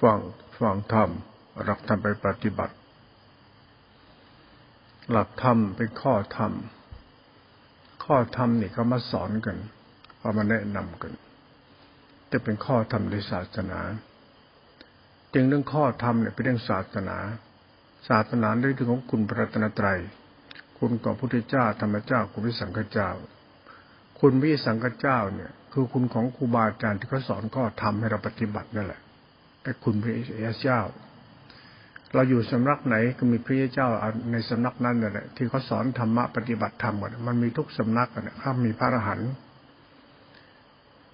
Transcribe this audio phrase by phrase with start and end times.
[0.00, 0.18] ฟัง
[0.60, 1.10] ฟังธรรม
[1.68, 2.74] รักธรรมไปปฏิบัติ
[5.10, 6.52] หลักธรรมเป็นข้อธรรม
[8.04, 9.56] ข้อธรรมนี่เขามาสอนกัน
[10.18, 11.12] เขามาแนะนำกัน
[12.30, 13.80] จะเป็นข้อธรรมในศาสนา
[15.34, 17.18] จึงเรื่องข้อธรรมเนี่ยเป็นเรื่องศาสนา
[18.08, 20.00] ศาสนาเรื่องของคุณพระตนตรัย
[20.78, 23.10] คุณของพระพุทธเจ้าธรรมเจ้าคุณพระสังฆเจ้า
[24.26, 29.00] คุณพระสังฆเจ้าเนี่ย คือคุณของครูบาอาจารย์ที่เขาสอนข้อธรรมให้เราปฏิบัตินั่นแหละ
[29.62, 30.80] ไอ้คุณพระเจ้า
[32.14, 33.88] เราอยู่สำนักไหนก็มีพระเจ้า
[34.32, 39.30] ในสำนักนั้นนั่นแหละที่เขาสอนธรรมะปฏิบัติธรรมหมดมันมีทุกสำนักนะถ้ามีพระอรหันต์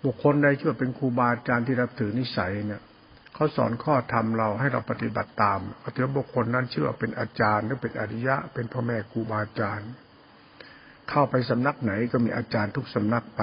[0.05, 2.83] บุคคลใดที่เป็นครูบาอาจารย์ที่รับถือนิสัยเนี่ย
[3.35, 9.91] เขาสอนข้อธรรมเราให้เราปฏิบัติตามเขาถือบุคคลนั้นเชื่อเป็นอาจารย์หรือเป็นอริยะ เป็นพ่อแม่ครูบาอาจารย์
[11.11, 13.43] เข้าไปสำนักไหนก็มีอาจารย์ทุกสำนักไป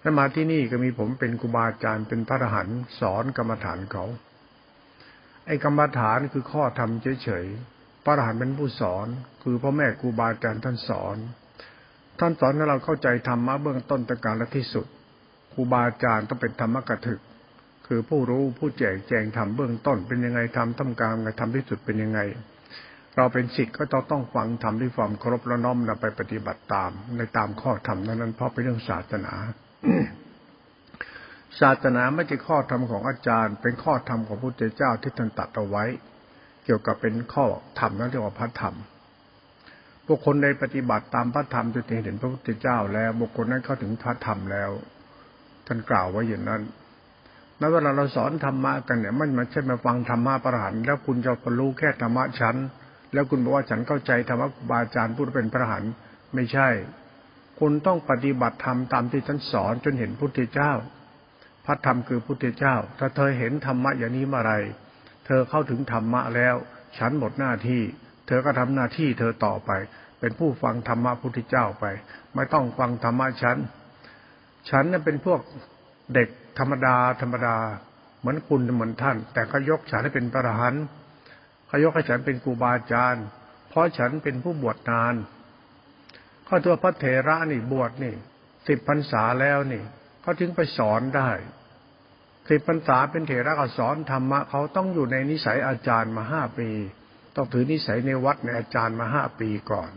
[0.00, 4.04] แล้วมาที่นี่ก็มีผมเป็นครูบาอาจารย์เป็นพระอรหันต์สอนกรรมฐานเขา
[5.46, 6.90] ไอ้กรรมฐานคือข้อธรรม
[7.22, 9.06] เฉยๆ พระอรหันต์เป็นผู้สอน
[9.42, 11.16] คือพ่อแม่ครูบาอาจารย์ท่านสอน
[12.20, 14.86] ท่านสอนให้เราเข้าใจธรรมะเบื้องต้นตะการและที่สุด
[15.52, 17.20] ครูบาอาจารย์ต้องเป็นธรรมกถึก
[17.86, 22.20] คือผู้รู้ผู้แจกแจงธรรมเบื้องต้นเป็นยังไงธรรมทำกลางไงธรรมที่สุดเป็นยังไง
[23.16, 29.32] เราเป็นศิษย์ก็ต้องต้องฟังธรรมด้วยความเคารพและน้อมนำไปปฏิบัติตาม ในตามข้อธรรมนั้นเพราะเป็นเรื่องศาสนา
[31.60, 35.84] ศาสนาไม่ใช่ข้อธรรมของอาจารย์ เป็นข้อธรรมของพระพุทธเจ้าที่ท่านตัดเอาไว้
[36.64, 37.44] เกี่ยวกับเป็นข้อ
[37.78, 38.74] ธรรมนั่นเรียกว่าพระธรรม
[40.06, 44.70] บุคคลในปฏิบัติตามพระธรรมจนเห็นพระพุทธเจ้า แล้วบุคคลนั้นเข้าถึงพระธรรมแล้ว
[45.66, 46.62] ท่านกล่าวไว้อย่างนั้น
[47.58, 52.56] แล้วเวลาเราสอนธรรมะกันเนี่ยมันไมันใช่มาฟังธรรมะประหารแล้วคุณจะรู้แค่ธรรมะชั้น
[53.12, 55.84] แล้วคุณบอกว่าฉันเข้าใจธรรมะบาอาจารย์พูดเป็นพระหัน
[56.34, 56.68] ไม่ใช่
[57.60, 60.72] คุณต้องปฏิบัติธรรมตามที่ท่านสอนจนเห็นพุทธเจ้า
[61.66, 64.54] พระธรรมคือพุทธเจ้า ถ้าเธอเห็นธรรมะอย่างนี้เมื่อไร
[65.26, 66.54] เธอเข้าถึงธรรมะแล้ว
[66.98, 67.82] ฉันหมดหน้าที่
[68.26, 69.70] เธอก็ทำหน้าที่เธอต่อไป
[70.20, 71.84] เป็นผู้ฟังธรรมะพุทธเจ้าไป
[72.34, 73.56] ไม่ต้องฟังธรรมะฉัน
[74.70, 75.40] ฉันเป็นพวก
[76.14, 76.28] เด็ก
[76.58, 77.56] ธรรมดาธรรมดา
[78.20, 80.74] เหมือนคุณเหมือนท่าน แต่เขายกฉันให้เป็นพระหัน
[81.72, 83.24] เขายกให้ฉันเป็นครูบาอาจารย์
[83.68, 85.14] เพราะฉันเป็นผู้บวชนาน
[86.48, 88.14] ก็ตัวพระเถระนี่บวชนี่
[88.66, 89.82] สิบพรรษาแล้วนี่
[90.22, 91.30] เขาถึงไปสอนได้
[92.48, 96.68] สิบพรรษาเป็นเถระก็สอนธรรมะเขาต้องอยู่ในนิสัยอาจารย์มาห้าปี
[97.36, 99.90] ต้องถือนิสัยในวัดในอาจารย์มาห้าปีก่อน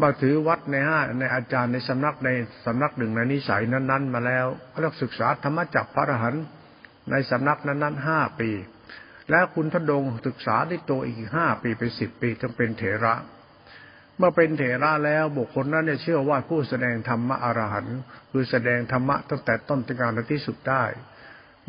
[0.00, 2.30] มาถือวัดในห้าในอาจารย์ในสำนักใน
[2.64, 6.44] สำนักหนึ่งในนิสัยนั้น ๆ มาแล้วเขาเรียกศึกษาธรรมะจากพระอรหันต์
[7.10, 8.50] ในสำนักนั้นๆห้าปี
[9.30, 13.14] แล้วคุณทดงศึกษาได้โตอีกห้าปีไปสิบปีจึงเป็นเถระ
[14.16, 17.98] เมื่อเป็นเถระแล้วบุคคลนั้นเนี่ยเชื่อว่าผู้แสดงธรรมะอรหันต์
[18.30, 20.84] คือแสดงธรรมะตั้งแต่ต้นถึงกางและที่สุดได้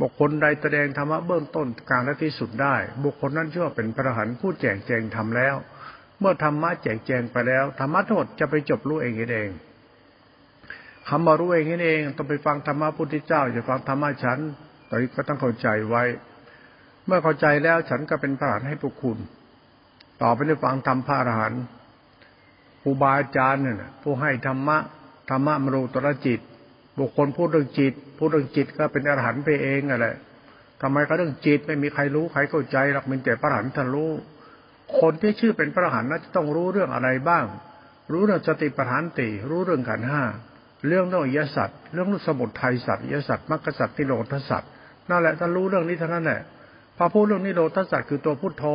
[0.01, 2.75] บุคคลใดแสดงธรรมะเบื้องต้นกางและที่สุดได้
[3.05, 5.55] บุคคลนั้นเชื่อว่าเป็นพระอรหันต์ผู้แจกแจงธรรมแล้ว
[6.19, 9.49] เมื่อธรรมะแจกแจงไปแล้วธรรมะทั้งหมดจะไปจบรู้เองเอง
[11.09, 14.39] คำมารู้เองเองต้องไปฟังธรรมะพุทธเจ้าจะฟังธรรมะฉัน
[14.89, 16.03] ตอนนี้ก็ต้องเข้าใจไว้
[17.09, 19.17] เมื่อเข้าใจแล้วฉันก็เป็นพระอรหันต์ให้พวกคุณ
[20.21, 21.61] ต่อไปในฟังธรรมพระอรหันต์
[22.81, 24.77] ครูบาอาจารย์เนี่ยผู้ให้ธรรมะ
[25.29, 26.39] ธรรมะมรูตรจิต
[26.99, 30.07] บุคคลพูดเรื่องจิต พูดเรื่องจิตก็เป็นอรหันต์ไปเองอะไร
[30.81, 34.11] ทำไมก็เรื่องจิตไม่มีใครรู้ใครเข้าใจหรอกมันแต่พระอรหันต์ท่านรู้
[34.99, 37.45] คนที่ชื่อเป็นพระอรหันต์นั้นจะต้องรู้เรื่องอะไรบ้าง
[38.11, 40.23] รู้เรื่องสติปัฏฐานติรู้เรื่องขันห้า
[40.87, 44.69] เรื่องเรื่องยสัตว์เรื่องสมุทัยสัตว์ยสัตว์มรรคสัตว์นิโรธสัตว์
[45.09, 46.41] นั่นแหละท่านรู้เรื่องนี้เท่านั้นแหละ
[47.01, 48.65] พอพูดเรื่องนิโรธสัตว์คือตัวพุทโธ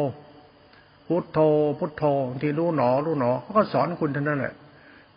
[1.09, 1.39] พุทโธ
[1.79, 2.05] พุทโธ
[2.43, 4.55] ที่รู้หนอรู้หนอเขาก็สอนคุณท่านนั่นแหละ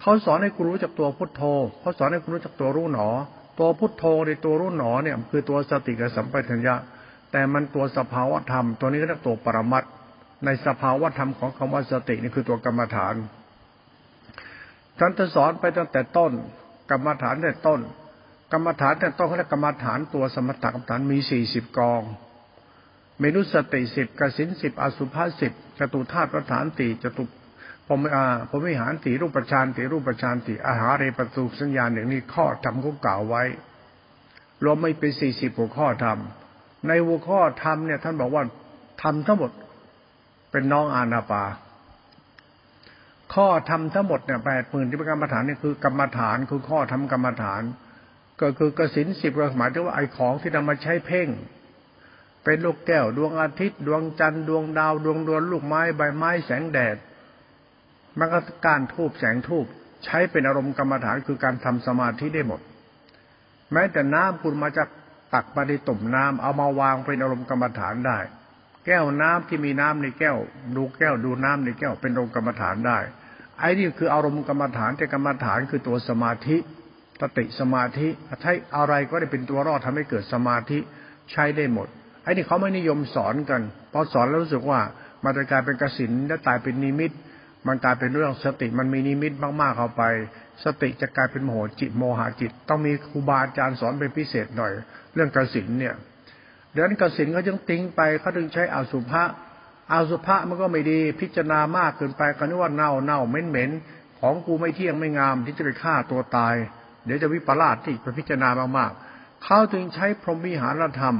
[0.01, 1.43] เขาสอนให้คุณรู้จักตัวพุทโธ
[1.79, 3.07] เขาสอนให้คุณรู้จักตัวรู้หนอ
[3.59, 6.75] ตัวพุทโธในตัวรู้หนอเนี่ย คือตัวสติกับสัมปชัญญะ
[7.31, 9.83] แต่มันตัวสภาวธรรม ตัวนี้ก็เรียกตัวปรมัต
[10.45, 13.15] ในสภาวธรรมของคำว่าสตินี่คือตัวกรรมฐาน
[14.99, 16.31] ท่านจะสอนไปตั้งแต่ต้น
[16.91, 17.79] กรรมฐานแต่ต้น
[18.51, 22.01] กรรมฐานแต่ต้นเขาเรียกกรรมฐานตัวสมถกรรมฐานมีสี่สิบกอง
[23.21, 27.23] เมนุสติสิบกสินสิบอสุภาสิบจตุธาตุประฐานตีจตุ
[27.87, 33.43] ผมอาผมวิหารตีรูปประชานตีรูปประชานตีอาหารเรประตูสัญญาณอย่างนี้ข้อธรรมเขากล่าวไว้
[34.63, 36.17] รวมไม่เป็นสี่สิบหัวข้อธรรม
[36.87, 38.43] ในหัวข้อธรรมเนี่ยท่านบอกว่า
[39.03, 39.51] ธรรมทั้งหมด
[40.51, 41.43] เป็นน้องอาณาปา
[43.33, 47.61] ข้อธรรมทั้งหมดเนี่ยแปดหมื่นที่เป็นกรรมฐานนี่คือกรรมฐานคือข้อธรรมกรรมฐาน
[48.41, 51.27] ก็คือกสินสิบหมายถึงว่าไอ้ของที่นำมาใช้เพ่ง
[52.49, 56.97] เป็นลูกแก้ว ดวงอาทิตย์ ดวงจันทร์ดวงดาว ดวงดวงลูกไม้ใบไม้แสงแดด
[58.19, 59.65] มันก็การทูบแสงทูบ
[60.05, 62.61] ใช้เป็นอารมณ์กรรมฐานคือการทำสมาธิได้หมด
[63.73, 64.87] แม้แต่น้ำคุณมาจาก
[65.33, 68.19] ตักมาในตุ่มน้ำเอามาวางเป็นอารมณ์กรรมฐานได้
[68.85, 70.37] แก้วน้ำที่มีน้ำในแก้ว
[70.75, 72.99] ดูแก้วดูน้ำในแก้วเป็นองค์กรรมฐานได้
[73.59, 76.57] ไอ้นี่คืออารมณ์กรรมฐานแต่กรรมฐานคือตัวสมาธิ
[77.21, 78.07] สติสมาธิ
[78.41, 80.79] ใช้อะไรก็ได้เป็นตัวรอดทำให้เกิดสมาธิ
[81.31, 81.87] ใช้ได้หมด
[82.27, 84.79] ไอ้นี่เขาไม่นิยมสอนกันพอสอนแล้วรู้สึกว่า
[85.23, 87.11] มันจะกลายเป็นกสินและตายเป็นนิมิต
[87.67, 90.03] มันกลายเป็นเรื่องสติมันมีนิมิตมากๆเข้าไป
[90.63, 94.71] สติจะกลายเป็นโมหจิตโมหะจิต ต้องมีครูบาอาจารย์สอนเป็นพิเศษหน่อย
[95.13, 95.95] เรื่องกสินเนี่ย
[96.73, 99.23] ดังนั้นกสินเขาจึงทิ้งไปเขาถึงใช้อาสุภะ
[99.91, 103.71] อาสุภะมันก็ไม่ดีพิจารณามากเกินไปก็นึกว่าเน่าเน่าเหม็นเหม็น
[104.19, 106.55] ของกูไม่เที่ยงไม่งามที่จะไปฆ่าตัวตาย
[107.05, 111.17] เดี๋ยวจะวิปลาสที่ไปพิจารณามากๆเขาถึงใช้พรหมิหารธรรม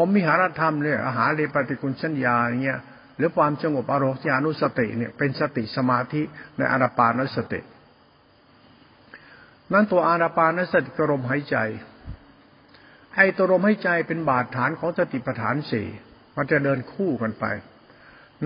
[0.00, 2.80] พรหมิหารธรรมเนี่ยอาหารเลปฏิกุลสัญญาอย่างเงี้ย
[3.16, 6.22] หรือความสงบอารมณ์ญานุสติเนี่ยเป็นสติสมาธิ
[6.56, 7.60] ในอานาปานสติ
[9.72, 11.56] นั่นตัวอานาปานสติกลมหายใจ
[13.16, 15.86] ไอ้ตัวลมหายใจเป็นบาดฐานของสติปัฏฐานสี่
[16.36, 17.44] มันจะเดินคู่กันไป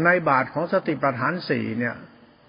[0.04, 1.94] ในบาทของสติปัฏฐานสี่เนี่ย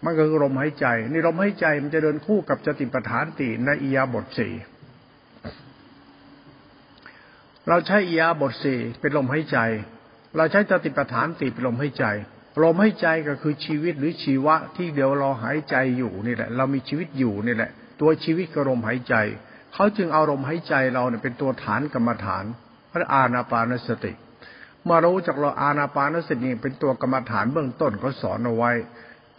[0.03, 4.53] มันก็คือลมหายใจ นี่ลมหายใจมันจะเดินคู่กับสติปัฏฐานสี่ในอียาบทสี่
[7.69, 9.57] เราใช้อียาบทสี่เป็นลมหายใจ
[10.37, 12.05] เราใช้สติปัฏฐานติเป็นลมหายใจ
[12.63, 17.71] ลมหายใจก็คือชีวิตหรือชีวะที่เดี๋ยวเราหายใจอยู่นี่แหละ เรามีชีวิตอยู่นี่แหละ
[18.01, 19.15] ตัวชีวิตก็ลมหายใจ
[19.73, 22.43] เขาจึงเอาลมหายใจเราเนี่ยเป็นตัวฐานกรรมฐาน
[22.93, 24.11] พระอาณาปานสติ
[24.83, 28.71] เมื่อรู้จักเราอาณาปานสติเป็นตัวกรรมฐานเบื้องต้นเขาสอนเอาไว้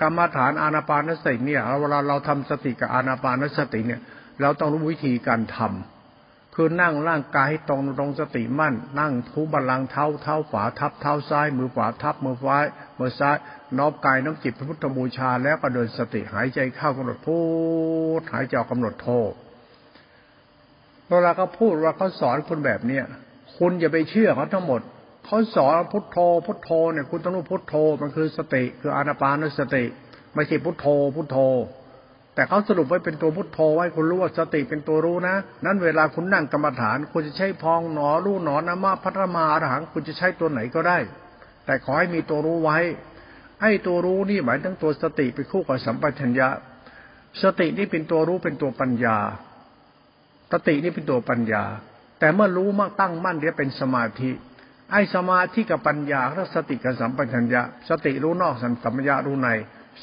[0.03, 4.01] กรรมฐานอาณาปานสติเนี่ยเวลาเราทำสติกับอาณาปานสติเนี่ย
[4.41, 5.96] เราต้องรู้วิธีการทำ
[6.59, 12.65] คือนั่งร่างกายให้ตรงตรงสติมั่น นั่งทุบาลังเท้าเท้าขวาทับเท้าซ้าย มือขวาทับมือซ้าย
[12.99, 13.37] มือซ้าย
[13.79, 17.41] น้อมกายน้อมจิตพระพุทธบูชา แล้วก็เดินสติหายใจเข้ากำหนดพู
[18.19, 19.09] ดหายใจออกกำหนดโท
[21.09, 23.05] เวลาเขาพูดว่าเขาสอนคุณแบบเนี้ย
[23.59, 24.81] คุณอย่าไปเชื่อเขาทั้งหมด
[25.27, 29.85] เขาสอนพุทโธพุทโธเนี่ยคุณต้องรู้พุทโธมันคือสติ คืออานาปานสติ
[30.35, 30.87] ไม่ใช่พุทโธ
[31.17, 31.39] พุทโธ
[32.37, 35.35] แต่เขาสรุปไว้เป็นตัวพุทโธไว้คุณรู้ว่าสติเป็นตัวรู้นะ
[35.65, 40.99] นั้นเวลาคุณนั่งกรรมฐานคุณจะใช้พองหนอรู้หนอนามาพัทมาอรหังคุณจะใช้ตัวไหนก็ได้
[41.67, 42.79] แต่ขอให้มีตัวรู้ไว้
[43.63, 46.49] ให้ตัวรู้นี่หมายถึงตัวสติไปคู่กับสัมปชัญญะ
[47.43, 49.17] สตินี่เป็นตัวรู้เป็นตัวปัญญา
[50.53, 51.65] สตินี่เป็นตัวปัญญา
[52.21, 54.31] แต่เมื่อรู้มากตั้งมั่นเดี๋ยวเป็นสมาธิ
[54.93, 59.49] ไอ้สมาธิกับปัญญาถ้าสติกับสัมปชัญญะ สติรู้นอกสัมปชัญญะรู้ใน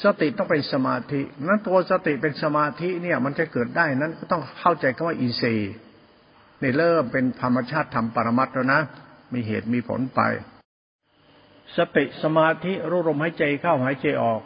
[0.02, 5.42] สติต้องเป็นสมาธิ นั้นตัวสติเป็นสมาธิเนี่ย มันจะเกิดได้นั้นก็ต้องเข้าใจคำว่าอีเซ
[6.62, 8.80] นี่เริ่มเป็นธรรมชาติธรรมปรมัตแล้วนะ
[9.32, 10.20] มีเหตุมีผลไป
[11.76, 14.40] สติสมาธิรู้ลมหายใจเข้าหายใจออก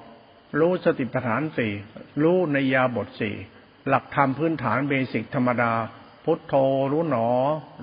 [0.59, 1.73] รู้สติปัฏฐานสี่
[2.23, 3.35] รู้ในยาบทสี่
[3.89, 5.73] หลักธรรมพื้นฐานเบสิกธรรมดา
[6.25, 6.55] พุทโธ
[6.93, 7.29] รู้หนอ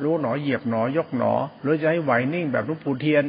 [0.03, 3.25] รู้หนอเหยียบหนอยกหนอ หรือจะให้ไหวนิ่งแบบรูปปูเทียน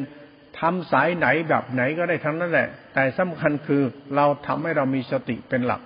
[0.60, 3.82] ทำสายไหนแบบไหนก็ได้ทั้งนั้นแหละ แต่สำคัญคือ
[4.16, 5.82] เราทำให้เรามีสติเป็นหลัก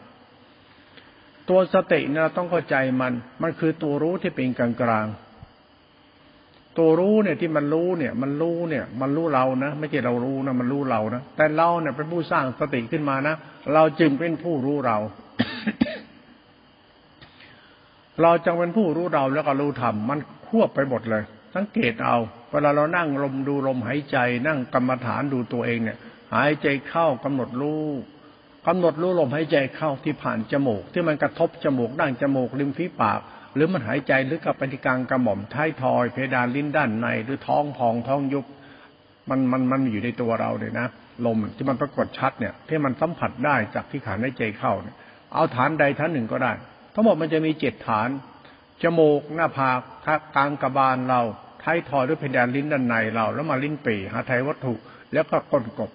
[1.49, 3.13] ตัวสติเนี่ยต้องเข้าใจมัน
[3.43, 5.07] มันคือตัวรู้ที่เป็นกลางกลาง
[6.79, 13.35] ตัวรู้เนี่ยที่มันรู้เนี่ย มันรู้เนี่ย มันรู้เรานะไม่ใช่เรารู้นะมันรู้เรานะแต่เราเนี่ยเป็นผู้สร้างสติขึ้นมานะ
[13.75, 14.99] เราจึงเป็นผู้รู้เรา
[18.23, 20.19] เราจึงเป็นผู้รู้เราแล้วก็รู้ธรรมมัน
[20.49, 21.23] ควบไปหมดเลย
[21.55, 22.17] สังเกตเอา
[22.53, 25.99] เวลาเรานั่งลมดูลมหายใจ นั่งกรรมฐานดูตัวเองเนี่ย
[26.35, 27.87] หายใจเข้ากำหนดรู้
[28.67, 33.21] กำหนดรู้ลมหายใจเข้าที่ผ่านจมูก ที่มันกระทบจมูกดั้งจมูกริมฝีปาก
[33.55, 38.47] หรือมันหายใจหรือกับปฏิกลางกระหม่อมท้ายทอย เพดานลิ้นด้านใน หรือท้องพองท้องยุบ
[39.29, 40.87] มันมันมันอยู่ในตัวเราเลยนะ
[41.27, 44.97] ลมที่มันปรากฏชัดเนี่ย ที่มันสัมผัสได้จากที่ขาหายใจเข้าเนี่ย
[45.35, 46.53] เอาฐานใดฐานหนึ่งก็ได้
[46.95, 48.09] ทั้งหมดมันจะมีเจ็ดฐาน
[48.83, 49.79] จมูกหน้าผาก
[50.37, 51.23] กลางกระบาลเรา
[51.63, 54.75] ท้ายทอยหรือเพดานลิ้นด้านในเรา แล้วมาลิ้นปีหาไทยวัตถุ
[55.13, 55.91] แล้วก็ก้นกบ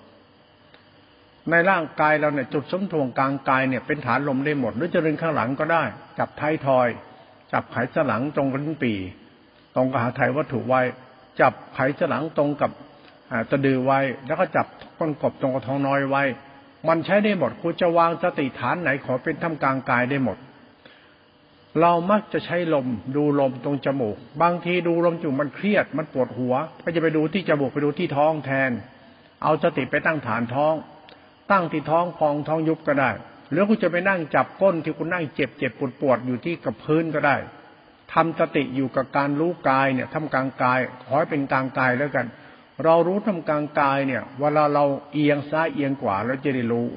[1.52, 5.84] ในร่างกายเราเนี่ยจุดสมทวงกลางกายเนี่ยเป็นฐานลมได้หมด หรือจะเดินข้างหลังก็ได้
[6.20, 6.88] จับท้ายทอย
[7.54, 8.94] จับไขสลังตรงลิ้นปี
[9.76, 10.82] ตรงกับหาไทยวัตถุไว้
[11.42, 12.72] จับไขสลังตรงกับ
[13.50, 14.68] ตะดือไว้ แล้วก็จับ
[14.98, 16.24] ก้นกบตรงกับท้องน้อยไว้
[16.88, 20.38] มันใช้ได้หมดกูจะวางสติฐานไหนขอเป็นท่ามกลางกายได้หมด
[21.82, 28.72] เรามักจะใช้ลมดูลมตรงจมูก บางทีดูลมจุมันเครียด มันปวดหัว ก็จะไปดูที่จมูกไปดูที่ท้องแทน
[29.44, 30.74] เอาสติไปตั้งฐานท้อง
[31.52, 33.12] ตั้งที่ท้องพองท้องยุบก็ได้
[33.52, 37.36] หรือคุณจะไปนั่งจับก้นที่คุณนั่งเจ็บเจ็บปวดปวดอยู่ที่กับพื้นก็ได้
[38.14, 42.28] ทำสติอยู่กับการรู้กายเนี่ยทำกลางกายขอให้เป็นกลางกายแล้วกัน
[42.84, 46.88] เรารู้ทำกลางกายเนี่ย เวลาเราเอียงซ้ายเอียงขวาแล้วจะได้รู้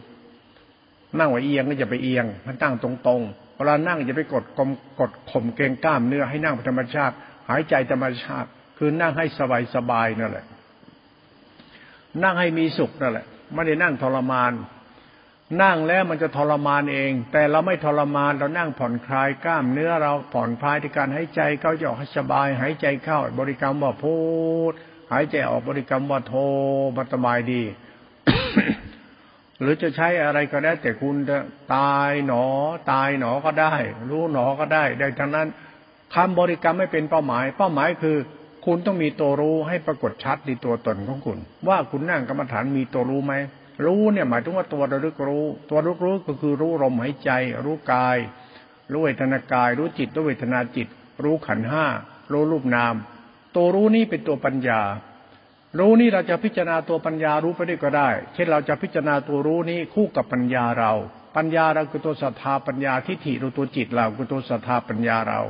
[1.18, 7.14] นั่งไว้เอียงก็จะไปเอียง มันตั้งตรงๆ เวลานั่งอย่าไปกดกลมกดข่มเกรงกล้ามเนื้อให้นั่งธรรมชาติ
[7.48, 8.48] หายใจธรรมชาติ
[8.78, 10.46] คือนั่งให้สบายสบายนั่นแหละ
[12.22, 14.52] นั่งให้มีสุขนั่นแหละ ไม่ได้นั่งทรมาน
[15.62, 24.16] นั่งแล้วมันจะทรมานเอง แต่เราไม่ทรมานเรานั่งผ่อนคลายกล้ามเนื้อเราผ่อนคลายที่การหายใจเข้าออกให้สบาย หายใจเข้า บริกรรมว่าพู
[24.70, 24.72] ด
[25.12, 26.34] หายใจออกบริกรรมว่าโท
[26.96, 27.62] มันสบายดี
[29.60, 31.38] หรือจะใช้อะไรก็ได้ แต่คุณจะ
[31.74, 32.44] ตายหนอ
[32.92, 33.74] ตายหนอก็ได้
[34.10, 35.48] รู้หนอก็ได้ได้ทั้งนั้น
[36.14, 38.16] คำบริกรรมไม่เป็นเป้าหมาย เป้าหมายคือ
[38.66, 41.38] คุณต้องมีตัวรู้ให้ปรากฏชัดในตัวตนของคุณ
[41.68, 43.34] ว่าคุณนั่งกรรมฐานมีตัวรู้ไหม
[43.84, 47.30] รู้เนี่ยหมายถึงว่าตัวระลึกรู้ ตัวรู้รู้ก็คือรู้ลมหายใจ
[47.64, 48.16] รู้กาย
[48.92, 50.88] รู้เวทนากาย รู้จิตรู้เวทนาจิต
[51.24, 51.84] รู้ขันห้า
[52.32, 52.94] รู้รูปนาม
[53.56, 54.80] ตัวรู้นี้เป็นตัวปัญญา
[55.78, 60.92] รู้นี่เราจะพิจารณาตัวปัญญารู้ไปด้วยก็ได้ เช่นเราจะพิจารณาตัวรู้นี้คู่กับปัญญาเรา
[61.36, 65.40] ปัญญาเราคือตัวศรัทธาปัญญาทิฏฐิรู้ตัวจิตเราคือตัวศรัทธาปัญญาเรา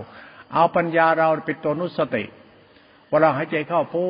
[0.55, 2.25] เอาปัญญาเราเป็นตัวนุสติ
[3.09, 4.07] เวลาหายใจเข้าพู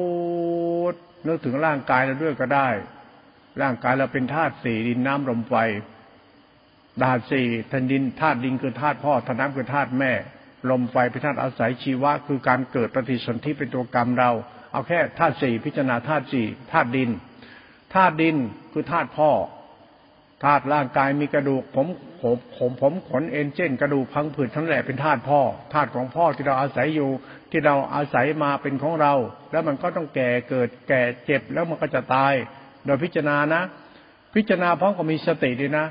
[0.92, 0.94] ด
[1.26, 2.68] นึกถึงร่างกายเราด้วยก็ได้
[3.60, 5.54] ร่างกายเราเป็นธาตุสี่ดินน้ำลมไฟ
[7.02, 10.12] ธาตุสี่ทันดินธาตุดินคือธาตุพ่อธาตุน้ำคือธาตุแม่
[10.70, 14.30] ลมไฟเป็นธาตุอาศัยชีวะคือการเกิดปฏิสนธิเป็นตัวกรรมเรา
[14.72, 17.10] เอาแค่ธาตุสี่พิจารณาธาตุสี่ธาตุดิน
[17.94, 18.36] ธาตุดิน
[18.72, 19.30] คือธาตุพ่อ
[20.44, 21.86] ธาตุร่างกายมีกระดูกผม
[22.22, 25.40] ผมผมผมขนเอ็นเจนกระดูกพังผืดทั้งแหล่เป็นธาตุพ่อ
[25.72, 27.10] ธาตุของพ่อที่เราอาศัยอยู่
[27.50, 29.14] ที่เราอาศัยมาเป็นของเรา
[29.50, 32.32] แล้วมันก็ต้องแก่เกิดแก่เจ็บแล้วมันก็จะตาย
[32.84, 33.62] โดยพิจารณานะ
[34.34, 35.86] พิจารณาพร้อมกับมีสติด้วยนะ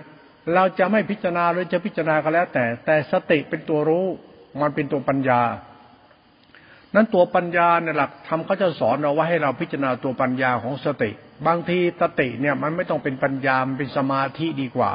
[0.55, 4.05] เราจะไม่พิจารณาหรือจะพิจารณาก็แล้วแต่ แต่สติเป็นตัวรู้
[4.61, 5.41] มันเป็นตัวปัญญา
[6.95, 11.11] นั้นตัวปัญญาในหลักทำเขาจะสอนเราว่าให้เราพิจารณาตัวปัญญาของสติ
[11.47, 14.91] บางทีสติเนี่ยมันไม่ต้องเป็นปัญญามันเป็นสมาธิดีกว่า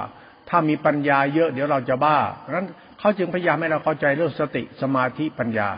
[0.48, 2.18] ถ้ามีปัญญาเยอะเดี๋ยวเราจะบ้า
[2.50, 2.66] นั้น
[2.98, 5.68] เขาจึงพยายามให้เราเข้าใจเรื่องสติสมาธิปัญญา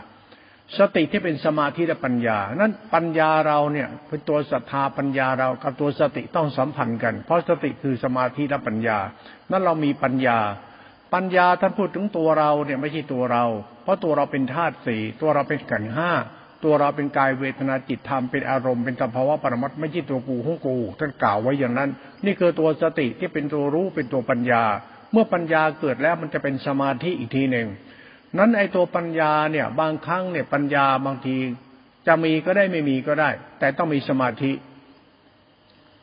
[0.78, 8.98] สติที่เป็นสมาธิและปัญญา นั้นปัญญาเราเนี่ยเป็นตัวศรัทธาปัญญาเรากับตัวสติต้องสัมพันธ์กัน เพราะสติคือสมาธิและปัญญา
[9.50, 10.38] นั้นเรามีปัญญา
[11.14, 13.44] ปัญญาท่านพูดถึงตัวเราเนี่ยไม่ใช่ตัวเรา
[13.82, 16.10] เพราะตัวเราเป็นธาตุสี่ตัวเราเป็นขันห้า
[16.64, 21.90] ตัวเราเป็นกายเวทนาจิตธรรมเป็นอารมณ์เป็นสภาวะปรมัตไม่ใช่ตัวกูของกูท่านกล่าวไว้อย่างนั้น
[22.24, 24.62] นี่คือตัวสติที่เป็นตัวรู้เป็นตัวปัญญา
[25.12, 27.68] เมื่อปัญญาเกิดแล้วมันจะเป็นสมาธิอีกทีหนึ่ง
[28.38, 31.36] นั้นไอตัวปัญญาเนี่ยบางครั้งเนี่ยปัญญาบางที
[32.06, 34.52] จะมีก็ได้ไม่มีก็ได้ แต่ต้องมีสมาธิ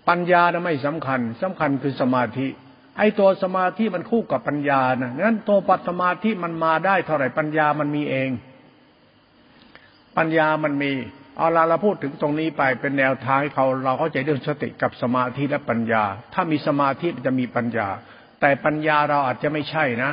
[0.10, 2.48] ปัญญานะไม่สำคัญสำคัญคือสมาธิ
[2.98, 8.30] ไอ้ตัวสมาธิมันคู่กับปัญญานะงั้นตัวปัสมาธิมันมาได้เท่าไหร่ปัญญามันมีเอง
[10.18, 10.92] ปัญญามันมี
[11.38, 17.88] เอาละเราพูดถึงตรงนี้ไปเป็นแนวทางให้เขาเราเข้าใจเรื่องสติกับสมาธิและปัญญา ถ้ามีสมาธิมันจะมีปัญญา
[18.42, 20.12] แต่ปัญญาเราอาจจะไม่ใช่นะ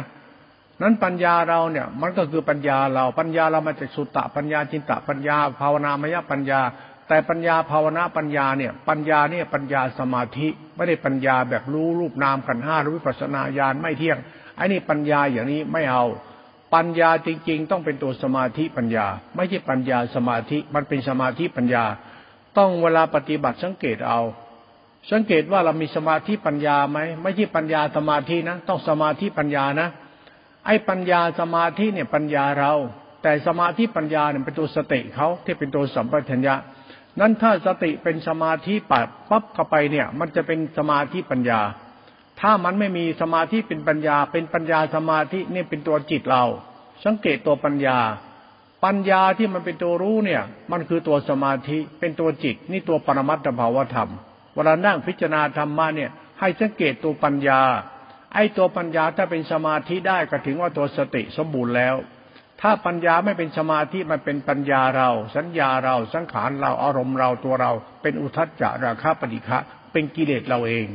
[0.83, 6.61] นั้นปัญญาเราเนี่ย มันก็คือปัญญาเราปัญญาเรามาจากสุตตะปัญญาจินตะปัญญา ภาวนามยปัญญา
[7.09, 14.19] แต่ปัญญาภาวนาปัญญาเนี่ย ปัญญาเนี่ยปัญญาสมาธิไม่ได้ปัญญาแบบรู้รูปนามกันห้าหรือวิปัสนาญาณไม่เที่ยง
[14.57, 16.05] ไอ้นี่ปัญญาอย่างนี้ไม่เอา
[16.75, 21.85] ปัญญาจริง ๆ ต้องเป็นตัวสมาธิปัญญา ไม่ใช่ปัญญาสมาธิมันเป็นสมาธิปัญญา
[22.59, 24.21] ต้องเวลาปฏิบัติสังเกตเอา
[25.11, 29.89] สังเกตว่าเรามีสมาธิปัญญาไหมไม่ใช่ปัญญาสมาธินะ ต้องสมาธิปัญญานะ
[30.67, 32.73] ไอ้ปัญญาสมาธิเนี่ยปัญญาเรา
[33.23, 36.55] แต่สมาธิปัญญาเนี่ยเป็นตัวสติเขาที่เป็นตัวสัมปชัญญะ
[37.21, 41.61] นั้นถ้าสติเป็นสมาธิปัดปั๊บเข้าไปเนี่ย มันจะเป็นสมาธิปัญญา
[42.41, 46.45] ถ้ามันไม่มีสมาธิเป็นปัญญา เป็นปัญญาสมาธินี่เป็นตัวจิตเรา
[47.05, 47.99] สังเกตตัวปัญญา
[48.85, 54.11] ปัญญาที่มันเป็นตัวรู้เนี่ย มันคือตัวสมาธิเป็นตัวจิต นี่ตัวปรมัตถภาวธรรม
[54.55, 56.11] เวลานั่งพิจารณาธรรมะเนี่ย
[56.41, 57.61] ให้สังเกตตัวปัญญา
[58.35, 61.95] ไอ้ตัวปัญญาถ้าเป็นสมาธิได้ก็ถึงว่าตัวสติสมบูรณ์แล้ว
[62.61, 67.73] ถ้าปัญญาไม่เป็นสมาธิมันเป็นปัญญาเรา สัญญาเราสังขารเราอารมณ์เราตัวเรา
[68.03, 69.59] เป็นอุทัจจะราคะปฏิฆะ
[69.93, 70.87] เป็นกิเลสเราเอง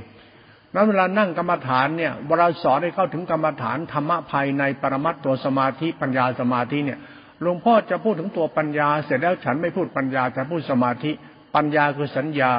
[0.74, 7.00] นั้นเวลานั่งกรรมฐานเนี่ยเวลาสอนให้เข้าถึงกรรมฐานธรรมะภายในปรมัตตัวสมาธิปัญญาสมาธิเนี่ย
[7.42, 11.12] หลวงพ่อจะพูดถึงตัวปัญญา เสร็จแล้วฉันไม่พูดปัญญาจะพูดสมาธิ
[11.56, 12.52] ปัญญาคือสัญญา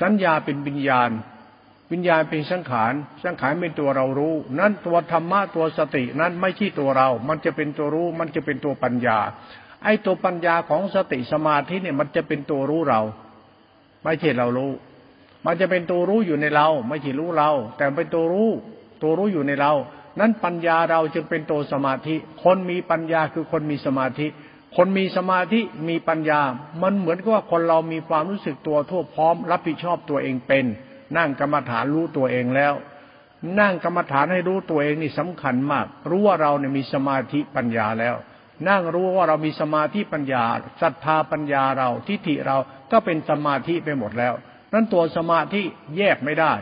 [0.00, 1.10] สัญญาเป็นวิญญาณ
[1.90, 2.92] วิญญาณเป็นสังขาร
[3.24, 9.18] สังขารเป็นตัวเรารู้ นั้นตัวธรรมะตัวสตินั้นไม่ใช่ตัวเรา มันจะเป็นตัวรู้ มันจะเป็นตัวปัญญา
[9.84, 13.00] ไอ้ตัวปัญญาของสติสมาธิเนี่ยมันจะเป็นตัวรู้เรา
[14.04, 14.72] ไม่ใช่เรารู้
[15.46, 18.50] มันจะเป็นตัวรู้อยู่ในเรา ไม่ใช่รู้เรา แต่เป็นตัวรู้
[19.02, 19.72] ตัวรู้อยู่ในเรา
[20.20, 24.26] นั้นปัญญาเราจึงเป็นตัวสมาธิ คนมีปัญญาคือคนมีสมาธิ
[24.76, 26.40] คนมีสมาธิมีปัญญา
[26.82, 30.64] มันเหมือนกับว่าคนเรามีความรู้สึกตัวทั่วพร้อม รับผิดชอบตัวเองเป็น
[31.16, 32.74] นั่งกรรมฐานรู้ตัวเองแล้ว
[33.60, 38.14] นั่งกรรมฐานให้รู้ตัวเองนี่สำคัญมาก รู้ว่าเราเนี่ยมีสมาธิปัญญาแล้ว
[38.68, 40.44] นั่งรู้ว่าเรามีสมาธิปัญญา
[40.82, 42.56] ศรัทธาปัญญาเราทิฏฐิเรา
[42.92, 44.34] ก็เป็นสมาธิไปหมดแล้ว
[44.72, 45.62] นั้นตัวสมาธิ
[45.96, 46.52] แยกไม่ได้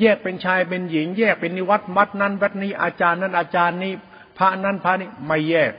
[0.00, 3.92] แยกเป็นชายเป็นหญิง แยกเป็นนิวัตมัดนั้นวัดนี้อาจารย์นั้นอาจารย์นี้
[4.38, 5.72] พระนั้นพระนี้ไม่แยก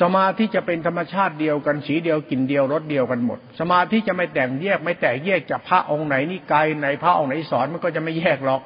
[0.00, 8.62] สมาธิจะเป็นธรรมชาติเดียวกันสีเดียวกลิ่นเดียวรสเดียวกันหมด สมาธิจะไม่แตกแยก ไม่แตกแยกจากพระองค์ไหนนี่ไกลไหนพระองค์ไหนสอนมันก็จะไม่แยกหรอก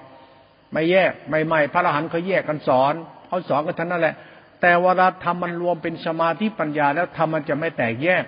[0.73, 2.95] ไม่แยกไม่ไม่พระอรหันต์เขาแยกกันสอน
[3.29, 4.15] เขาสอนกันท่านนั่นแหละ
[4.61, 8.25] แต่เวลาทำมันรวมเป็นสมาธิปัญญาแล้วทำมันจะไม่แตกแยก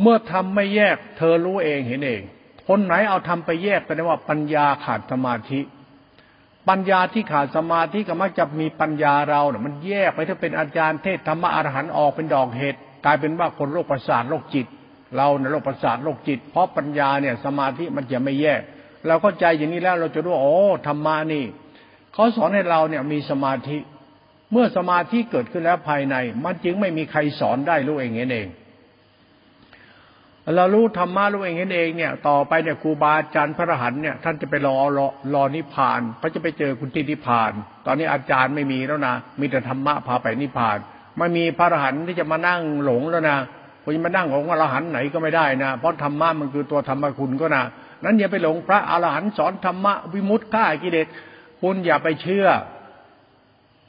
[0.00, 2.22] เมื่อทำไม่แยก เธอรู้เองเห็นเอง
[2.68, 5.60] คนไหนเอาทำไปแยกแปลว่าปัญญาขาดสมาธิ
[6.68, 14.66] ปัญญาที่ขาดสมาธิก็มักจะมีปัญญาเราเนี่ยมันแยกไปถ้าเป็นอาจารย์เทศธรรมะอรหันต์ออกเป็นดอกเห็ดกลายเป็นว่าคนโรคประสาทโรคจิต
[15.16, 18.60] เราเนี่ยโรคประสาทโรคจิต เพราะปัญญาเนี่ยสมาธิมันจะไม่แยก
[19.06, 21.44] เราเข้าใจอย่างนี้แล้วเราจะรู้โอ้ธรรมะนี่
[22.14, 23.78] เขาสอนให้เราเนี่ยมีสมาธิ
[24.52, 28.48] เมื่อสมาธิเกิดขึ้นแล้วภายใน มันจึงไม่มีใครสอนได้รู้เองเอง
[30.56, 37.52] เรารู้ธรรมะรู้เองเห็นเองเนี่ย ต่อไปเนี่ยครูบาอาจารย์พระอรหันเนี่ยท่านจะไปรอรอรอนิพพานเขาจะไปเจอคุณที่นิพพาน
[37.86, 40.78] ตอนนี้อาจารย์ไม่มีแล้วนะมีแต่ธรรมะพาไปนิพพาน
[41.18, 43.38] ไม่มีพระอรหันที่จะมานั่งหลงแล้วนะ
[43.84, 47.64] คุณมานั่งของอรหันไหนก็ไม่ได้นะเพราะธรรมะมันคือตัวธรรมคุณก็นะ
[48.04, 51.06] นั้นอย่าไปหลงพระอรหันต์สอนธรรมะวิมุตติฆ่ากิเลส
[51.62, 52.46] คุณอย่าไปเชื่อ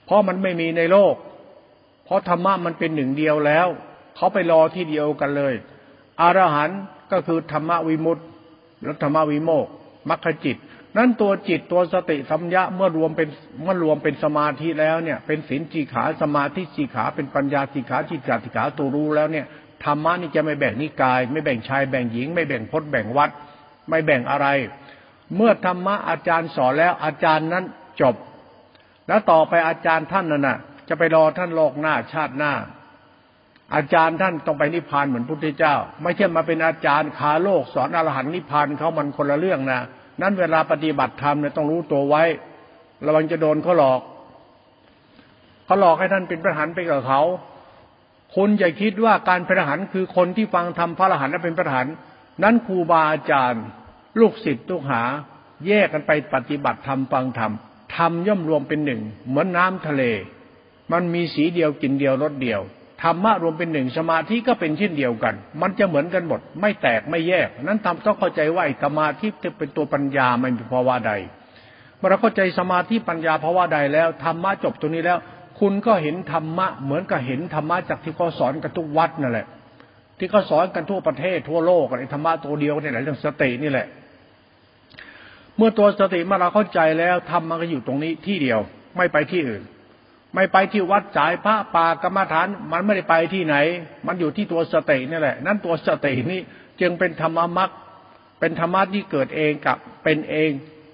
[0.05, 1.15] เพราะมันไม่มีในโลก
[2.05, 3.67] เพราะธรรมะมันเป็นหนึ่งเดียวแล้ว
[4.15, 5.53] เขาไปรอที่เดียวกันเลย
[6.21, 6.79] อรหันต์
[7.11, 8.23] ก็คือธรรมวิมุตติ
[8.83, 9.67] และธรรมวิโมก
[10.09, 10.57] มรรคจิต
[10.97, 13.29] นั้นตัวจิตตัวสติสัมยะเมื่อรวมเป็น
[13.61, 19.45] เมื่อรวมเป็นสมาธิแล้วเนี่ย เป็นศีลจีขาสมาธิจีขาเป็นปัญญาจีขาจิตจิขาตัวรู้แล้วเนี่ย
[19.83, 23.29] ธรรมะนี่จะไม่แบ่งนิกาย ไม่แบ่งชายแบ่งหญิง ไม่แบ่งพจน์แบ่งวัด
[23.89, 24.47] ไม่แบ่งอะไร
[25.35, 27.65] เมื่อธรรมะอาจารย์สอนแล้วอาจารย์นั้น
[28.01, 28.15] จบ
[29.07, 32.53] แล้วต่อไปอาจารย์ท่านนั่นน่ะ จะไปรอท่านโลกหน้าชาติหน้า
[33.75, 39.79] อาจารย์ท่านต้องไปนิพพานเหมือนพุทธเจ้า ไม่ใช่มาเป็นอาจารย์ขาโลกสอนอรหันนิพพานเขามันคนละเรื่องนะ
[40.21, 42.23] นั้นเวลาปฏิบัติธรรมเนี่ยต้องรู้ตัวไว้
[43.05, 44.01] ระวังจะโดนเขาหลอก
[45.65, 47.21] เขาหลอกให้ท่านเป็นพระหันไปกับเขา
[48.35, 51.87] คุณอย่าคิดว่าการพระหันคือคนที่ฟังธรรมพระหันและเป็นพระหัน
[52.43, 53.63] นั้นครูบาอาจารย์
[54.19, 55.03] ลูกศิษย์ลูกหา
[55.67, 57.51] แยกกันไปปฏิบัติธรรมฟังธรรม
[57.95, 60.03] ธรรมย่อมรวมเป็นหนึ่ง เหมือนน้ำทะเล
[60.91, 62.61] มันมีสีเดียวกินเดียวรสเดียว
[63.03, 71.13] ธรรมะรวมเป็นหนึ่งสมาธิก็เป็นเช่นเดียวกัน มันจะเหมือนกันหมด ไม่แตกไม่แยก นั้นทำต้องเข้าใจว่าสมาธิจะเป็นตัวปัญญาไม่มีภาวะใด
[71.97, 75.17] เมื่อเราเข้าใจสมาธิปัญญาภาวะใดแล้วธรรมะจบตรงนี้แล้ว
[75.59, 79.47] คุณก็เห็นธรรมะเหมือนกับเห็นธรรมะจากที่เขาสอนกันทุกวัดนั่นแหละ
[80.17, 83.87] ที่เขาสอนกันทั่วประเทศทั่วโลกอะไรธรรมะตัวเดียวนี่แหละเรื่องสตินี่แหละ
[85.57, 88.59] เมื่อตัวสติมื่อเราเข้าใจแล้วธรรมมันก็อยู่ตรงนี้ที่เดียว
[88.97, 89.63] ไม่ไปที่อื่น
[90.35, 93.55] ไม่ไปที่วัดสายพระป่ากรรมฐาน มันไม่ได้ไปที่ไหน
[94.07, 96.39] มันอยู่ที่ตัวสตินี่แหละ นั่นตัวสตินี้
[96.81, 97.69] จึงเป็นธรรมมรรค
[98.39, 100.49] เป็นธรรมะที่เกิดเองกับเป็นเอง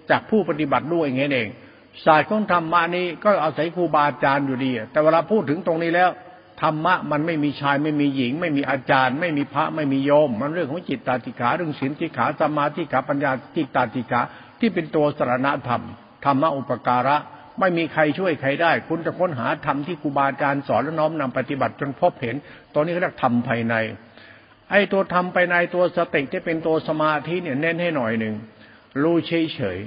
[0.09, 1.49] จากผู้ปฏิบัติด้วยอย่างนี้เอง
[2.05, 6.09] ศาสตร์ของธรรมะนี้ก็อาศัยครูบาอาจารย์อยู่ดี แต่เวลาพูดถึงตรงนี้แล้ว
[6.61, 14.21] ธรรมะมันไม่มีชายไม่มีหญิง ไม่มีอาจารย์ ไม่มีพระไม่มีโยม มันเรื่องของจิตตาติขาเรื่องศีลติขาสมาธิขาปัญญาจิตตาติขา
[14.59, 15.83] ที่เป็นตัวสารณธรรม
[16.25, 17.17] ธรรมะอุปการะ
[17.59, 22.35] ไม่มีใครช่วยใครได้ คุณจะค้นหาธรรมที่ครูบาอาจารย์สอนแล้วน้อมนำปฏิบัติจนพบเห็น
[22.73, 23.75] ตอนนี้เขาเรียกธรรมภายใน
[24.71, 28.35] ไอ้ตัวธรรมภายในตัวสติที่เป็นตัวสมาธิเนี่ยเน้นให้หน่อยหนึ่ง
[29.01, 29.79] รู้เฉยเฉย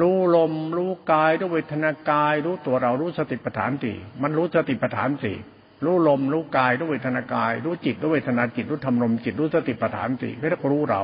[0.00, 5.36] รู้ลม รู้กาย รู้เวทนากาย รู้ตัวเรารู้สติปัฏฐานสี่มันรู้สติปัฏฐานสี่
[5.84, 11.02] รู้ลม รู้กาย รู้เวทนากาย รู้จิต รู้เวทนาจิต รู้ธรรมลมจิต รู้สติปัฏฐานสี่เรียกรู้เรา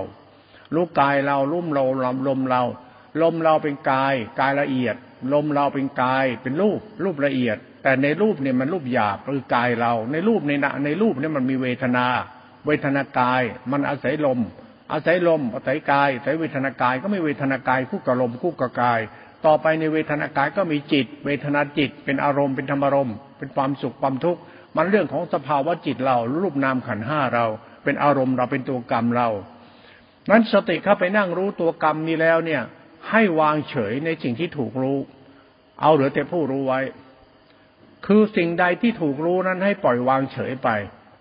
[0.74, 2.62] รู้กายเรารู้เราลมลมเรา
[3.22, 4.96] ลมเราเป็นกาย กายละเอียด
[5.32, 12.06] ลมเราเป็นกาย เป็นรูป รูปละเอียด แต่ในรูปเนี่ยมันรูปหยาบคือกายเรา ในรูปในนในรูปเนี่ยมันมีเวทนา
[12.66, 14.40] เวทนากาย มันอาศัยลม
[14.92, 19.00] อาศัยลม อาศัยกาย อาศัยเวทนากาย ก็ไม่เวทนากายคู่กับลมคู่กับกาย
[19.46, 24.40] ต่อไปในเวทนากายก็มีจิต เวทนาจิต เป็นอารมณ์ เป็นธรรมารมณ์ เป็นความสุขความทุกข์
[24.76, 27.46] มันเรื่องของสภาวะจิตเรา รูปนามขันห้าเรา
[27.84, 29.28] เป็นอารมณ์เรา เป็นตัวกรรมเรา
[30.30, 32.62] นั้นสติเข้าไปนั่งรู้ตัวกรรมนี้แล้วเนี่ย
[33.10, 34.98] ให้วางเฉยในสิ่งที่ถูกรู้
[35.80, 36.80] เอาเหลือแต่ผู้รู้ไว้
[38.06, 40.68] คือสิ่งใดที่ถูกรู้นั้นให้ปล่อยวางเฉยไป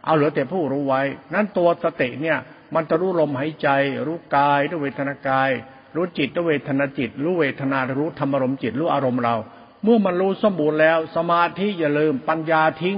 [0.05, 1.01] เอาเหลือแต่ผู้รู้ไว้
[1.33, 2.37] นั้นตัวสติเนี่ย
[2.75, 3.69] มันจะรู้ลมหายใจ
[4.07, 5.49] รู้กายด้วยเวทนากาย
[5.95, 9.35] รู้จิตด้วยเวทนาจิต รู้เวทนารู้ธรรมารมจิตรู้อารมณ์เรา
[9.83, 12.97] เมื่อมันรู้สมบูรณ์แล้ว สมาธิอย่าลืมปัญญาทิ้ง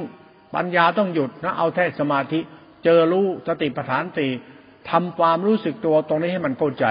[0.56, 2.40] ปัญญาต้องหยุดนะเอาแท้สมาธิ
[2.84, 4.32] เจอรู้สติปัฏฐานสี่
[4.90, 6.86] ทำความรู้สึกตัวตรงนี้ให้มันเข้าใจ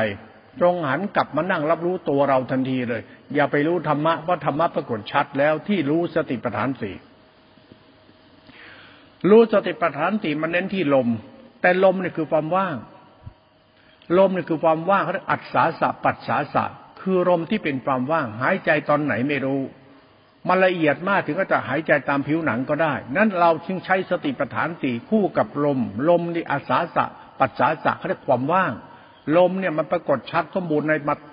[0.60, 3.02] จงหันกลับมานั่งรับรู้ตัวเราทันทีเลย
[3.34, 6.94] อย่าไปรู้ธรรมะเพราะธรรมะปรากฏชัดแล้วที่รู้สติปัฏฐานสี่
[9.30, 11.08] รู้สติปัฏฐานสี่มันเน้นที่ลม
[11.60, 12.76] แต่ลมนี่คือความว่าง
[14.18, 16.64] ลมนี่คือความว่างเขาเรียกอัศสาสะปัสสาสะ
[17.00, 19.62] คือลมที่เป็นความว่าง หายใจตอนไหนไม่รู้
[20.48, 27.04] มันละเอียดมากถึงก็จะหายใจตามผิวหนังก็ได้ นั้นเราจึงใช้สติปัฏฐานสี่คู่กับลม ลมนี่อาสาสะ
[27.40, 28.72] ปัสสาสะเขาเรียกความว่าง
[29.36, 30.92] ลมเนี่ยมันปรากฏชัดสมบูรณ์ใน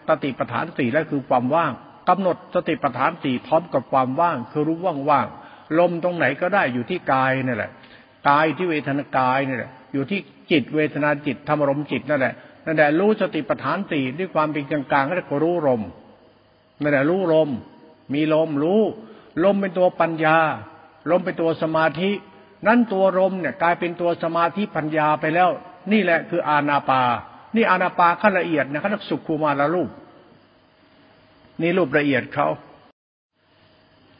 [0.09, 1.71] สติปัฏฐานสี่และคือความว่าง
[2.09, 7.71] กำหนดสติปัฏฐานสี่พร้อมกับความว่าง คือรู้ว่างๆลมตรงไหนก็ได้อยู่ที่กายนี่แหละ
[8.29, 10.19] กายที่เวทนากายนี่แหละอยู่ที่
[10.51, 12.33] จิตเวทนาจิตธรรมรมจิตนั่นแหละ
[12.65, 15.81] นั่นแหละรู้สติปัฏฐานสี่ด้วยความเป็นกลางๆก็เรียกรู้ลม
[16.81, 17.49] นั่นแหละรู้ลม
[18.13, 18.81] มีลมรู้
[19.43, 20.37] ลมเป็นตัวปัญญา
[21.11, 22.11] ลมเป็นตัวสมาธิ
[22.67, 25.49] นั้นตัวลมเนี่ยกลายเป็นตัวสมาธิปัญญาไปแล้ว
[25.91, 27.03] นี่แหละคืออาณาปา
[27.55, 29.89] นี่อาณาปาขั้นละเอียดนะเขาเรียกสุขุมาละรูป
[31.61, 32.47] นี่รูปละเอียดเขา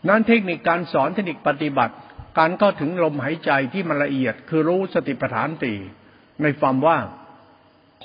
[0.07, 1.95] นั้นเทคนิคการสอนเทคนิคปฏิบัติ
[2.37, 5.73] การเข้าถึงลมหายใจที่มันละเอียด คือรู้สติปัฏฐานตี
[6.41, 7.05] ในความว่าง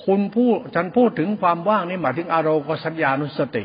[0.05, 3.65] คุณพูดฉันพูดถึงความว่างนี่หมายถึงอารมณ์สัญญานุสติ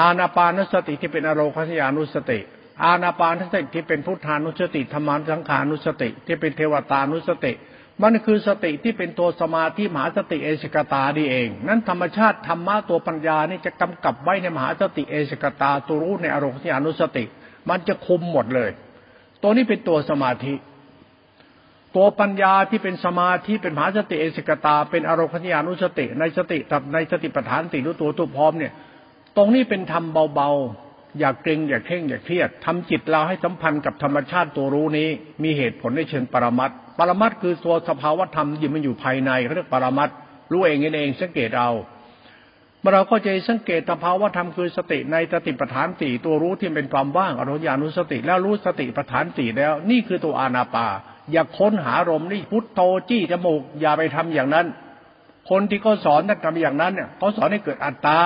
[0.00, 2.38] อาณาปานสติที่เป็นอารมณ์ขยานุสติ
[2.84, 7.52] อาณาปานสติที่เป็นพุทธานุสติธรรมาสังขานุสติ ที่เป็นเทวตานุสติ
[8.02, 17.24] มันคือสติที่เป็นตัวสมาธิมหาสติเอชกตาดีเอง นั้นธรรมชาติธรรมะตัวปัญญานี่จะกำกับไว้ในมหาสติเอชกตาตัวรู้ในอารมณ์ขยานุสติ
[17.68, 18.70] มันจะคุมหมดเลย
[19.42, 20.54] ตัวนี้เป็นตัวสมาธิ
[21.96, 26.58] ตัวปัญญาที่เป็นสมาธิเป็นมหาสติเอชกตา เป็นอารมณ์ขยานุสติ ในสติ
[26.94, 28.72] ในสติปัฏฐานติรู้ตัวตัวพร้อมเนี่ย
[29.36, 30.87] ตรงนี้เป็นธรรมเบาๆ
[31.18, 35.08] อย่าเกรงอย่าเข่งอย่าเครียดทำจิตเราให้สัมพันธ์กับธรรมชาติตัวรู้นี้
[35.42, 40.08] มีเหตุผลในเชิงปรมัตปรมัตคือตัวสภาวธรรมที่มันอยู่ภายในเขาเรียกปรมัต
[40.52, 41.70] รู้เองเองสังเกตเอา
[42.80, 50.86] เมื่อเราก็จะสังเกตสภาวธรรมคือสติในสติปัฏฐานสี่ตัวรู้ที่เป็นความว่างอรุญญานุสติ แล้วรู้สติปัฏฐานสี่แล้ว นี่คือตัวอานาปา
[51.32, 54.66] อย่าค้นหารมนี่พุทโธจี้จมูกอย่าไปทำอย่างนั้น
[55.50, 58.20] คนที่เขาสอนนักทำอย่างนั้นเนี่ยเขาสอนให้เกิดอัตตา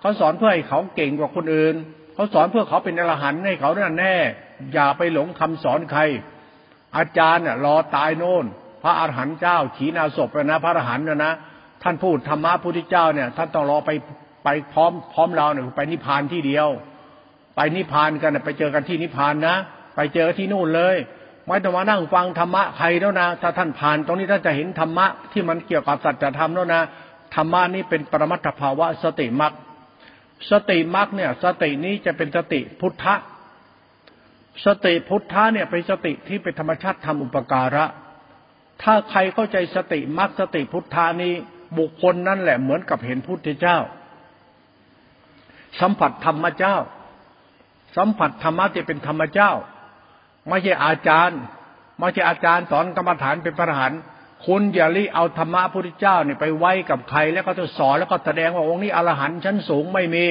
[0.00, 1.74] เขาสอนเพื่อให้เขาเก่งกว่าคนอื่น
[2.14, 4.14] เขาสอนเพื่อเขาเป็นอรหันต์ให้เขาแน่แน่
[4.72, 6.00] อย่าไปหลงคำสอนใคร
[6.96, 8.44] อาจารย์เนี่ยรอตายโน่น
[8.82, 11.32] พระอรหันต์เจ้า ขีนาศพนะ พระอรหันต์นะนะ
[11.82, 13.90] ท่านพูดธรรมะพุทธเจ้าเนี่ยท่านต้องรอไป
[14.44, 16.68] ไปพร้อมพร้อมเราเนี่ยไปนิพพานที่เดียว
[17.56, 19.56] ไปนิพพานกันไปเจอกันที่นิพพานนะ
[19.96, 20.96] ไปเจอที่นู่นเลย
[21.46, 26.82] ไม่ต้องมานั่งฟังธรรมะใครแล้วนะถ้าท่านผ่านตรงนี้ท่านจะเห็นธรรมะที่มันเกี่ยวกับสัจธรรมแล้วนะ
[27.34, 29.52] ธรรมะนี้เป็นปรมัตถภาวะสติมรรค
[30.50, 33.14] สติมรรคเนี่ย สตินี้จะเป็นสติพุทธะ
[34.66, 37.84] สติพุทธะเนี่ยเป็นสติที่เป็นธรรมชาติทำอุปการะ
[38.82, 41.34] ถ้าใครเข้าใจสติมรรคสติพุทธานี้
[41.78, 43.78] บุคคลนั่นแหละเหมือนกับเห็นพุทธเจ้า
[45.80, 46.76] สัมผัสธรรมเจ้า
[47.96, 49.50] สัมผัสธรรมะที่เป็นธรรมเจ้า
[50.48, 51.40] ไม่ใช่อาจารย์
[51.98, 53.92] ไม่ใช่อาจารย์สอนกรรมฐานเป็นพระหัน
[54.46, 60.26] คุณอย่ารีเอาธรรมะพระพุทธเจ้าเนี่ยไปไว้กับใคร แล้วก็จะสอนแล้วก็แสดงว่าองค์นี้อรหันต์ชั้นสูงไม่มี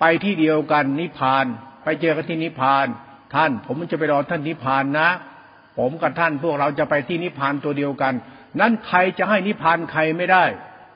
[0.00, 1.44] ไปที่เดียวกันนิพพาน
[1.84, 2.86] ไปเจอกันที่นิพพาน
[3.34, 5.08] ท่าน ผมจะไปรอท่านนิพพานนะ
[5.78, 8.14] ผมกับท่านพวกเราจะไปที่นิพพานตัวเดียวกัน
[8.60, 10.44] นั้นใครจะให้นิพพานใครไม่ได้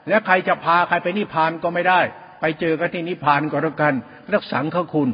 [0.08, 2.00] และใครจะพาใครไปนิพพานก็ไม่ได้
[2.40, 3.94] ไปเจอกันที่นิพพานก็แล้วกัน
[4.32, 5.08] รักสังขคุณ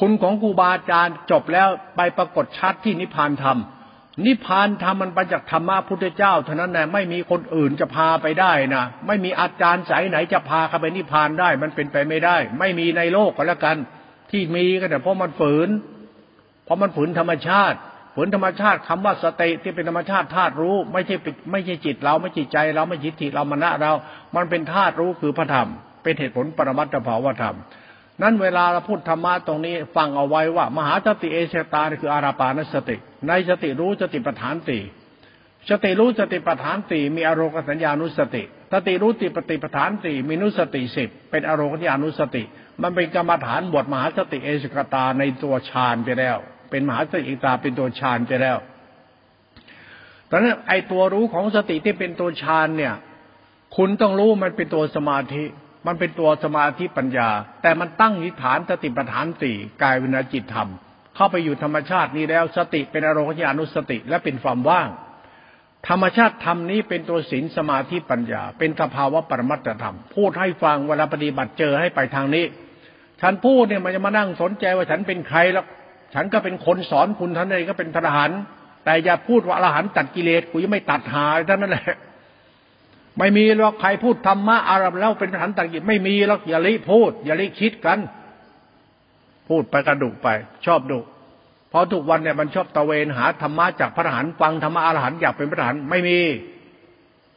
[0.00, 3.58] คุณของครูบาอาจารย์จบแล้วไปปรากฏชัดที่นิพพานธรรม
[4.24, 13.76] นิพพานธรรมมันไปจากธรรมะพุทธเจ้าเท่านั้นแหละไม่มีคนอื่นจะพาไปได้นะไม่มีอาจารย์สายไหนจะพาเข้าไปนิพพานได้ มันเป็นไปไม่ได้ ไม่มีในโลกก็แล้วกัน
[14.30, 15.68] ที่มีก็แต่เพราะมันฝืน
[16.64, 17.78] เพราะมันฝืนธรรมชาติ
[18.14, 21.16] ฝืนธรรมชาติคำว่าสติที่เป็นธรรมชาติธาตุรู้ ไม่ใช่
[21.52, 23.92] ไม่ใช่จิตเราไม่ใช่ใจ เราไม่จิตจิเรามณะเรา
[24.36, 25.68] มันเป็นธาตุรู้คือพระธรรม
[26.02, 27.56] เป็นเหตุผลปรมัตถภาวธรรม
[28.22, 32.96] นั้นเวลาเราพูดธรรมะตรงนี้ฟังเอาไว้ว่า มหาสติเอเชตาคืออาราปานสติ
[33.28, 34.78] ในสติรู้สติปัฏฐานตี
[35.70, 42.42] สติรู้สติปัฏฐานตีมีอารมณ์สัญญานุสติสติรู้ติปฏิปัฏฐานตีมีนุสติสิบเป็นอารมณ์สัญญานุสติ
[42.82, 46.36] มันเป็นกรรมฐานบทมหาสติเอชกตาในตัวฌานไปแล้ว
[46.70, 48.56] เป็นมหาสติตาเป็นตัวฌานไปแล้ว
[50.30, 52.94] ตอนนั้นไอตัวรู้ของสติที่เป็นตัวฌานเนี่ย
[53.76, 55.44] คุณต้องรู้มันเป็นตัวสมาธิ
[55.86, 57.28] มันเป็นตัวสมาธิปัญญา
[57.62, 60.68] แต่มันตั้งนิฐานสติปัฏฐานสี่กายวิญญาจิตธรรม
[61.16, 64.88] เข้าไปอยู่ธรรมชาตินี้แล้วสติเป็นอารมณ์ญานุสติและเป็นความว่าง
[65.88, 72.44] ธรรมชาติธรรมนี้เป็นตัวศีลสมาธิปัญญา เป็นสภาวะปรมัตถธรรม พูดให้ฟังเวลาปฏิบัติเจอให้ไปทางนี้
[73.20, 75.66] ฉันพูดเนี่ยมันจะมานั่งสนใจว่าฉันเป็นใครแล้ว
[76.14, 78.30] ฉันก็เป็นคนสอนคุณท่านเองก็เป็นทหาร
[78.84, 81.86] แต่อย่าพูดว่าอรหันต์ตัดกิเลสกูยังไม่ตัดหาท่านนั่นแหละ
[83.18, 87.98] ไม่มีหรอกใครพูดธรรมะอารับแล้วเป็นหันตังกิจไม่มีหรอกอย่าลิพูด อย่าลิคิดกัน
[89.48, 90.28] พูดไปกระดุไป
[90.66, 91.00] ชอบดุ
[91.70, 96.18] เพราะทุกวันเนี่ยมันชอบตะเวนหาธรรมะจากพระหันฟังธรรมะอรหันอยากเป็นพระหันไม่มี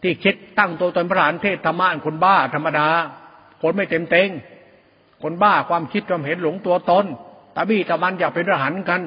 [0.01, 2.87] ที่คิดตั้งตัวตนพระหันเทศธรรมะคนบ้าธรรมดา
[3.61, 4.29] คนไม่เต็มเต็ง
[5.23, 7.05] คนบ้าความคิดความเห็นหลงตัวตน
[7.55, 9.01] ตาบี้ตะมันอยากเป็นพระหันกัน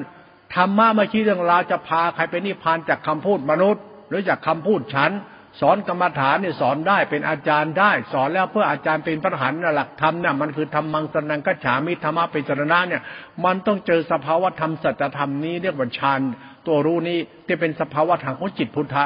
[0.55, 5.11] ธรรมะมาชี้เรื่องราวจะพาใครไปนิพพานจากคำพูดมนุษย์ หรือจากคำพูดฉัน
[5.61, 13.01] สอนกรรมฐานเนี่ยสอนได้เป็นอาจารย์ได้ สอนแล้วเพื่ออาจารย์เป็นพระหันหลักธรรมเนี่ยมันคือธรรมังสนังกัจฉามิธรรมะเป็นสรณะเนี่ย
[13.45, 16.19] มันต้องเจอสภาวะธรรมสัจธรรมนี้เรียกว่าฌาน
[16.67, 19.05] ตัวรู้นี้ที่เป็นสภาวะธรรมของจิตพุทธะ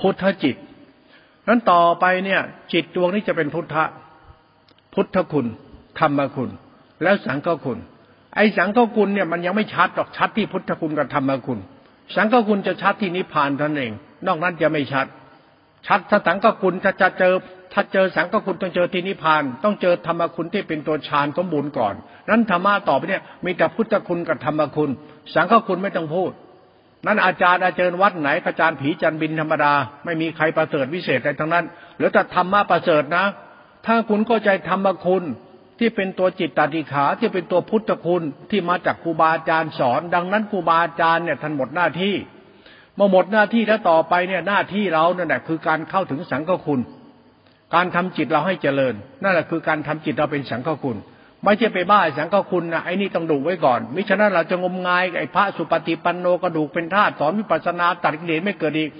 [0.00, 0.56] พุทธจิต
[1.48, 2.40] นั้นต่อไปเนี่ย
[2.72, 3.84] จิตดวงนี้จะเป็นพุทธะ
[4.94, 5.46] พุทธคุณ
[5.98, 6.50] ธรรมคุณ
[7.02, 7.78] แล้วสังฆคุณ
[8.36, 11.58] ไอ้สังฆคุณเนี่ยมันยังไม่ชัดหรอกชัดที่พุทธคุณกับธรรมคุณ
[12.16, 13.92] สังฆคุณจะชัดที่นิพพานท่านเอง
[14.26, 15.06] นอกนั้นจะไม่ชัด
[15.86, 17.34] ชัดถ้าสังกคุณถ้าจะเจอ
[17.72, 21.94] ถ้าเจอสังกคุณต้องเจอที่นิพพาน ต้องเจอธรรมคุณที่เป็นตัวฌานสมบูรณ์ก่อน
[22.28, 24.90] นั้นธรรมะต่อไปเนี่ยมีแต่พุทธคุณกับธรรมคุณ
[25.34, 26.32] สังกคุณไม่ต้องพูด
[27.06, 29.72] นั้นอาจารย์อาจารย์วัดไหนอาจารย์ผีจันบินธรรมดา
[30.04, 31.64] ไม่มีใครประเสริฐวิเศษอะไรทั้งนั้น
[31.96, 33.24] หรือแต่ธรรมะประเสริฐนะ
[33.86, 35.24] ถ้าคุณเข้าใจธรรมคุณ
[35.78, 42.14] ที่เป็นตัวจิตตติขาที่เป็นตัวพุทธคุณที่มาจากครูบาอาจารย์สอน ดังนั้นครูบาอาจารย์เนี่ยท่านหมดหน้าที่
[42.98, 46.80] เมื่อหมดหน้าที่แล้วต่อไปเนี่ยหน้าที่เรานั่นแหละคือการเข้าถึงสังฆคุณ
[47.74, 50.96] การทำจิตเราให้เจริญ นั่นแหละคือการทำจิตเราเป็นสังฆคุณ
[51.44, 58.90] ไม่ใช่ไปบ้าสังฆคุณนะไอ้นี่ต้องดูไว้ก่อน มิฉะนั้นเราจะงมงายไอ้พระสุปฏิปันโนกระดูกเป็นธาตุสอนวิปัสสนาตัดกิเลสไม่เกิดอีก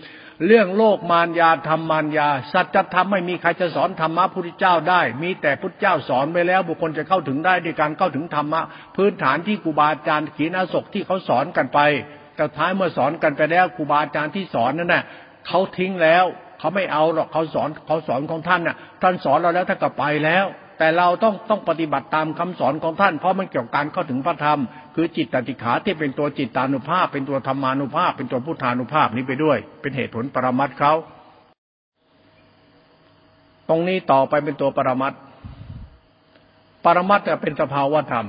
[0.47, 8.61] เรื่องโลกมารยาธรรมมารยา สัจธรรมไม่มีใครจะสอนธรรมะพุทธเจ้าได้ มีแต่พุทธเจ้าสอนไปแล้วบุคคลจะเข้าถึงได้ด้วยการเข้าถึงธรรมะ
[8.97, 11.79] พื้นฐานที่ครูบาอาจารย์ขีณาศกที่เขาสอนกันไป
[12.39, 15.05] แต่ท้ายเมื่อสอนกันไปแล้วครูบาอาจารย์ที่สอนนั่นน่ะ
[15.47, 16.25] เขาทิ้งแล้ว
[16.59, 20.45] เขาไม่เอาหรอกเขาสอนเขาสอนของท่านน่ะ ท่านสอนเราแล้วท่านก็ไปแล้ว
[20.79, 24.61] แต่เราต้องต้องปฏิบัติตามคำสอนของท่าน เพราะมันเกี่ยวกับการเข้าถึงพระธรรม
[24.95, 30.93] คือจิตตติขาที่เป็นตัวจิตตานุภาพ เป็นตัวธรรมานุภาพ เป็นตัวพุทธานุภาพนี้ไปด้วย เป็นเหตุผลปรมัตเขา
[33.69, 35.13] ตรงนี้ต่อไปเป็นตัวปรมัต
[36.85, 38.27] ปรมัตเป็นสภาวธรรม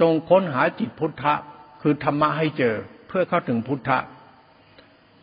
[0.00, 1.34] จงค้นหาจิตพุทธะ
[1.82, 2.76] คือธรรมะให้เจอ
[3.12, 3.98] พื่อเข้าถึงพุทธะ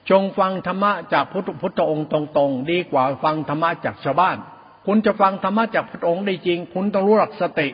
[0.09, 4.37] จงฟังธรรมะจากพุทธพุทธองค์ตรงๆ ดีกว่าฟังธรรมะจากชาวบ้าน
[4.85, 7.67] คุณจะฟังธรรมะจากพระองค์ได้จริง คุณต้องรู้หลักสติ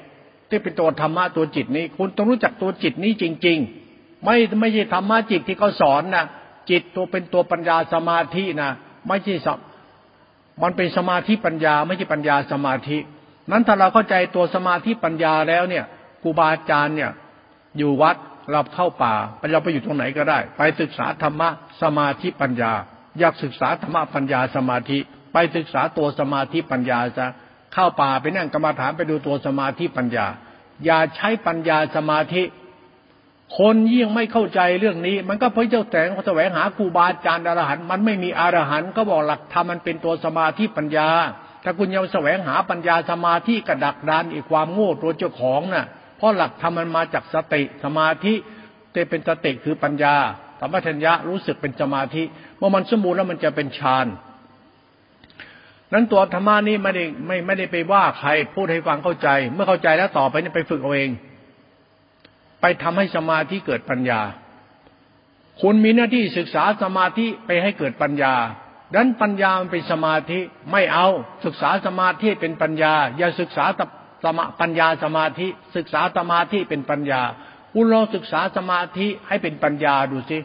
[0.49, 3.57] ที่เป็นตัวธรรมะตัวจิตนี้ คุณต้องรู้จักตัวจิตนี้จริง
[3.91, 6.25] ๆ ไม่ไม่ใช่ธรรมะจิตที่เขาสอนนะ
[6.69, 8.71] จิตตัวเป็นตัวปัญญาสมาธินะ
[9.07, 9.53] ไม่ใช่สั
[10.63, 12.97] มันเป็นสมาธิปัญญาไม่ใช่ปัญญาสมาธิ
[13.51, 15.83] นั้นถ้าเราเข้าใจตัวสมาธิปัญญาแล้วเนี่ย
[16.21, 17.11] ครูบาอาจารย์เนี่ย
[17.77, 18.15] อยู่วัด
[18.51, 21.49] เราเข้าป่าไปเราไปอยู่ตรงไหนก็ได้ ไปศึกษาธรรมะ
[21.81, 22.71] สมาธิปัญญา
[23.19, 24.97] อยากศึกษาธรรมะปัญญาสมาธิ
[25.33, 27.25] ไปศึกษาตัวสมาธิปัญญาจะ
[27.73, 30.25] เข้าป่าไปนั่งกรรมฐานไปดูตัวสมาธิปัญญา
[30.85, 32.43] อย่าใช้ปัญญาสมาธิ
[33.57, 41.09] คนยิ่งไม่เข้าใจเรื่องนี้ มันก็เพื่อเจ้าแสงเขาแสวงหาครูบาอาจารย์อรหันต์มันไม่มีอรหันต์ก็บอกหลักธรรมมันเป็นตัวสมาธิปัญญา
[41.63, 45.85] ถ้าคุณยังแสวงหาปัญญาสมาธิกระดักดานอีกความโง่ตัวเจ้าของน่ะ
[46.17, 48.33] เพราะหลักธรรมมันมาจากสติสมาธิ
[48.93, 50.15] ที่เป็นสติคือปัญญา
[50.59, 52.23] ธรรมทัญญะรู้สึกเป็นสมาธิ
[52.57, 54.07] เมื่อมันสมบูรณ์แล้วมันจะเป็นฌาน
[55.93, 61.11] นั้นตัวธรรมานี้ไม่ได้ไม่ไม่ได้ไปว่าใครพูดให้ฟังเข้าใจ เมื่อเข้าใจแล้วต่อไปนี่ไปฝึกเอาเอง
[62.61, 64.21] ไปทำให้สมาธิเกิดปัญญา
[65.61, 68.33] คุณมีหน้าที่ศึกษาสมาธิไปให้เกิดปัญญา
[68.93, 70.39] ดันปัญญามันเป็นสมาธิ
[70.71, 71.07] ไม่เอา
[71.45, 73.65] ศึกษาสมาธิเป็นปัญญา อย่าศึกษา
[74.23, 77.21] สมาปัญญาสมาธิ ศึกษาสมาธิเป็นปัญญา
[77.73, 80.39] คุณลองศึกษาสมาธิให้เป็นปัญญาดูสิ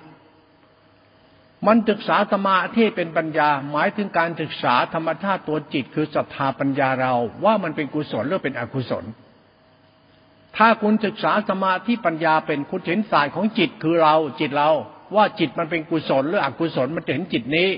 [1.66, 9.04] มันศึกษาสมาธิเป็นปัญญา หมายถึงการศึกษาธรรมชาติตัวจิต คือศรัทธาปัญญาเราว่ามันเป็นกุศลหรือเป็นอกุศล
[10.56, 14.70] ถ้าคุณศึกษาสมาธิปัญญาเป็นคุณเห็นสายของจิตคือเราจิตเรา
[15.16, 17.68] ว่าจิตมันเป็นกุศลหรืออกุศลมันจะเห็นจิตนี้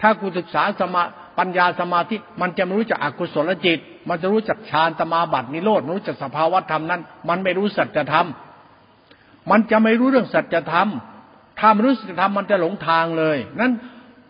[0.00, 1.02] ถ้าคุณศึกษาสมา
[1.38, 8.26] ปัญญาสมาธิมันจะไม่รู้จักอกุศลจิต มันจะรู้จักฌานตมาบัตินิโรธรู้จักสภาวธรรมนั้น มันไม่รู้สัจธรรม
[9.50, 10.88] มันจะไม่รู้เรื่องสัจธรรม
[11.58, 13.72] ถ้าไม่รู้สัจธรรมมันจะหลงทางเลยนั้น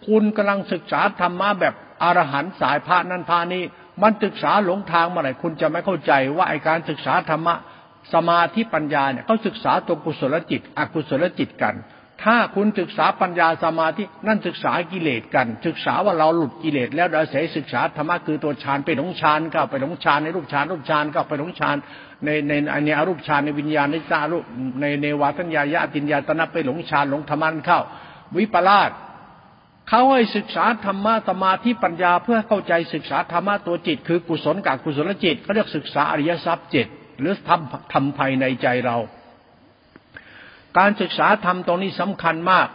[0.07, 3.63] คุณกำลังศึกษาธรรมะแบบอรหันต์สายพระนั้นพานี้
[4.03, 7.55] มันศึกษาหลงทางเมื่อไหร่คุณจะไม่เข้าใจว่าไอการศึกษาธรรมะ
[8.15, 11.75] สมาธิปัญญาเนี่ยเขาศึกษาตัวกุศลจิต อกุศลจิตกัน
[12.25, 21.77] ถ้าคุณศึกษาปัญญาสมาธินั่นศึกษากิเลสกัน ศึกษาว่าเราหลุดกิเลสแล้วเราเสียศึกษาธรรมะคือตัวฌานไปหลงฌานก็ไปหลงฌานในรูปฌานรูปฌานก็ไปหลงฌาน
[22.25, 22.53] ในใน
[22.85, 24.39] ในอรูปฌานในวิญญาณในสารุ
[24.81, 27.81] ในในวาตัญญายะติญญาตนะไปหลงฌานหลงธรรมันเข้า
[28.37, 28.91] วิปลาส
[29.89, 36.87] เขาให้ศึกษาธรรมะสมาธิปัญญาเพื่อเข้าใจศึกษาธรรมะตัวจิต คือกุศลกับกุศลจิตเขาเรียกศึกษาอริยทรัพย์เจ็ด
[37.21, 38.97] หรือทำทำภายในใจเรา
[40.79, 42.69] การศึกษาธรรมตรงนี้สำคัญมาก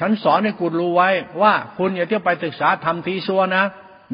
[0.00, 1.10] ฉันสอนให้คุณรู้ไว้
[1.42, 3.64] ว่าคุณอย่าเที่ยวไปศึกษาธรรมทีซัวนะ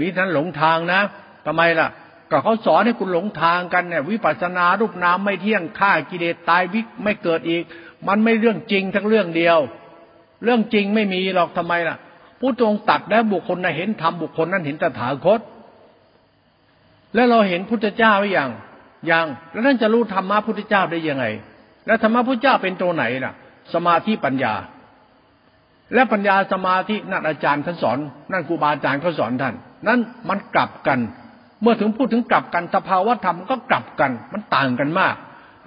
[0.01, 1.01] มีท่านหลงทางนะ
[1.47, 1.89] ทำไมล่ะ
[2.31, 7.65] ก็เขาสอนให้คุณหลงทางกันเนี่ยวิปัสสนารูปนามไม่เที่ยงฆ่ากิเลสตายวิกไม่เกิดอีก
[8.09, 9.59] มันไม่เรื่องจริงทั้งเรื่องเดียว
[10.45, 11.97] เรื่องจริงไม่มีหรอกทำไมล่ะ
[12.41, 15.41] ผู้ตรงตัดแล้วบุคคลนั้นเห็นธรรมบุคคลนั้นเห็นตถาคต
[17.15, 18.51] แล้วเราเห็นพุทธเจ้าหรือยัง
[19.11, 21.25] ยังแล้วท่านจะรู้ธรรมะพุทธเจ้าได้ยังไง
[21.87, 23.33] แล้วธรรมะพุทธเจ้าเป็นตัวไหนล่ะ
[23.75, 24.55] สมาธิปัญญา
[25.95, 27.99] และปัญญาสมาธินั่นอาจารย์ท่านสอน
[28.33, 29.55] นั่นครูบาอาจารย์เขาสอนท่าน
[29.87, 30.99] นั้นมันกลับกัน
[31.63, 35.15] เมื่อถึงพูดถึงกลับกันสภาวะธรรมก็กลับกัน มันต่างกันมาก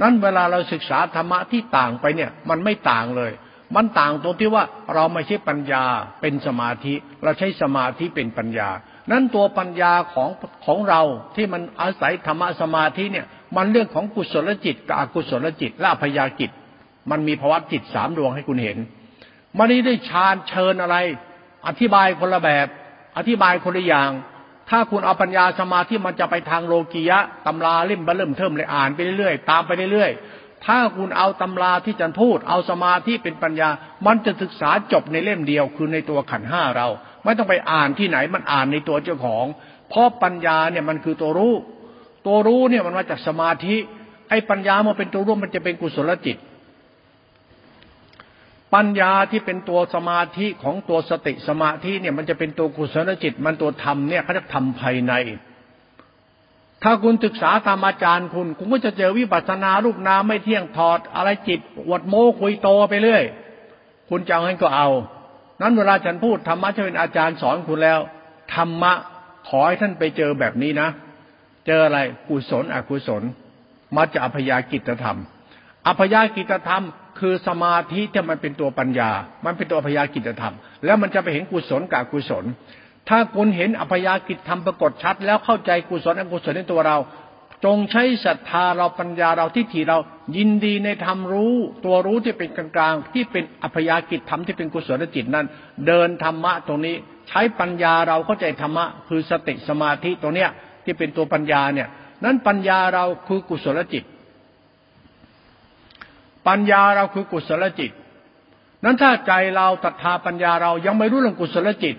[0.01, 3.31] นั้นเวลาเราศึกษาธรรมะที่ต่างไปเนี่ย มันไม่ต่างเลย
[3.75, 5.83] มันต่างตรงที่ว่าเราไม่ใช่ปัญญา
[6.21, 8.69] เป็นสมาธิ เราใช้สมาธิเป็นปัญญา
[9.11, 10.29] นั้นตัวปัญญาของ
[10.65, 11.01] ของเรา
[11.35, 16.49] ที่มันอาศัยธรรมะสมาธิเนี่ย มันเรื่องของกุศลจิตกับอกุศลจิตและพยากิจ
[17.11, 18.77] มันมีภาวะจิตสามดวงให้คุณเห็น
[19.57, 20.95] มันนี้ได้ฌานเชิญอะไร
[21.67, 22.67] อธิบายคนละแบบ
[23.17, 24.11] อธิบายคนละอย่าง
[24.69, 33.69] ถ้าคุณเอาปัญญาสมาธิมันจะไปทางโลกียะตำราเล่มบเริ่มเทิมเลยอ่านไปเรื่อยๆตามไปเรื่อยๆถ้าคุณเอาตำราที่จันพูด เอาสมาธิเป็นปัญญา
[34.05, 36.87] มันจะศึกษาจบในเล่มเดียวคือในตัวขันห้าเรา
[37.23, 39.45] ไม่ต้องไปอ่านที่ไหนมันอ่านในตัวเจ้าของ
[39.89, 41.53] เพราะปัญญาเนี่ยมันคือตัวรู้
[42.25, 43.75] ตัวรู้เนี่ยมันมาจากสมาธิ
[44.29, 46.37] ไอ้ปัญญามันเป็นตัวรู้มันจะเป็นกุศลจิต
[48.75, 55.13] ปัญญาที่เป็นตัวสมาธิของตัวสติสมาธิเนี่ยมันจะเป็นตัวกุศลจิต มันตัวธรรมเนี่ยเขาจะทำภายใน
[56.83, 63.23] ถ้าคุณศึกษาตามอาจารย์คุณ คุณก็จะเจอวิปัสสนารูปนามไม่เที่ยงถอด อะไรจิตวดโมคุยโตไปเรื่อย
[64.09, 64.89] คุณจะเอาก็เอา
[65.61, 67.99] นั้นเวลาฉันพูดธรรมะจะเป็นอาจารย์สอนคุณแล้ว
[68.55, 68.93] ธรรมะ
[69.47, 70.89] ขอให้ท่านไปเจอแบบนี้นะ
[71.65, 73.23] เจออะไรกุศลอกุศล
[73.95, 75.17] มาจากอภยากิจธรรม
[75.87, 76.83] อภยากิจธรรม
[77.19, 79.09] คือสมาธิที่มันเป็นตัวปัญญา
[79.45, 80.53] มันเป็นตัวอภยากิจธรรม
[80.85, 82.45] แล้วมันจะไปเห็นกุศลกับกุศล
[83.09, 86.97] ถ้าคุณเห็นอภยากิจทำปรากฏชัด แล้วเข้าใจกุศลอกุศลในตัวเรา
[87.65, 89.97] จงใช้ศรัทธาเราปัญญาเราที่ถีเรา
[90.37, 95.45] ยินดีในธรรมรู้ ตัวรู้ที่เป็นกลางๆที่เป็นอภยากิจธรรมที่เป็นกุศลจิตนั้น
[95.87, 96.95] เดินธรรมะตรงนี้
[97.29, 100.49] ใช้ปัญญาเราเข้าใจธรรมะคือสติสมาธิตัวเนี้ย
[100.89, 101.87] ที่เป็นตัวปัญญาเนี่ย
[102.23, 104.03] นั้นปัญญาเราคือกุศลจิต
[106.47, 107.91] ปัญญาเราคือกุศลจิต
[108.83, 111.95] นั้นถ้าใจเราศรัทธาปัญญาเรายังไม่รู้เรื่องกุศลจิต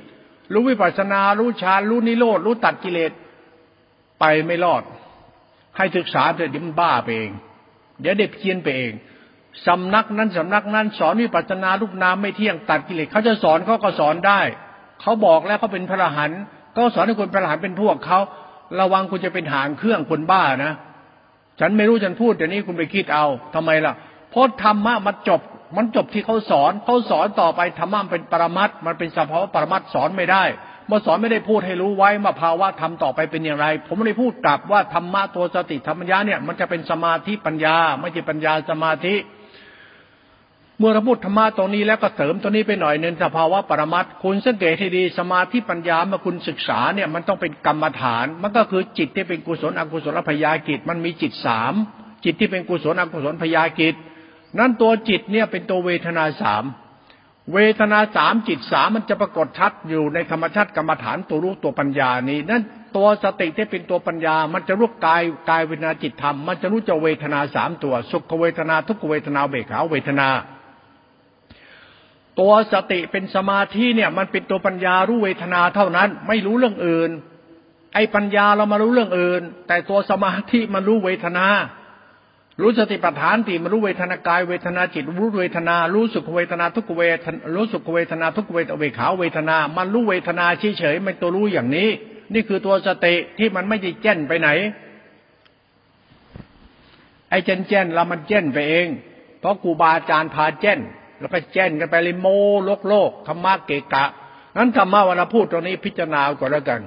[0.53, 3.13] รู้วิปัสนา รู้ฌานรู้นิโรธ รู้ตัดกิเลส
[4.21, 4.83] ไปไม่รอด
[5.77, 7.33] ให้ศึกษาเถอะเดี๋ยวมันบ้าไปเอง
[8.01, 8.93] เดี๋ยวเด็กเพี้ยนไปเอง
[9.67, 14.41] สำนักนั้นสำนักนั้นสอนวิปัสนารูปนามไม่เที่ยงตัดกิเลสเขาจะสอนเขาก็สอนได้
[15.01, 16.41] เขาบอกแล้วเขาเป็นพระอรหันต์
[16.77, 18.19] ก็สอนให้คนพระอรหันต์เป็นพวกเขา
[18.79, 20.73] ระวังคุณจะเป็นหางเครื่องคนบ้านะ
[21.61, 23.95] ฉันไม่รู้ฉันพูดแต่นี้คุณไปคิดเอาทำไมล่ะ
[24.31, 25.41] เพราะธรรมะมันจบ
[25.77, 30.45] มันจบที่เขาสอนเขาสอนต่อไปธรรมะเป็นปรมัตมันเป็นสภาวะปรมัตสอนไม่ได้
[30.87, 39.15] เมื่อสอนไม่ได้พูดให้รู้ไว้ว่าภาวะธรรมต่อไปเป็นอย่างไร ผมไม่ได้พูดกลับว่าธรรมะตัวสติธรรมญาเนี่ยมันจะเป็นสมาธิปัญญา ไม่ใช่ปัญญาสมาธิ
[40.81, 51.75] เมื่อเราพูดธรรมะตรงนี้แล้วก็เสริมตัวนี้ไปหน่อยหนึ่งสภาวะปรมัตคุณสังเกตให้ดีสมาธิปัญญาเมื่อคุณศึกษาเนี่ยมันต้องเป็นกรรมฐาน มันก็คือจิตที่เป็นกุศลอกุศลพยากิจมันมีจิตสาม
[52.25, 53.95] จิตที่เป็นกุศลอกุศลพยากิจ
[54.59, 56.65] นั้นตัวจิตเนี่ยเป็นตัวเวทนาสาม
[57.53, 62.63] เวทนาสามจิตสามมันจะปรากฏชัดอยู่ในธรรมชาติกรรมฐานตัวรู้ตัวปัญญานี้นั่น
[62.97, 70.29] ตัวสติที่เป็นตัวปัญญา มันจะรู้กายกายเวทนาจิตธรรม มันจะรู้จะเวทนาสามตัว สุขเวทนาทุกเวทนาเบกขาเวทนา
[72.39, 77.11] ตัวสติเป็นสมาธิเนี่ยมันเป็นตัวปัญญารู้เวทนาเท่านั้น ไม่รู้เรื่องอื่น
[77.95, 81.47] ไอ้ปัญญาเรามารู้เรื่องอื่น แต่ตัวสมาธิมันรู้เวทนา
[82.61, 90.47] รู้สติปัฏฐานติมันรู้เวทนากายเวทนาจิต รู้เวทนา รู้สุขเวทนาทุกเวทรู้สุขเวทนาทุกเวทเวขาเวทนา มันรู้เวทนา
[90.79, 91.89] เฉยๆมันตัวรู้อย่างนี้
[92.35, 94.49] นี่คือตัวสติที่มันไม่ได้แจ้นไปไหน
[97.31, 98.89] ไอ้เจนเจนเรามันเจนไปเอง
[99.41, 100.81] เพราะครูบาอาจารย์พาเจน
[101.21, 102.27] แล้วก็เจนกันไปเลยโม
[102.65, 104.05] โลกโลกธรรมะเกกะ
[104.57, 106.81] นั้นธรรมะเวลาพูดตรงนี้พิจารณาก่อนแล้วกัน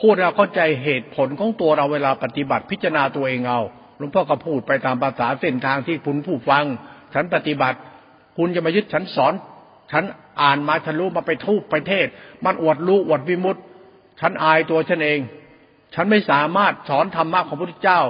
[0.00, 3.60] พูดเราเข้าใจเหตุผลของตัวเราเวลาปฏิบัติพิจารณาตัวเองเอา
[3.98, 6.64] หลวงพ่อก็พูดไปตามภาษาเส้นทางที่คุณผู้ฟัง
[7.14, 7.78] ฉันปฏิบัติ
[8.38, 9.34] คุณจะมายึดฉันสอน
[9.92, 10.04] ฉัน
[10.42, 12.06] อ่านมาฉันรู้มาไปทูบไปเทศ
[12.44, 13.56] มันอวดรู้อวดวิมุต
[14.20, 15.20] ฉันอายตัวฉันเอง
[15.94, 18.00] ฉันไม่สามารถสอนธรรมะของพระพุทธเจ้า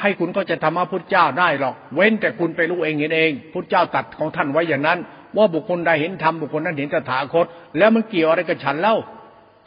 [0.00, 4.98] ให้คุณก็จะธรรมะพุทธเจ้าได้หรอก เว้นแต่คุณไปรู้เองเห็นเองพุทธเจ้าตัดของท่านไว้อย่างนั้น
[5.36, 7.46] ว่าบุคคลใดเห็นธรรมบุคคลนั้นเห็นตถาคต
[7.78, 8.96] แล้วมันเกี่ยวอะไรกับฉันเล่า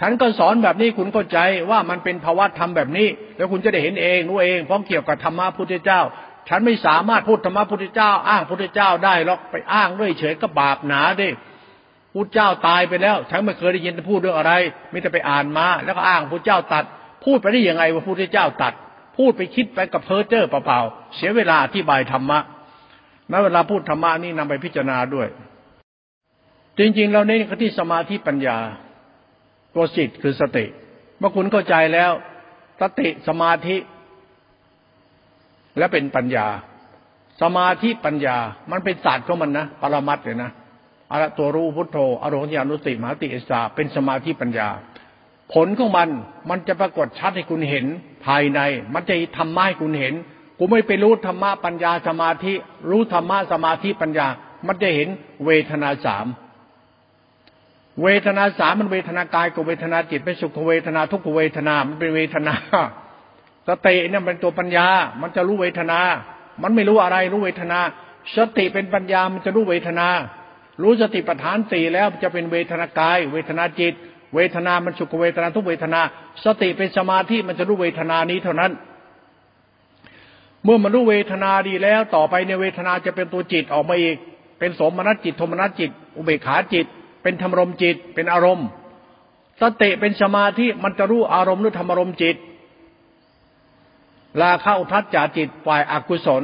[0.02, 1.38] ฉันก็สอนแบบนี้คุณเข้าใจ
[1.70, 3.08] ว่ามันเป็นภาวะธรรมแบบนี้
[3.38, 6.02] แล้วคุณจะได้เห็นเองรู้เองเพราะเกี่ยวกับธรรมะพุทธเจ้า
[6.50, 11.30] ฉันไม่สามารถพูดธรรมะพุทธเจ้า อ้างพุทธเจ้าได้หรอกไปอ้างด้วยเฉยก็บาปหนาดิ
[12.14, 14.54] พุทธเจ้าตายไปแล้ว ฉันไม่เคยได้ยินพูดเรื่องอะไร
[14.90, 16.84] ไม่แต่ไปอ่านมาแล้วก็อ้างพุทธเจ้าตัด
[17.26, 18.74] พูดไปได้ยังไงว่าพุทธเจ้าตัด
[19.18, 22.40] พูดไปคิดไปกับเพอเจอ์เปล่าๆเสียเวลาอธิบายธรรมะ
[23.30, 25.28] แม้เวลาพูดธรรมะนี่นำไปพิจารณาด้วย
[26.80, 28.58] จริงๆ เราเน้นที่สมาธิปัญญา
[29.76, 30.66] ตัวจิตคือสติ
[31.20, 32.12] เมื่อคุณเข้าใจแล้ว
[32.82, 33.78] สติสมาธิ
[35.78, 36.48] และเป็นปัญญา
[37.42, 38.38] สมาธิปัญญา
[38.72, 40.52] มันเป็นศาสตร์ของมันนะปรมัตเลยนะ
[41.12, 44.70] อรตัวรู้พุทโธอารมณ์ญานุติมหาติเอสาเป็นสมาธิปัญญา
[45.54, 46.10] ผลของมัน
[46.50, 47.86] มันจะปรากฏชัดให้คุณเห็น
[48.26, 48.60] ภายใน
[48.94, 50.14] มันจะทำให้คุณเห็น
[50.58, 52.54] กูไม่ไปรู้ธรรมะปัญญาสมาธิ
[52.90, 54.28] รู้ธรรมะสมาธิปัญญา
[54.68, 55.08] มันจะเห็น
[55.46, 56.26] เวทนาสาม
[58.04, 62.54] เวทนาสามมันเวทนากายกับเวทนาจิตเป็นสุขเวทนาทุกขเวทนา มันเป็นเวทนา
[63.68, 64.88] สติเนี่ยเป็นตัวปัญญา
[65.22, 66.00] มันจะรู้เวทนา
[66.62, 67.80] มันไม่รู้อะไรรู้เวทนา
[68.36, 70.08] สติเป็นปัญญามันจะรู้เวทนา
[70.82, 73.94] รู้สติปัฏฐานสี่แล้วจะเป็นเวทนากาย เวทนาจิต
[74.36, 76.02] เวทนา มันสุขเวทนาทุกเวทนา
[76.46, 78.72] สติเป็นสมาธิมันจะรู้เวทนานี้เท่านั้น
[80.64, 84.18] เมื่อมันรู้เวทนาดีแล้ว ต่อไปในเวทนาจะเป็นตัวจิตออกมาอีก
[84.60, 86.86] เป็นสมนัตจิตโทมนัตจิต อุเบกขาจิต
[87.24, 88.68] เป็นธรรมรมจิต เป็นอารมณ์
[89.62, 92.36] สติเป็นสมาธิมันจะรู้อารมณ์หรือธรรมรมจิต
[94.42, 96.44] ลาเข้าทัดจาจิตฝ่ายอากุศล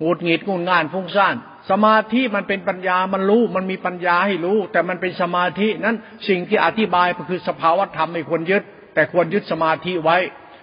[0.00, 1.34] หงุดหงิดงุนง่านฟุ้งซ่าน
[1.70, 5.96] สมาธิมันเป็นปัญญามันรู้ มันมีปัญญาให้รู้ แต่มันเป็นสมาธินั้น
[6.28, 8.62] สิ่งที่อธิบายก็คือสภาวธรรมไม่ควรยึด
[8.94, 10.18] แต่ควรยึดสมาธิไว้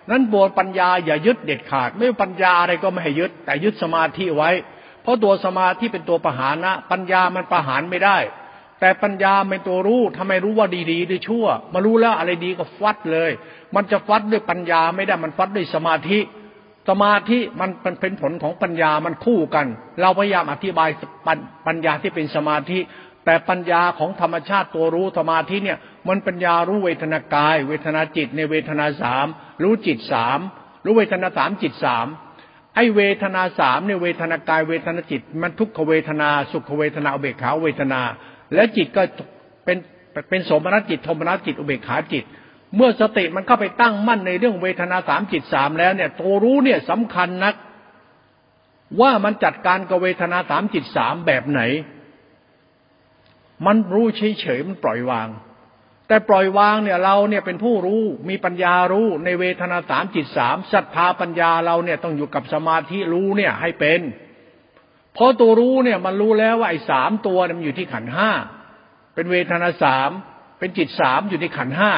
[0.10, 4.52] นั้นบวชปัญญาอย่ายึดเด็ดขาด ไม่ปัญญาอะไรก็ไม่ให้ยึด แต่ยึดสมาธิไว้
[5.04, 8.18] เพราะตัวสมาธิเป็นตัวประหารนะ ปัญญามันประหารไม่ได้
[8.82, 13.32] แต่ปัญญาเป็นตัวรู้ทำไมรู้ว่าดีๆหรือชั่ว มารู้แล้วอะไรดีก็ฟัดเลย
[13.76, 16.20] มันจะฟัดด้วยปัญญาไม่ได้มันฟัดด้วยสมาธิ
[16.90, 17.70] สมาธิมัน
[18.02, 19.66] เป็นผลของปัญญามันคู่กัน
[20.02, 20.90] เราพยายามอธิบาย
[21.68, 22.80] ปัญญาที่เป็นสมาธิ
[23.26, 25.78] แต่ปัญญาของธรรมชาติตัวรู้สมาธิเนี่ย
[26.08, 29.26] มันปัญญารู้เวทนากาย เวทนาจิตในเวทนาสาม
[29.64, 30.40] รู้จิตสาม
[30.86, 32.08] รู้เวทนาสามจิตสาม
[32.76, 38.02] ไอเวทนาสามเนี่ยเวทนากายเวทนาจิต มันทุกขเวทนา สุขเวทนาเบกขาเวทนา
[38.54, 39.02] แล้วจิตก็
[39.66, 39.78] เป็น
[40.30, 42.24] เป็นสมนัตจิตโทมนัตจิต อุเบกขาจิต
[42.76, 47.56] เมื่อสติมันเข้าไปตั้งมั่นในเรื่องเวทนาสามจิตสามแล้วเนี่ยตัวรู้เนี่ยสำคัญนัก
[49.02, 51.62] ว่ามันจัดการกับเวทนาสามจิตสามแบบไหน
[53.66, 55.30] มันรู้เฉยๆมันปล่อยวาง
[56.08, 64.02] แต่ปล่อยวางเนี่ยเราเนี่ยเป็นผู้รู้มีปัญญารู้ในเวทนาสามจิตสามศรัทธาปัญญาเราเนี่ยต้องอยู่กับสมาธิรู้เนี่ยให้เป็น
[65.18, 68.30] พราะตัวรู้เนี่ยมันรู้แล้วว่าไอ้สามตัวมันอยู่ที่ขันห้า
[69.16, 70.10] เป็นเวทนาสาม
[70.60, 71.92] เป็นจิตสามอยู่ในขันห้า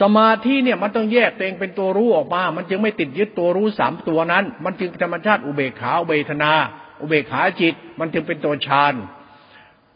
[0.00, 6.52] สมาธิเนี่ยมันต้องแยกตัวเองเป็นตัวรู้ออกมา มันจึงไม่ติดยึดตัวรู้สามตัวนั้น มันจึงธรรมชาติอุเบกขาเวทนา
[7.00, 8.94] อุเบกขาจิต มันจึงเป็นตัวฌาน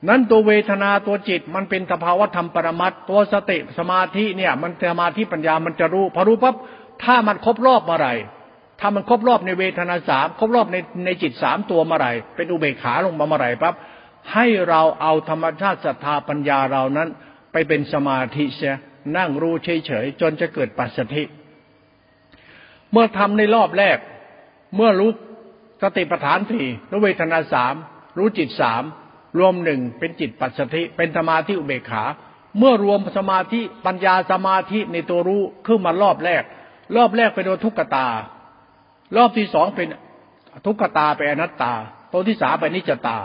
[0.09, 6.55] นั้นตัวเวทนาตัวจิตมันเป็นสภาวะธรรมปรมัตตัวสติสมาธิเนี่ย มันสมาธิปัญญามันจะรู้พอรู้ปั๊บ
[7.03, 8.15] ถ้ามันครบรอบเมื่อไหร่
[8.81, 13.74] ถ้ามันครบรอบในเวทนาสามครบรอบในในจิตสามตัวเมื่อไหร่เป็นอุเบกขาลงมาเมื่อไหร่ปั๊บ
[14.33, 17.09] ให้เราเอาธรรมชาติศรัทธาปัญญาเรานั้น
[17.53, 18.74] ไปเป็นสมาธิเสีย
[19.16, 21.22] นั่งรู้เฉยๆจนจะเกิดปัสสธิ
[22.93, 23.99] เมื่อทำในรอบแรก
[24.76, 25.11] เมื่อรู้
[25.83, 27.74] สติปัฏฐานสี่รู้เวทนาสาม
[28.18, 28.83] รู้จิตสาม
[29.39, 32.05] รวมหนึ่งเป็นจิตปัสสธิเป็นสมาธิอุเบกขา
[32.59, 36.43] เมื่อรวมสมาธิปัญญาสมาธิในตัวรู้ขึ้นมารอบแรก
[36.97, 38.09] รอบแรกไปโดนทุกขตา
[39.17, 39.89] รอบที่สองเป็น
[40.67, 41.73] ทุกขตาเป็นอนัตตา
[42.13, 43.19] ตัวที่สามเป็นนิจตา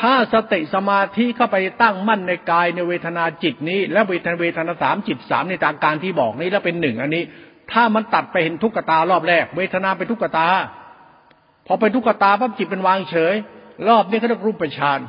[0.00, 7.24] ถ้าสติสมาธิเข้าไปตั้งมั่นในกายในเวทนาจิตนี้ และเวทนาเวทนาสามจิตสามในทางการที่บอกนี้แล้วเป็นหนึ่งอันนี้
[7.72, 10.48] ถ้ามันตัดไปเห็นทุกขตารอบแรก เวทนาเป็นทุกขตา
[11.66, 13.34] พอไปทุกขตาปั๊บจิตเป็นวางเฉย
[13.88, 15.00] รอบนี้เขาเรียกรูปฌาน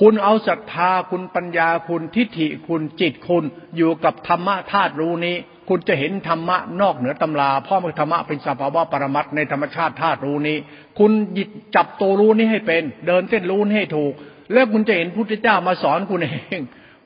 [0.00, 3.44] คุณเอาศรัทธาคุณปัญญาคุณทิฏฐิคุณจิตคุณ
[3.76, 5.36] อยู่กับธรรมะธาตุรู้นี้
[5.68, 10.56] คุณจะเห็นธรรมะนอกเหนือตำราพ่อมันธรรมะเป็นสภาวะปรมัตในธรรมชาติธาตุรู้นี้
[10.98, 14.12] คุณหยิบจับตัวรู้นี้ให้เป็น เดินเส้นรู้ให้ถูก
[14.52, 16.58] แล้วคุณจะเห็นพุทธเจ้ามาสอนคุณเอง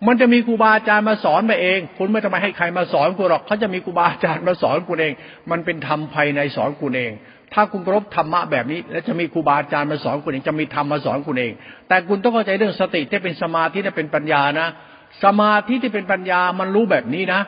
[0.07, 5.13] มันจะมีครูบาอาจารย์มาสอนมาเอง คุณไม่ต้องมาให้ใครมาสอนคุณหรอกเขาจะมีครูบาอาจารย์มาสอนคุณเอง
[5.51, 7.13] มันเป็นธรรมภายในสอนคุณเอง
[7.55, 11.53] ถ้าคุณรบธรรมะแบบนี้ แล้วจะมีครูบาอาจารย์มาสอนคุณเอง จะมีธรรมมาสอนคุณเอง
[11.89, 14.69] แต่คุณต้องเข้าใจเรื่องสติที่เป็นสมาธิที่เป็นปัญญานะ
[15.25, 17.41] สมาธิที่เป็นปัญญามันรู้แบบนี้นะ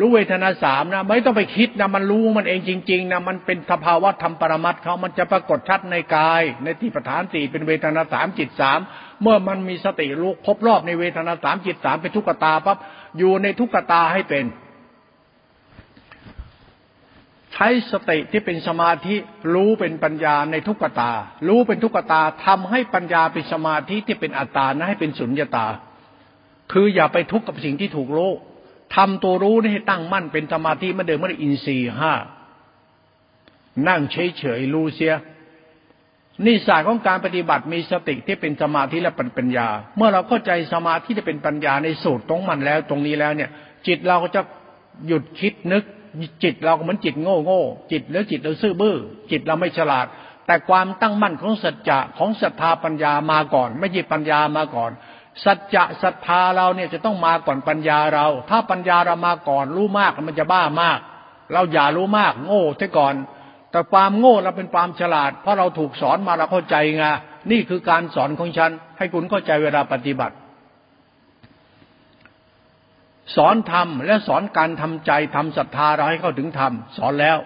[0.04, 8.80] ู้เวทนาสามนะ ไม่ต้องไปคิดนะมันรู้มันเองจริงๆนะมันเป็นสภาวะธรรมปรมัตเขามันจะปรากฏชัดในกาย ในที่ประธานสี่เป็นเวทนาสามจิตสาม
[9.22, 12.78] เมื่อมันมีสติรู้ครบรอบในเวทนาสามจิตสามเป็นทุกขตาปั๊บ
[13.18, 14.44] อยู่ในทุกขตาให้เป็น
[17.52, 19.16] ใช้สติที่เป็นสมาธิ
[19.54, 21.10] รู้เป็นปัญญาในทุกขตา
[21.48, 25.66] รู้เป็นทุกขตาทำให้ปัญญาเป็นสมาธิที่เป็นอัตตานะให้เป็นสุญญตา
[26.72, 28.38] คืออย่าไปทุกข์กับสิ่งที่ถูกโลก
[28.96, 32.12] ทำตัวรู้นี่ให้ตั้งมั่นเป็นสมาธิมื่เดิมเมื่ออินทรีย์ห้า
[33.88, 35.14] นั่งเฉยเฉยรู้เสีย
[36.44, 43.50] นี่ศาสตร์ของการปฏิบัติมีสติที่เป็นสมาธิและปัญญา เมื่อเราเข้าใจสมาธิที่เป็นปัญญาในสูตรตรงมันแล้ว ตรงนี้แล้วเนี่ย
[43.86, 44.42] จิตเราก็จะ
[45.06, 45.84] หยุดคิดนึก
[46.42, 48.96] จิตเราก็เหมือนจิตโง่โง่จิตแล้วจิตเราซื่อบื้อ
[49.30, 50.06] จิตเราไม่ฉลาด
[50.46, 54.90] แต่ความตั้งมั่นของสัจจะของศรัทธาปัญญามาก่อน ไม่ใช่ปัญญามาก่อน
[55.44, 60.98] สัจจะศรัทธาเราเนี่ยจะต้องมาก่อนปัญญาเรา ถ้าปัญญาเรามาก่อนรู้มากมันจะบ้ามาก
[61.52, 63.14] เราอย่ารู้มาก โง่ซะก่อน
[63.70, 67.04] แต่ความโง่เราเป็นความฉลาด เพราะเราถูกสอนมาเราเข้าใจไง
[67.50, 70.34] นี่คือการสอนของฉัน ให้คุณเข้าใจเวลาปฏิบัติ
[73.36, 77.38] สอนทำและสอนการทำใจทำศรัทธาเราให้เข้าถึงธรรมสอนแล้ว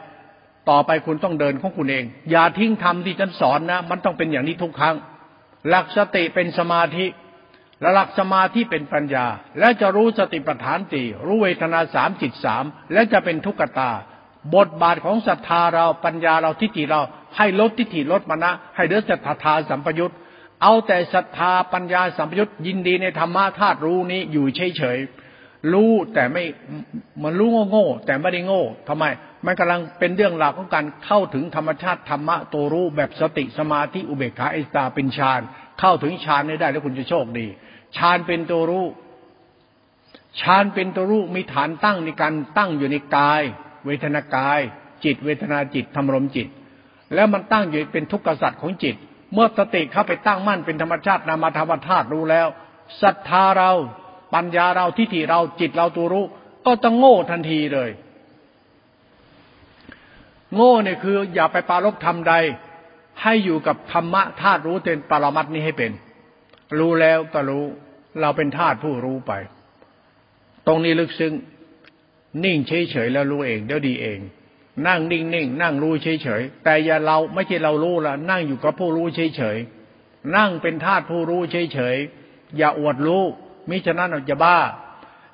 [0.70, 4.96] ต่อไปคุณต้องเดินของคุณเอง อย่าทิ้งธรรมที่ฉันสอนนะ มันต้องเป็นอย่างนี้ทุกครั้ง
[5.68, 7.06] หลักสติเป็นสมาธิ
[7.80, 9.26] และหลักสมาธิเป็นปัญญา
[9.58, 13.90] และจะรู้สติปัฏฐานตีรู้เวทนาสามจิตสามและจะเป็นทุกขตา
[14.54, 17.00] บทบาทของศรัทธาเราปัญญาเราทิฏฐิเรา
[17.36, 20.14] ให้ลดทิฏฐิลดมณะให้เดือดศรัทธาสัมปยุต
[20.62, 24.98] เอาแต่ศรัทธาปัญญาสัมปยุตยินดีในธรรมะธาตุรู้นี้อยู่เฉยเฉย
[25.72, 26.44] รู้แต่ไม่
[27.22, 29.04] มันรู้โง่แต่ไม่ได้โง่ทำไม
[29.46, 35.40] มันกำลังเป็นเรื่องราวของการเข้าถึงธรรมชาติธรรมะตัวรู้แบบสติสมาธิอุเบกขาอิสตาเป็นฌาน
[35.80, 37.46] เข้าถึงฌานได้แล้วคุณจะโชคดี
[37.96, 38.86] ฌานเป็นตัวรู้
[40.40, 43.42] ฌานเป็นตัวรู้มีฐานตั้งในการตั้งอยู่ในกาย
[43.86, 44.60] เวทนากาย
[45.04, 46.48] จิต เวทนาจิตธรรมรมจิต
[47.14, 48.96] แล้วมันตั้งอยู่เป็นทุกขสัตว์ของจิต
[49.32, 52.48] เมื่อสติเข้าไปตั้งมั่นเป็นธรรมชาตินามธรรมธาตุรู้แล้ว
[53.02, 53.72] ศรัทธาเรา
[54.34, 56.24] ปัญญาเราทิฏฐิเราจิตเราตัวรู้
[56.66, 57.90] ก็ต้องโง่ทันทีเลย
[60.54, 62.34] โง่เนี่ยคืออย่าไปปารบธรรมใด
[63.22, 65.92] ให้อยู่กับธรรมะธาตุรู้เป็นปรมัตนี้ให้เป็น
[66.78, 67.64] รู้แล้วก็รู้
[68.20, 69.32] เราเป็นธาตุผู้รู้ไป
[70.66, 71.34] ตรงนี้ลึกซึ้ง
[72.44, 74.18] นิ่งเฉยเฉยแล้วรู้เองเดี๋ยวดีเอง
[74.86, 79.58] นั่งนิ่งนิ่งนั่งรู้เฉยเฉยแต่อย่าเราไม่ใช่เรารู้ละนั่งอยู่กับผู้รู้เฉยเฉย
[80.36, 81.96] นั่งเป็นธาตุผู้รู้เฉยเฉย
[82.56, 83.24] อย่าอวดรู้
[83.68, 84.56] มิฉะนั้นอย่าบ้า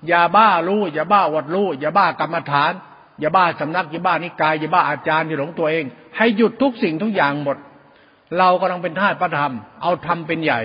[0.09, 2.72] อย่าบ้ารู้อย่าบ้าอวดรู้อย่าบ้ากรรมฐาน
[3.20, 5.84] อย่าบ้าสำนักอย่าบ้านิกายอย่าบ้าอาจารย์ที่าหลงตัวเอง
[6.16, 7.57] ให้หยุดทุกสิ่งทุกอย่างหมด
[8.38, 9.52] เรากำลังเป็นธาตุพระธรรม
[9.82, 10.60] เอาธรรมเป็นใหญ่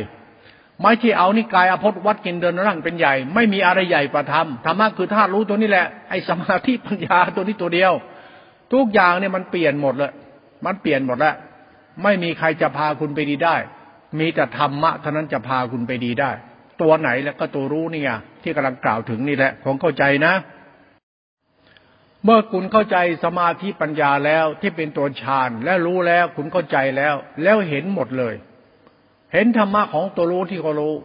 [0.82, 7.94] ไม่ใช่เอานิกายอภพวัดกินเดินร่างเป็นใหญ่ ไม่มีอะไรใหญ่กว่าธรรมธรรมะคือธาตุรู้ตัวนี้แหละไอ้สมาธิปัญญาตัวนี้ตัวเดียว
[8.74, 10.12] ทุกอย่างเนี่ยมันเปลี่ยนหมดเลย
[10.66, 11.36] มันเปลี่ยนหมดแล้ว
[12.04, 13.56] ไม่มีใครจะพาคุณไปดีได้
[14.20, 16.32] มีแต่ธรรมะเท่านั้นจะพาคุณไปดีได้
[16.82, 18.10] ตัวไหนแล้วก็ตัวรู้นี่ไง
[18.44, 20.34] ที่กำลังกล่าวถึงนี่แหละผมเข้าใจนะ
[22.26, 28.36] เมื่อคุณเข้าใจสมาธิปัญญาแล้วที่เป็นตัวฌานและรู้แล้วคุณเข้าใจแล้ว แล้วเห็นหมดเลย
[29.34, 30.96] เห็นธรรมะของตัวรู้ที่เขารู้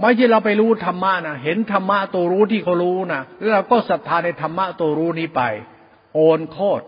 [0.00, 5.42] ไม่ใช่เราไปรู้ธรรมะนะเห็นธรรมะตัวรู้ที่เขารู้นะแล้วเราก็ศรัทธาในธรรมะตัวรู้นี้ไป
[6.14, 6.84] โอนโคตร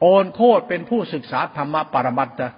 [0.00, 2.48] โอนโคตรเป็นผู้ศึกษาธรรมะปรมัตถะ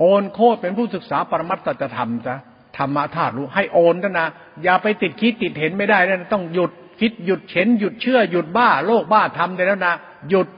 [0.00, 2.36] โอนโคตรเป็นผู้ศึกษาปรมัตถจะทำจ้ะ
[2.78, 4.28] ธรรมะธาตุรู้ให้โอนนะนะ
[4.64, 6.70] อย่าไปติดคิดติดเห็นไม่ได้นะต้องหยุด
[7.00, 9.94] คิดหยุดเห็นหยุดเชื่อหยุดบ้าโลกบ้าทำได้แล้วนะ
[10.30, 10.48] หยุด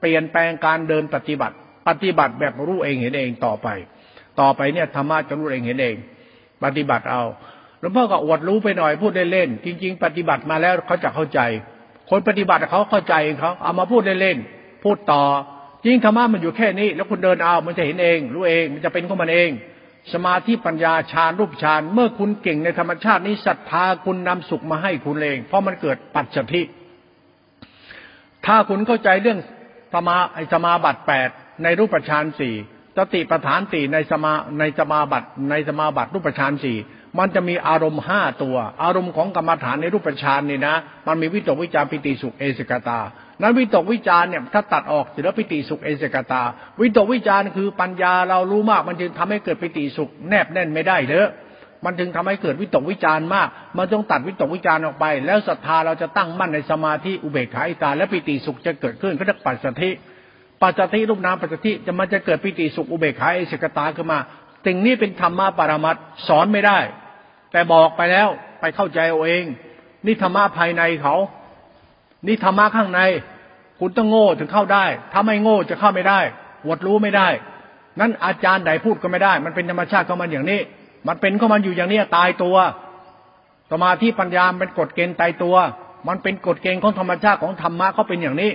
[0.00, 1.54] เปลี่ยนแปลงการเดินปฏิบัติ
[1.88, 3.68] ปฏิบัติแบบรู้เองเห็นเองต่อไป
[4.40, 5.96] ต่อไปเนี่ยธรรมะจะรู้เองเห็นเอง
[6.64, 7.22] ปฏิบัติเอา
[7.80, 11.40] หลวงพ่อก็อวดรู้ไปหน่อยพูดเล่นๆจริง ๆ ปฏิบัติมาแล้วเขาจะเข้าใจ
[12.10, 15.22] คนปฏิบัติเขาเข้าใจเขาเอามาพูดเล่นๆพูดต่อ
[15.84, 19.50] จริงธรรมะมันอยู่แค่นี้ แล้วคุณเดินเอามันจะเห็นเอง รู้เองมันจะเป็นของมันเอง
[20.12, 26.62] สมาธิปัญญาฌานรูปฌานเมื่อคุณเก่งในธรรมชาตินี้ศรัทธาคุณนำสุขมาให้คุณเอง เพราะมันเกิดปัจจทิ
[28.46, 29.38] ถ้าคุณเข้าใจเรื่อง
[29.92, 31.28] สมาไอสมาบัติแปด
[31.62, 32.54] ในรูปฌานสี่
[32.96, 36.76] สติปฐานสี่ในสมาในสมาบัติในสมาบัติรูปฌานสี่
[37.18, 40.76] มันจะมีอารมณ์ห้าตัว อารมณ์ของกรรมฐานในรูปฌานนี่นะ
[41.06, 43.00] มันมีวิตกวิจารปิติสุขเอสกตา
[43.40, 46.42] นั้นวิตกวิจารเนี่ยถ้าตัดออกเสร็จแล้วปิติสุขเอเสกตา
[46.80, 51.28] วิตกวิจารคือปัญญาเรารู้มากมันจึงทำให้เกิดปิติสุขแนบแน่นไม่ได้เลย
[51.84, 59.90] มันจึงทำให้เกิดวิตกวิจารมาก มันต้องตัดวิตกวิจารออกไป แล้วศรัทธาเราจะตั้งมั่นในสมาธิอุเบกขาอิตา และปิติสุขจะเกิดขึ้นเขาเรียกปัสสธิ
[60.62, 64.18] ปัจจติรูปนามปัจจติจะมันจะเกิดปิติสุขอุเบกขาเอเสกตาขึ้นมา
[64.66, 65.96] สิ่งนี้เป็นธรรมะปรมัต
[66.28, 66.78] สอนไม่ได้
[67.52, 68.28] แต่บอกไปแล้ว
[68.60, 69.44] ไปเข้าใจเอาเอง
[70.06, 71.14] นี่ธรรมะภายในเขา
[72.26, 73.00] นี่ธรรมะข้างใน
[73.80, 76.20] คุณต้องโง่ถึงเข้าได้ ถ้าไม่โง่จะเข้าไม่ได้
[76.68, 77.28] วดรู้ไม่ได้
[78.00, 80.60] นั้นอาจารย์ใดพูดก็ไม่ได้ มันเป็นธรรมชาติของมันอย่างนี้
[81.08, 82.56] มันเป็นของมันอยู่อย่างนี้ตายตัว
[83.72, 85.56] สมาธิปัญญาเป็นกฎเกณฑ์ตายตัว
[86.08, 88.50] มันเป็นกฎเกณฑ์ของธรรมชาติของธรรมะเขาเป็นอย่างนี้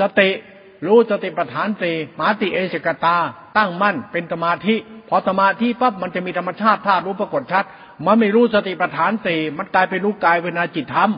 [0.00, 0.30] สติ
[0.86, 3.16] รู้สติปัฏฐานสีมาติเอสกตา
[3.56, 4.74] ตั้งมั่นเป็นสมาธิ
[5.08, 7.64] พอสมาธิปั๊บมันจะมีธรรมชาติธาตุรู้ปรากฏชัด
[8.06, 11.10] มันไม่รู้สติปัฏฐานสีมันกลายเป็นรู้กายเวนาจิตธรรม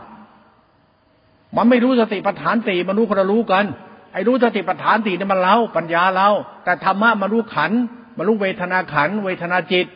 [1.57, 3.65] มันไม่รู้สติปัฏฐานสี่มันรู้คนละรู้กัน
[4.13, 6.29] ไอ้รู้สติปัฏฐานสี่นี่มันเล่าปัญญาเรา
[6.65, 7.73] แต่ธรรมะมันรู้ขัน
[8.17, 9.87] มันรู้เวทนาขัน เวทนาจิต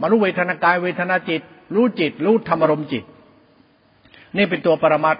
[0.00, 1.40] มันรู้เวทนากายเวทนาจิต
[1.74, 3.04] รู้จิต รู้ธรรมรมจิต
[4.36, 5.16] นี่เป็นตัวปรมัต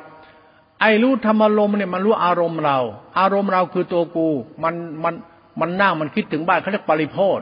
[0.80, 2.78] ไอ้รู้ธรรมลมเนี่ยมันรู้อารมณ์เรา
[3.18, 4.28] อารมณ์เราคือตัวกู
[4.62, 5.14] มันมัน
[5.60, 7.40] มันนั่งมันคิดถึงบ้านเขาเรียกปริโพธ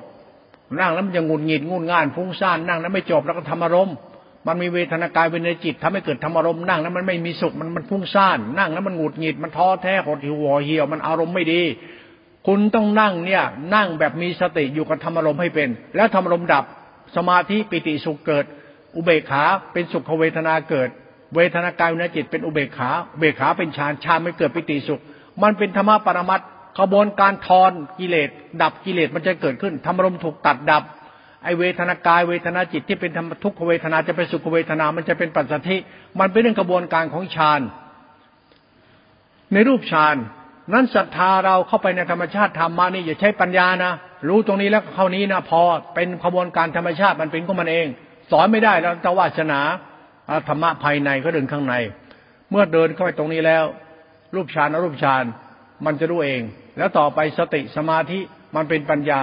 [0.78, 3.94] นั่งแล้วมันจะงุนหงิดงุนง่านฟุ้งซ่านนั่งแล้วไม่จบแล้วก็ธรรมารมณ์
[4.46, 11.62] มันมีเวทนากายเวทนาจิตทำให้เกิดธรรมอารมณ์นั่งแล้วมันไม่มีสุขมันมันฟุ้งซ่านนั่งแล้วมันหงุดหงิดมันท้อแท้หดหิวห่อเหี่ยวมันอารมณ์ไม่ดี
[12.46, 13.42] คุณต้องนั่งเนี่ย
[13.74, 16.64] นั่งแบบมีสติอยู่กับธรรมอารมณ์ให้เป็น แล้วธรรมอารมณ์ดับ
[17.16, 18.44] สมาธิปิติสุขเกิด
[18.96, 20.88] อุเบกขาเป็นสุขเวทนาเกิด
[21.34, 25.00] เวทนากายเวิญจิต เป็นอุเบกขาเบกขาเป็นฌานฌานไม่เกิดปิติสุข
[25.42, 26.40] มันเป็นธรรมะปรมัต
[26.78, 28.28] ขบวนการทอนกิเลส
[28.62, 30.82] ดับกิเลสมันจะเกิดขึ้นธรรมอารมณ์ถูกตัดดับ
[31.44, 35.76] ไอเวทนากายเวทนาจิตที่เป็นธรรมทุกขเวทนาจะเป็นสุขเวทนา มันจะเป็นปัจจัติ
[36.20, 37.60] มันเป็นเรื่องกระบวนการของฌาน
[39.52, 40.16] ในรูปฌาน
[40.72, 43.92] นั้นศรัทธาเราเข้าไปในธรรมชาติธรรมานี่อย่าใช้ปัญญานะ
[44.28, 45.60] รู้ตรงนี้แล้วเข้านี้นะพอ
[45.94, 47.86] เป็นขบวนการธรรมชาติมันเป็นของมันเอง
[48.30, 49.60] สอนไม่ได้แล้วตวาสนา
[50.48, 51.74] ธรรมะภายในก็เดินข้างใน
[52.50, 53.64] เมื่อเดินเข้าไปตรงนี้แล้ว
[54.34, 55.24] รูปฌานอรูปฌาน
[55.86, 56.42] มันจะรู้เอง
[56.78, 58.20] แล้วต่อไปสติสมาธิ
[58.56, 59.22] มันเป็นปัญญา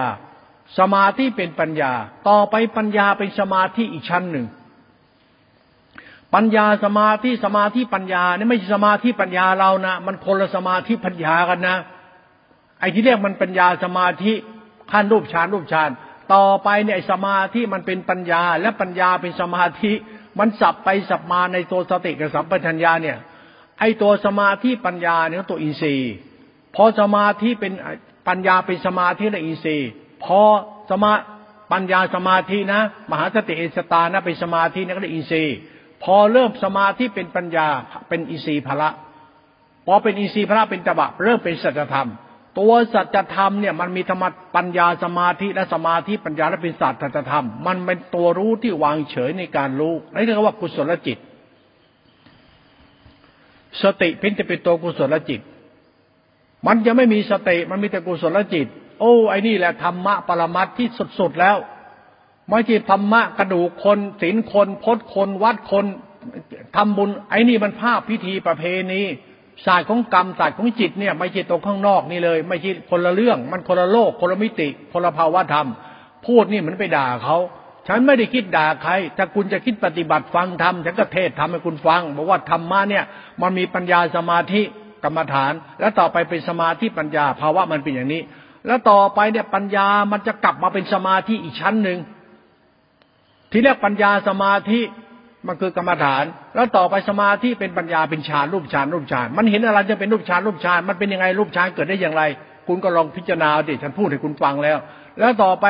[0.78, 1.92] สมาธิเป็นปัญญา
[2.28, 4.46] ต่อไปปัญญาเป็นสมาธิอีกชั้นหนึ่ง
[6.34, 11.76] ปัญญาสมาธิสมาธิปัญญาเนี่ยไม่ใช่สมาธิปัญญาเรานะมันคนละสมาธิปัญญากันนะ
[12.80, 14.32] ไอ้ที่เรียกมันปัญญาสมาธิ
[14.90, 15.90] ขั้นรูปฌานรูปฌาน
[16.34, 19.92] ต่อไปเนี่ยสมาธิมันเป็นปัญญา และปัญญาเป็นสมาธิ
[20.38, 23.18] มันสับไปสับมาในตัวสติกับสัมปชัญญะเนี่ย
[23.80, 26.12] ไอ้ตัวสมาธิปัญญาเนี่ยตัวอินทรีย์
[26.74, 27.72] พอสมาธิเป็น
[28.28, 29.88] ปัญญาเป็นสมาธิในอินทรีย์
[30.24, 30.40] พอ
[30.90, 31.12] สมา
[31.72, 35.56] ปัญญาสมาธินะ มหาสติเอสตานะเป็นสมาธินี่ก็ได้อินทรีย์
[36.04, 37.66] พอเริ่มสมาธิเป็นปัญญา
[38.08, 38.88] เป็นอินทรีย์พละ
[39.86, 42.08] พอเป็นอินทรีย์พละเป็นตบะเริ่มเป็นสัจธรรม
[42.58, 44.24] ตัวสัจธรรมเนี่ยมันมีธรรม
[44.56, 51.18] ปัญญาสมาธิและสมาธิปัญญาและเป็นสัจธรรม มันเป็นตัวรู้ที่วางเฉยในการรู้นี่เรียกว่ากุศลจิต
[53.82, 55.40] สติเพียงแต่เป็นตัวกุศลจิต
[56.66, 58.66] มันจะไม่มีสติมันมีแต่กุศลจิต
[59.00, 60.88] โอ้ไอ้นี่แหละธรรมะปรมัตที่
[61.18, 61.56] สุดๆแล้ว
[62.48, 65.84] ไม่ใช่ธรรมะกระดูกคนศีลคนพจน์คนวัดคน
[66.76, 69.02] ทำบุญ ไอ้นี่มันภาพพิธีประเพณี
[69.66, 75.68] ศาสตร์ของกรรมศาสตร์ของจิตเนี่ย ไม่ใช่ตรงข้างนอกนี่เลย ไม่ใช่คนละเรื่อง มันคนละโลก คนละมิติคนละภาวะธรรม
[76.26, 77.36] พูดนี่เหมือนไปด่าเขา
[77.88, 83.04] ฉันไม่ได้คิดด่าใคร ถ้าคุณจะคิดปฏิบัติฟังธรรม ฉันก็เทศทำให้คุณฟัง บอกว่าธรรมะเนี่ย
[83.42, 84.62] มันมีปัญญาสมาธิ
[85.04, 88.22] กรรมฐาน แล้วต่อไปเป็นสมาธิปัญญาภาวะมันเป็นอย่างนี้
[88.68, 91.98] แล้วต่อไปเนี่ยปัญญามันจะกลับมาเป็นสมาธิอีกชั้นหนึ่ง
[93.50, 94.80] ทีแรกปัญญาสมาธิ
[95.46, 102.22] มันคือกรรมฐาน แล้วต่อไปสมาธิเป็นปัญญาเป็นฌานรูปฌานรูปฌาน มันเห็นอะไรจะเป็นรูปฌานรูปฌาน มันเป็นยังไงรูปฌานเกิดได้อย่างไร
[102.66, 104.78] คุณก็ลองพิจารณาดิฉันพูดให้คุณฟังแล้ว
[105.18, 105.66] แล้วต่อไป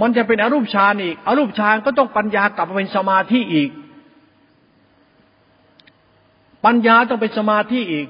[0.00, 3.70] มันจะเป็นอรูปฌานอีกอรูปฌานก็ต้องปัญญากลับมาเป็นสมาธิอีก
[6.64, 8.06] ปัญญาต้องเป็นสมาธิอีก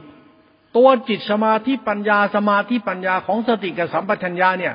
[0.77, 4.75] ตัวจิตสมาธิปัญญาสมาธิปัญญาของสติกับสัมปชัญญะเนี่ย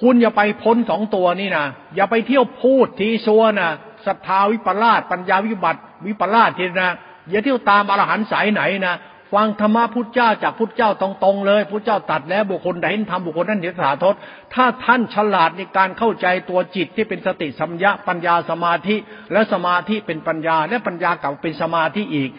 [0.00, 1.66] คุณอย่าไปพ้นสองตัวนี่นะ
[1.96, 3.70] อย่าไปเที่ยวพูดทีซัวนะ
[4.06, 6.90] ศรัทธาวิปลาสปัญญาวิบัติ วิปลาสทีนะ
[7.30, 8.96] อย่าเที่ยวตามอรหันต์สายไหนนะ
[9.34, 14.14] ฟังธรรมะพุทธเจ้าจากพุทธเจ้าตรงๆเลยพุทธเจ้าตัดแล้วบุคคลใดเห็นธรรมบุคคลนั้นเห็นสาทศ
[14.54, 18.96] ถ้าท่านฉลาดในการเข้าใจตัวจิตที่เป็นสติสัมยาปัญญาสมาธิ
[19.32, 22.30] และสมาธิเป็นปัญญาและปัญญาเก่าเป็นสมาธิอีก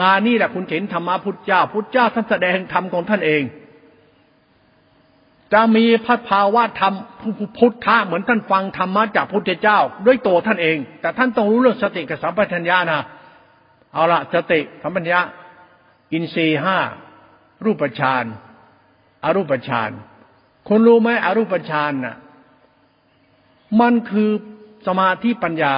[0.00, 3.42] งานนี้แหละคุณเห็นธรรมะพุทธเจ้า พุทธเจ้าท่านแสดงธรรมของท่านเอง
[5.52, 6.94] จะมีพระภาวะธรรม
[7.58, 13.00] พุทธะเหมือนท่านฟังธรรมะจากพุทธเจ้า ด้วยตัวท่านเอง แต่ท่านต้องรู้เรื่องสติกับสัมปชัญญะนะ
[13.92, 15.20] เอาละสติสัมปชัญญะ
[16.12, 16.78] อินทรีห้า
[17.64, 18.24] รูปฌาน
[19.24, 19.90] อารูปฌาน
[20.68, 22.16] คุณรู้ไหมอรูปฌานน่ะ
[23.80, 24.30] มันคือ
[24.86, 25.74] สมาธิปัญญา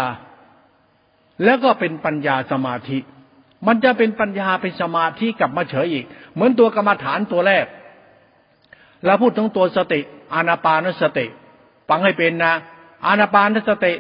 [1.44, 2.98] แล้วก็เป็นปัญญาสมาธิ
[3.66, 6.04] มันจะเป็นปัญญาเป็นสมาธิกลับมาเฉยอีก
[6.34, 7.66] เหมือนตัวกรรมฐานตัวแรก
[9.04, 10.00] แล้วพูดถึงตัวสติ
[10.34, 11.26] อานาปานสติ
[11.88, 12.54] ฟังให้เป็นนะ
[13.06, 13.92] อานาปานสติ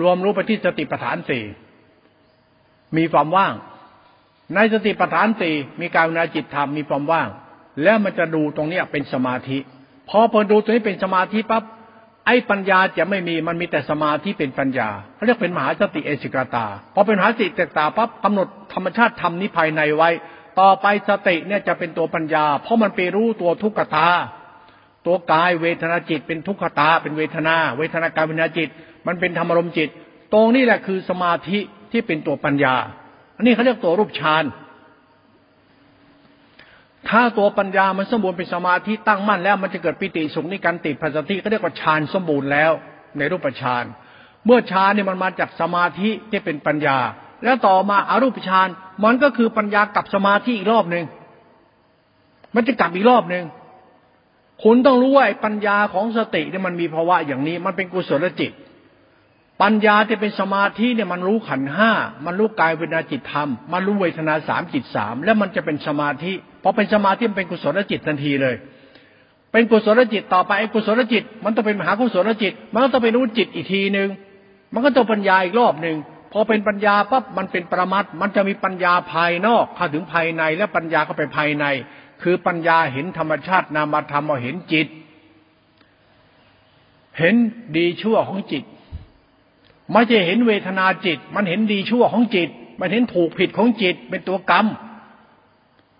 [0.00, 1.44] รวมรู้ไปที่สติปัฏฐานสี่
[2.96, 3.54] มีความว่าง
[4.54, 7.28] ในสติปัฏฐานสี่มีการวนาจิตธรรมมีความว่าง
[7.82, 9.58] แล้วมันจะดูตรงเนี้ยเป็นสมาธิ
[10.08, 11.64] พอพอดูตรงนี้เป็นสมาธิปั๊บ
[12.30, 20.10] ไอ้ปัญญาจะไม่มีมันมีแต่สมาธิเป็นปัญญาเขาเรียกเป็นมหาสติเอสิกาตาพอเป็นมหาสติเตตาปั๊บกำหนดธรรมชาติธรรมนี้ภายในไว้
[20.60, 24.08] ต่อไปสติเนี่ยจะเป็นตัวปัญญา เพราะมันไปรู้ตัวทุกขตา
[25.06, 28.68] ตัวกายเวทนาจิต เป็นทุกขตา เป็นเวทนา เวทนากายเวทนาจิต
[29.06, 29.88] มันเป็นธรรมรมจิต
[30.32, 31.58] ตรงนี้แหละคือสมาธิ
[31.92, 32.74] ที่เป็นตัวปัญญา
[33.36, 34.44] อันนี้เขาเรียกตัวรูปฌาน
[37.08, 42.72] ถ้าตัวปัญญามันสมบูรณ์เป็นสมาธิตั้งมั่นแล้ว มันจะเกิดปิติสุขนิการติดปัสติก็เรียกว่าฌานสมบูรณ์แล้ว
[43.18, 43.84] ในรูปฌาน
[44.46, 46.98] เมื่อฌานเนี่ยมันมาจากสมาธิที่เป็นปัญญา
[47.44, 48.68] แล้วต่อมาอารูปฌาน
[49.04, 51.04] มันก็คือปัญญากับสมาธิอีกรอบหนึ่ง
[52.54, 53.44] มันจะกลับอีกรอบหนึ่ง
[54.64, 58.52] คุณต้องรู้ว่าปัญญาของสติเนี่ยมันมีภาวะอย่างนี้ มันเป็นกุศลจิต
[59.62, 61.92] ปัญญาที่เป็นสมาธิเนี่ยมันรู้ขันห้า
[62.26, 66.32] มันรู้กายเวทนาจิตธรรม มันรู้เวทนาสามจิตสามแล้วมันจะเป็นสมาธิ
[66.62, 68.54] พอเป็นสมาธิมันเป็นกุศลจิตทันทีเลย
[69.52, 74.08] เป็นกุศลจิตต่อไปไอ้กุศลจิต มันต้องเป็นมหากุศลจิต มันก็ต้องไปรู้จิตอีกทีหนึ่ง
[74.72, 75.96] มันก็ต้องปัญญาอีกรอบหนึ่ง
[76.32, 81.64] พอเป็นปัญญาปั๊บมันเป็นประมัดมันจะมีปัญญาภายนอกเข้าถึงภายในและปัญญาก็ไปภายใน
[82.22, 84.86] คือปัญญาเห็นธรรมชาตินามธรรมเห็นจิต
[87.18, 87.34] เห็น
[87.76, 88.64] ดีชั่วของจิต
[89.92, 92.48] ไม่ใช่เห็นเวทนาจิต มันเห็นดีชั่วของจิต
[92.80, 94.66] มันเห็นถูกผิดของจิตเป็นตัวกรรม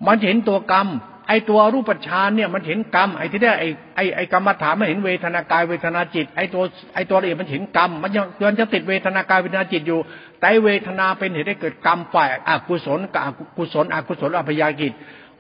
[0.06, 0.88] มันเห็นตัวกรรม
[1.28, 3.64] ไอตัวรูปฌานเนี่ยมันเห็นกรรม ไอที่ได้ไอ
[3.96, 6.62] ไอไอกรรมฐานมันเห็นเวทนากายเวทนาจิต ไอตัว
[6.94, 10.00] ไอตัวละเอียดมันเห็นกรรม มันยังเกินจะติดเวทนากายเวทนาจิตอยู่
[10.40, 14.92] แต่เวทนาเป็นเหตุให้เกิดกรรมฝ่ายอกุศลกับอกุศลอกุศลอภยากิจ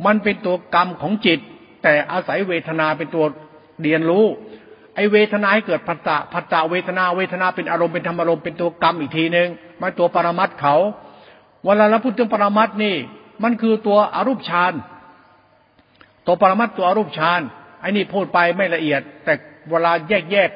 [0.06, 1.38] มันเป็นตัวกรรมของจิต
[1.82, 3.24] แต่อาศัยเวทนาเป็นตัว
[3.82, 4.24] เรียนรู้
[4.94, 9.48] ไอเวทนาให้เกิดผัสสะผัสสะเวทนาเวทนาเป็นอารมณ์เป็นธรรมอารมณ์เป็นตัวกรรมอีกทีหนึ่ง
[9.80, 10.74] มาตัวปรมัตเขา
[11.64, 12.96] เวลาเราพูดถึงปรมัตนี่
[13.42, 14.72] มันคือตัวอรูปฌาน
[16.26, 17.40] ตัวปรมัตตัวอรูปฌาน
[17.80, 19.34] ไอ้นี่พูดไปไม่ละเอียด แต่
[19.70, 20.50] เวลาแยกแยก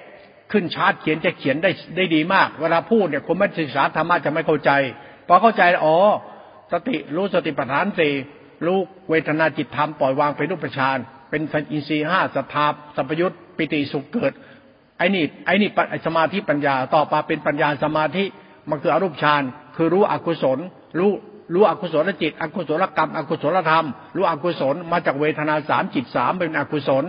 [0.53, 4.71] ขึ้นชาร์ตเขียนจะเขียนได้ได้ดีมาก เวลาพูดเนี่ยคนไม่ศึกษาธรรมะจะไม่เข้าใจ
[5.29, 5.97] พอเข้าใจอ๋อ
[6.73, 8.13] สติรู้สติปัฏฐานสี่
[8.67, 8.79] รู้
[9.11, 10.99] เวทนาจิตธรรมปล่อยวางเป็นรูปฌาน
[11.31, 14.33] เป็นอินทรีห้าสภาพสัพยุตปิติสุขเกิด
[14.99, 15.71] ไอ้นี่ไอ้นี่
[16.07, 18.25] สมาธิปัญญาต่อมาเป็นปัญญาสมาธิ
[18.71, 19.43] มันคืออรูปฌาน
[19.77, 20.59] คือรู้อกุศล
[20.99, 21.13] รู้
[21.53, 23.87] รู้อกุศลจิต อกุศลกรรม อกุศลธรรม
[24.17, 27.05] รู้อกุศลมาจากเวทนาสามจิตสามเป็นอกุศล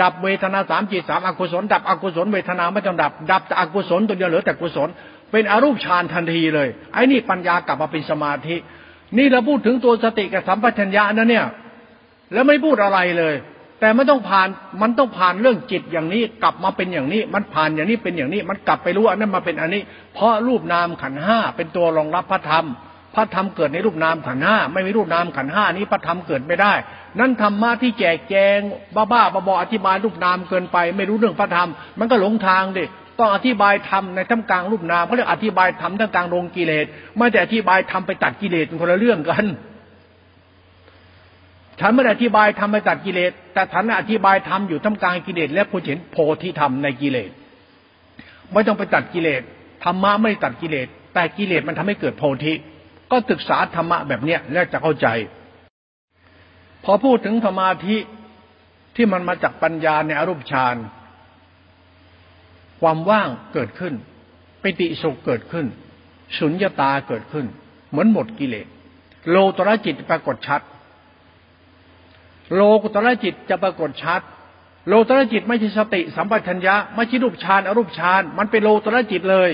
[0.00, 4.88] ดับเวทนาสามจิตสามอกุศล ดับอกุศลเวทนาไม่ต้องดับ ดับแต่อกุศลตัวเดียวเหลือแต่กุศล
[5.32, 8.56] เป็นอรูปฌานทันทีเลย ไอ้นี่ปัญญากลับมาเป็นสมาธิ
[9.18, 11.46] นี่เราพูดถึงตัวสติกับสัมปชัญญะนะเนี่ย
[12.32, 13.34] แล้วไม่พูดอะไรเลย
[13.80, 14.48] แต่ไม่ต้องผ่าน
[14.82, 19.82] มันต้องผ่านเรื่องจิตอย่างนี้กลับมาเป็นอย่างนี้ มันผ่านอย่างนี้เป็นอย่างนี้ มันกลับไปรู้อันนั้นมาเป็นอันนี้
[20.14, 22.66] เพราะรูปนามขันห้าเป็นตัวรองรับพระธรรม
[23.14, 26.72] พระธรรมเกิดในรูปนามขันห้าไม่มีรูปนามขันห้านี้พระธรรมเกิดไม่ได้
[27.18, 28.58] นั่นธรรมะที่แจกแจง
[28.96, 32.84] บ้าบ้าบออธิบายรูปนามเกินไป ไม่รู้เรื่องพระธรรม มันก็หลงทางดิ
[33.18, 36.86] ต้องอธิบายธรรมในท่ามกลางรูปนามเขาเรียกอธิบายธรรมท่ามกลางโรงกิเลส
[37.16, 39.44] ไม่แต่อธิบายธรรมไปตัดกิเลสเป็นคนละเรื่องกัน
[41.80, 47.30] ฉันไม่ได้อธิบายทำให้ตัดกิเลสแต่ฉันอธิบายทำอยู่ท่ามกลางกิเลสและคุณเห็นโพธิธรรมในกิเลส
[48.52, 49.42] ไม่ต้องไปตัดกิเลส
[49.84, 52.54] ธรรมะไม่ตัดกิเลสแต่กิเลสมันทำให้เกิดโพธิ
[53.12, 55.08] ก็ศึกษาธรรมะแบบเนี้ยแล้วจะเข้าใจ
[56.84, 57.96] พอพูดถึงธรรมาธิ
[58.96, 60.76] ที่มันมาจากปัญญาในอรูปฌาน
[62.80, 63.94] ความว่างเกิดขึ้น
[64.62, 65.66] ปิติสุขเกิดขึ้น
[66.38, 67.46] สุญญตาเกิดขึ้น
[67.90, 68.66] เหมือนหมดกิเลส
[69.30, 70.60] โลตระจิตปรากฏชัด
[72.54, 74.20] โลกุตระจิตจะปรากฏชัด
[74.88, 79.50] โลตระจิตไม่ใช่สติ สัมปชัญญะไม่ใช่รูปฌานอรูปฌานมันเป็นโลตระจิตเลย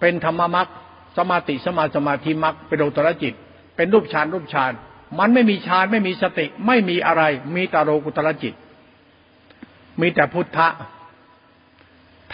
[0.00, 0.68] เป็นธรรมมรรค
[1.16, 3.34] สมาติสมาสมาธิมรรคเป็นโลตระจิต
[3.76, 4.72] เป็นรูปฌานรูปฌาน
[5.18, 7.22] มันไม่มีฌานไม่มีสติ ไม่มีอะไร
[7.54, 8.54] มีแต่โลกุตระจิต
[10.00, 10.68] มีแต่พุทธะ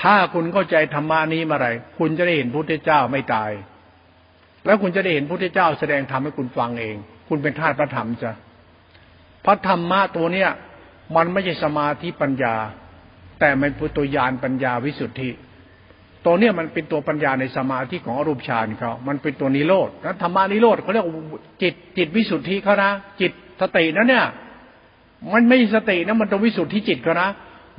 [0.01, 1.69] ถ้าคุณเข้าใจธรรมานี้มาไร
[1.99, 3.51] คุณจะได้เห็นพุทธเจ้าไม่ตาย
[4.65, 6.97] แล้วคุณจะได้เห็นพุทธเจ้าแสดงธรรมให้คุณฟังเอง
[7.29, 8.33] คุณเป็นธาตุพระธรรมจ้ะ
[9.45, 10.51] พระธรรมะตัวเนี้ย
[11.17, 12.55] มันไม่ใช่สมาธิปัญญา
[13.41, 15.31] แต่มันเป็นตัวยานปัญญาวิสุทธิ
[16.27, 21.07] ตัวเนี้ยมันเป็นตัวปัญญาในสมาธิของอรูปฌานเขามันเป็นตัวนิโรธแล้วธรรมานิโรธเขาเรียก
[21.63, 24.25] จิตจิตวิสุทธิเขานะจิตสตินะเนี่ย
[25.33, 27.29] มันไม่สตินะมันตัววิสุทธิจิตเขานะ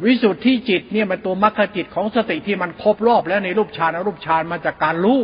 [0.06, 5.20] วิสุทธิจิตเนี่ยมันตัวมรรคจิตของสติที่มันครบรอบแล้วในรูปฌานอรูปฌานมาจากการรู้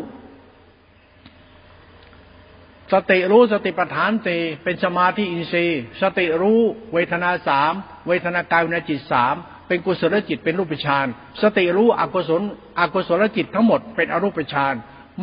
[2.94, 6.62] สติรู้สติปัฏฐานสี่เป็นสมาธิอินทรีย์ สติรู้
[6.94, 7.74] เวทนาสาม
[8.08, 9.36] เวทนากายวินจิตสาม
[9.68, 11.06] เป็นกุศลจิตเป็นรูปฌาน
[11.42, 12.42] สติรู้อกุศล
[12.80, 14.74] อกุศลจิตทั้งหมดเป็นอรูปฌาน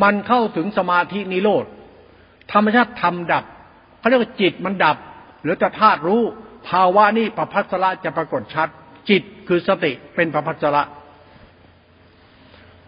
[0.03, 1.65] มันเข้าถึงสมาธินิโรธ
[2.51, 3.43] ธรรมชาติธรรมดับ
[3.99, 4.97] เขาเรียกว่าจิตมันดับ
[5.43, 6.21] หรือแต่ธาตุรู้
[6.67, 8.67] ภาวะนี่ประพัสระจะปรากฏชัด
[9.09, 10.83] จิตคือสติเป็นประพัสระ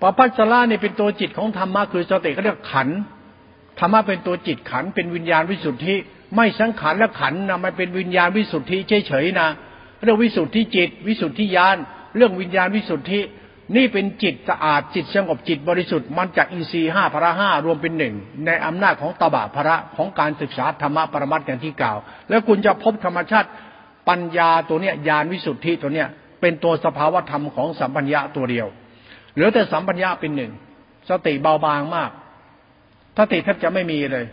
[0.01, 2.89] ประพัสระนี่เป็นตัวจิตของธรรมะคือสติเขาเรียกขัน
[3.80, 5.95] ธรรมะเป็นตัวจิตขันเป็นวิญญาณวิสุทธิ
[6.36, 8.78] ไม่สังขารและขันนะมันเป็นวิญญาณวิสุทธิ
[9.08, 9.47] เฉยๆนะ
[10.04, 11.78] เรื่องวิสุทธิจิต วิสุทธิญาณ
[12.16, 13.22] เรื่องวิญญาณวิสุทธิ
[13.76, 21.97] นี่เป็นจิตสะอาดจิตสงบจิตบริสุทธิ์มันจากอินทรีย์ห้าพระห้ารวมเป็นหนึ่งในอำนาจของตบะพระของการศึกษาธรรมะปรมัตถ์อย่างที่กล่าว
[22.30, 23.49] แล้วคุณจะพบธรรมชาติ
[24.10, 26.08] ปัญญาตัวเนี้ยญาณวิสุทธิตัวเนี้ย
[26.41, 28.68] เป็นตัวสภาวธรรมของสัมปัญญาตัวเดียว
[29.34, 30.51] เหลือแต่สัมปัญญาเป็นหนึ่ง
[31.10, 32.12] สติเบาบางมาก
[33.18, 34.26] สติแทบจะไม่มีเลย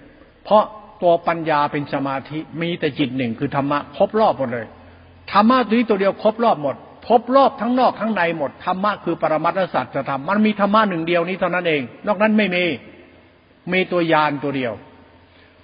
[0.45, 0.63] เพราะ
[1.03, 4.67] ตัวปัญญาเป็นสมาธิมีแต่จิตหนึ่งคือธรรมะครบรอบหมดเลย
[5.33, 6.77] ธรรมะตัวนี้ตัวเดียวครบรอบหมด
[7.09, 12.65] ครบรอบทั้งนอกทั้งในหมดธรรมะคือปรมัตถสัจธรรมมันมีธรรมะหนึ่งเดียวนี้เท่านั้นเอง นอกนั้นไม่มี
[13.73, 14.73] มีตัวยานตัวเดียว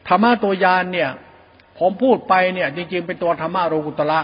[0.08, 1.10] ธรรมะตัวยานเนี่ย
[1.78, 4.20] ผมพูดไปเนี่ย จริงๆเป็นตัวธรรมะโรกุตละ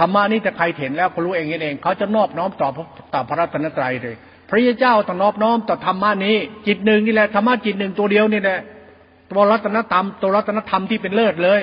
[0.00, 2.68] ธรรมะนี้แต่ใครเห็นแล้วเขารู้เองเองเขาจะนอบน้อมต่อ
[3.12, 4.16] ต่อพระรัตนตรัยเลย
[4.48, 6.36] พระเจ้าต้องนอบน้อมต่อธรรมะนี้
[6.66, 8.58] จิตหนึ่งนี่แหละธรรมะจิตหนึ่งตัวเดียวนี่แหละ
[9.30, 11.62] ตัวรัตนธรรมตัวรัตนธรรมที่เป็นเลิศเลย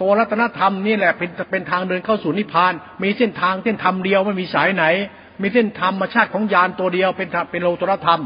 [0.00, 2.72] ตัวรัตนธรรมนี่แหละเป็นเป็นทางเดินเข้าสู่นิพพาน
[3.02, 4.84] มีเส้นทางเส้นธรรมเดียวไม่มีสายไหน
[5.42, 8.22] มีเส้นธรรมชาติของยานตัวเดียวเป็นเป็นโลตรธรรม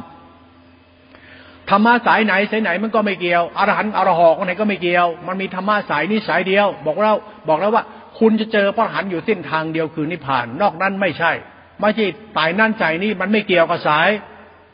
[1.70, 7.14] ธรรมะสายไหนสายไหนมันก็ไม่เกี่ยวอรหันต์อรหอกไหนก็ไม่เกี่ยว มันมีธรรมะสายนี้สายเดียว บอกเรา
[7.48, 7.84] บอกแล้วว่า
[8.18, 11.32] คุณจะเจอพระอรหันต์อยู่เส้นทางเดียวคือนิพพาน นอกนั้นไม่ใช่
[11.80, 12.06] ไม่ใช่
[12.36, 14.08] ตายนั่นใจนี้มันไม่เกี่ยวกับสาย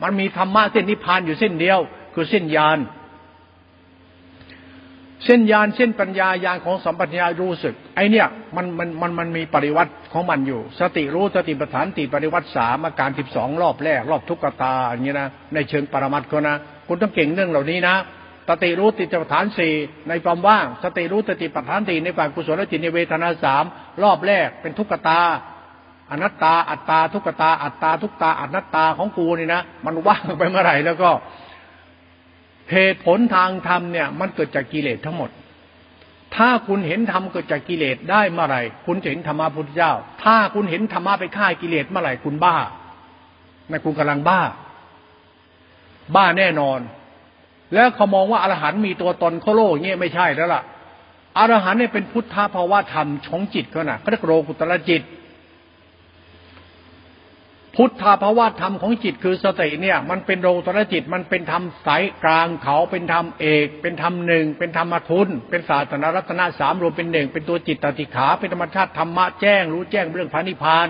[0.02, 1.78] มันมีธรรมะเส้นนิพพานอยู่เส้นเดียว
[2.14, 2.78] คือเส้นยาน
[5.24, 16.56] เส้นญาณเส้นปัญญายานของสัมปัญญารู้สึก ไอเนี่ยมันมันมันมันมีปริวัติของมันอยู่ สติรู้สติปัฏฐานติปริวัติสามอาการสิบสองรอบแรก รอบทุกขตาอย่างนี้นะในเชิงปรมัตถ์ก็นะ
[16.88, 17.96] คุณต้องเก่งเรื่องเหล่านี้นะ
[18.48, 19.74] สติรู้ติปัฏฐานสี่
[20.08, 23.64] ในความว่างสติรู้สติปัฏฐานสี่ในฝ่ายกุศลจิตในเวทนาสาม
[24.02, 25.20] รอบแรกเป็นทุกขตา
[26.10, 31.10] อนัตตาอัตตาทุกตาอัตตาทุกตาอนัตตาของกูนี่นะ มันว่างไปเมื่อไหร่แล้วก็
[32.72, 35.30] เหตุผลทางธรรมเนี่ยมันเกิดจากกิเลสทั้งหมด
[36.36, 39.92] ถ้าคุณเห็นธรรมเกิดจากกิเลสได้เมื่อไหร่ คุณจะเห็นธรรมะพุทธเจ้า
[40.22, 42.56] ถ้าคุณเห็นธรรมะไปฆ่ากิเลสเมื่อไหร่คุณบ้า
[43.68, 44.40] ในคุณกำลังบ้า
[46.14, 46.80] บ้าแน่นอน
[47.74, 50.62] แล้วเขามองว่าอรหันต์มีตัวตนเขาโลกเงี้ยไม่ใช่แล้วล่ะ
[51.38, 55.02] อรหันต์เนี่ยเป็นพุทธภาวะธรรมของจิตเขานะ่ะเขาเรียกโรกุตละจิต
[57.76, 70.88] พุทธาภาวะธรรมของจิตคือสติเนี่ย มันเป็นโลตระจิตมันเป็นธรรมสายกลางเขาเป็นธรรมเอก เป็นธรรมหนึ่งเป็นธรรมทุน เป็นศาสนารัตนะสามรวมเป็นหนึ่งเป็นตัวจิตตติขา เป็นธรรมชาติธรรมะแจ้ง รู้แจ้งเรื่องพระนิพพาน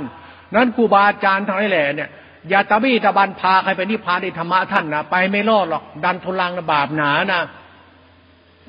[0.55, 2.11] นั้นครูบาอาจารย์ทั้งหลายแหล่เนี่ย
[2.51, 7.43] อย่าตะบี้ตะบันพาใครไปนิพพานในธรรมะท่านนะไปไม่รอดหรอกดันทุลังนะบาปหนานะ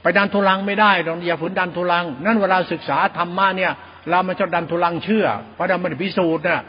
[0.01, 3.71] ไปดันทุลังไม่ได้ตองอย่าฝืนดันทุลัง นั่นเวลาศึกษาธรรมะเนี่ย
[4.09, 6.63] เรามันจะดันทุลังเชื่อเพราะเราไม่ได้พิสูจน์นะ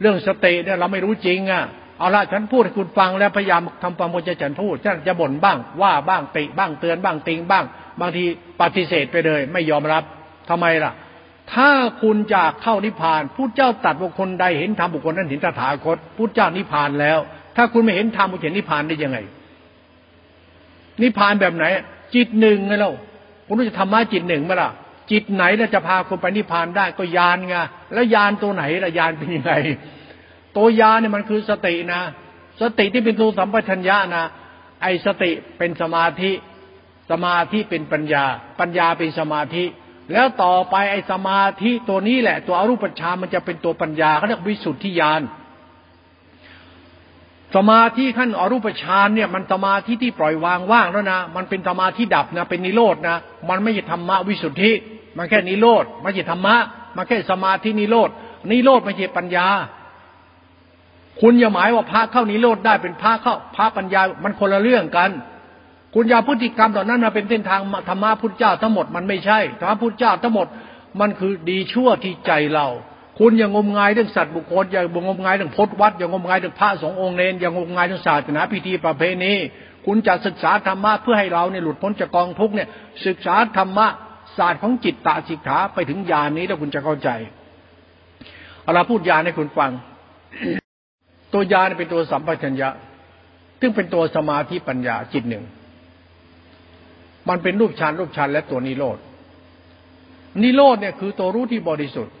[0.00, 1.64] เรื่องสติเนี่ยเราไม่รู้จริงอะ
[1.98, 7.64] เอาละฉันพูดให้คุณฟังแล้วพยายามทำความเข้าใจฉันพูดฉันจะบ่นบ้าง ว่าบ้างติบ้างเตือนบ้างติงบ้าง
[8.00, 8.24] บางที
[8.60, 10.02] ปฏิเสธไปเลย ไม่ยอมรับ
[10.50, 10.92] ทำไมล่ะ
[11.52, 11.70] ถ้า
[12.02, 17.18] คุณจะเข้านิพพานผู้เจ้าตัดบุคคลใดเห็นธรรมบุคคลนั้นเห็นตถาคตผู้เจ้านิพพานแล้ว
[17.56, 19.18] ถ้าคุณไม่เห็นธรรมคุณเห็นนิพพานได้ยังไง
[21.02, 21.64] นิพพานแบบไหน
[22.14, 22.90] จิตหนึ่งไงเรา
[23.46, 24.70] คุณรู้จะทำมาจิตหนึ่งไหมล่ะ
[25.10, 27.56] จิตไหนแล้วจะพาคนไปนิพพานได้ก็ยานไง
[27.92, 29.52] แล้วยานตัวไหนละยานเป็นยังไง
[30.56, 32.02] ตัวยานเนี่ยมันคือสตินะ
[32.60, 34.24] สติที่เป็นตัวสัมปชัญญะนะ
[34.82, 36.32] ไอสติเป็นสมาธิ
[37.10, 38.24] สมาธิเป็นปัญญา
[38.60, 39.64] ปัญญาเป็นสมาธิ
[40.12, 45.22] แล้วต่อไปไอสมาธิตัวนี้แหละ ตัวอรูปฌานมันจะเป็นตัวปัญญาเขาเรียกวิสุทธิญาณ
[47.56, 53.16] สมาธิขั้นอรูปฌานเนี่ยมันสมาธิที่ปล่อยวางว่างแล้วนะ มันเป็นสมาธิดับนะเป็นนิโรธนะ
[53.48, 54.72] มันไม่ใช่ธรรมะวิสุทธิ
[55.16, 56.56] มันแค่นิโรธไม่ใช่ธรรมะ
[56.96, 58.10] มันแค่สมาธินิโรธ
[58.50, 59.46] นิโรธไม่ใช่ปัญญา
[61.20, 65.10] คุณอย่าหมายว่าพระเข้านิโรธได้เป็นพระเข้าพระปัญญามันคนละเรื่องกัน
[65.94, 70.46] คุณอย่าพฤติกรรมต่อนั้นมาเป็นเส้นทางธรรมะพุทธเจ้าทั้งหมดมันไม่ใช่ธรรมะพุทธเจ้าทั้งหมด
[71.00, 72.66] มันคือดีชั่วที่ใจเรา
[73.18, 79.34] คุณอย่างงมงายเรื่องสัตว์บุคคลอย่างงมงายเรื่องพจน์วัดอย่างงมงายเรื่องพระสงฆ์องค์เนรอย่างงมงายเรื่องศาสนาพิธีประเพณี
[79.86, 82.68] คุณจะศึกษาธรรมะเพื่อให้เราเนี่ยหลุดพ้นจากกองทุกเนี่ย
[83.06, 83.86] ศึกษาธรรมะ
[84.38, 87.08] ศาสตร์ของจิตตะสิกขาไปถึงญาณนี้แล้วคุณจะเข้าใจ
[88.62, 89.70] เอาเราพูดญาณให้คุณฟัง
[91.32, 92.68] ตัวญาณเป็นตัวสัมปชัญญะ
[93.60, 95.44] ซึ่งเป็นตัวสมาธิปัญญาจิตหนึ่ง
[97.28, 98.98] มันเป็นรูปฌานรูปฌานและตัวนิโรธ
[100.42, 102.14] นิโรธเนี่ยคือตัวรู้ที่บริสุทธิ์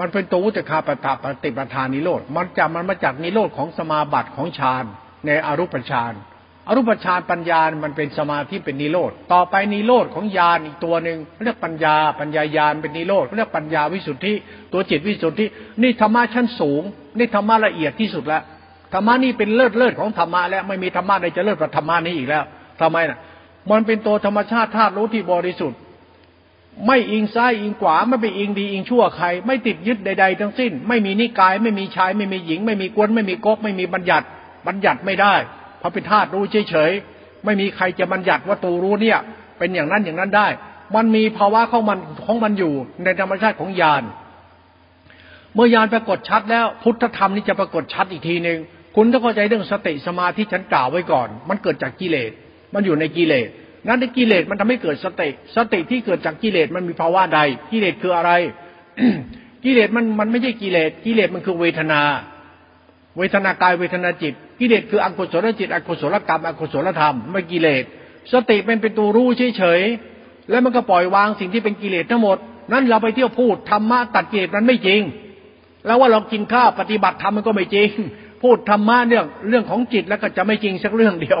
[0.00, 4.84] มันเป็นตัววุตคาปตาปฏิปทานนิโรธ มันจะมันมาจากนิโรธของสมาบัติของฌาน
[5.26, 6.12] ในอรูปฌาน
[6.70, 14.34] อรูปฌานปัญญา มันเป็นสมาธิเป็นนิโรธ ต่อไปนิโรธของญาณอีกตัวหนึ่งเรียกปัญญา ปัญญาญาณเป็นนิโรธเรียกปัญญาวิสุทธิ
[14.72, 15.46] ตัวจิตวิสุทธิ
[15.82, 16.82] นี่ธรรมะชั้นสูง
[17.18, 18.42] นี่ธรรมะละเอียดที่สุดแล้ว
[18.92, 22.44] ธรรมะนี่เป็นเลิศเลิศของธรรมะแล้วไม่มีธรรมะใดจะเลิศกว่าธรรมะนี้อีกแล้ว
[22.80, 23.18] ทำไมน่ะ
[23.70, 25.78] มันเป็นตัวธรรมชาติธาตุรู้ที่บริสุทธิ์
[26.86, 34.26] ไม่อิงซ้ายอิงขวาไม่ไปอิงดีอิงชั่วใคร ไม่ติดยึดใด ๆ ทั้งสิ้น ไม่มีนิกาย ไม่มีชาย ไม่มีหญิง ไม่มีกวน ไม่มีก๊ก ไม่มีบัญญัติ
[34.66, 35.34] บัญญัติไม่ได้
[35.80, 39.18] พระเป็นธาตรู้เฉยๆไม่มีใครจะบัญญัติว่าตัวรู้เนี่ย
[39.58, 40.48] เป็นอย่างนั้นอย่างนั้นได้
[40.96, 42.72] มันมีภาวะของมันของมันอยู่
[43.04, 44.02] ในธรรมชาติของญาณ
[45.54, 48.58] เมื่อยานปรากฏชัดแล้วพุทธธรรมนี่จะปรากฏชัดอีกทีหนึ่ง
[48.96, 52.30] คุณต้องเข้าใจเรื่องสติสมาธิฉันกล่าวไว้ก่อน มันเกิดจากกิเลส
[52.74, 53.48] มันอยู่ในกิเลส
[53.86, 58.32] นั้นในกิเลสมันทำให้เกิดสติ สติที่เกิดจากกิเลสมันมีภาวะใด กิเลสคืออะไร
[59.64, 62.00] กิเลสมันมันไม่ใช่กิเลส กิเลสมันคือเวทนา
[63.18, 67.84] เวทนากายเวทนาจิต กิเลสคืออกุศลจิตอกุศลกรรมอกุศลธรรมไม่กิเลส
[68.32, 72.36] สติเป็นเป็นตัวรู้เฉยๆแล้วมันก็ปล่อยวางสิ่งที่เป็นกิเลสทั้งหมด
[72.72, 75.00] นั้นเราไปเที่ยวพูดธรรมะตัดกิเลสมันไม่จริง
[75.86, 77.90] แล้วว่าเรากินข้าวปฏิบัติธรรมมันก็ไม่จริง
[78.42, 81.40] พูดธรรมะเรื่องเรื่องของจิตแล้วก็จะไม่จริงสักเรื่องเดียว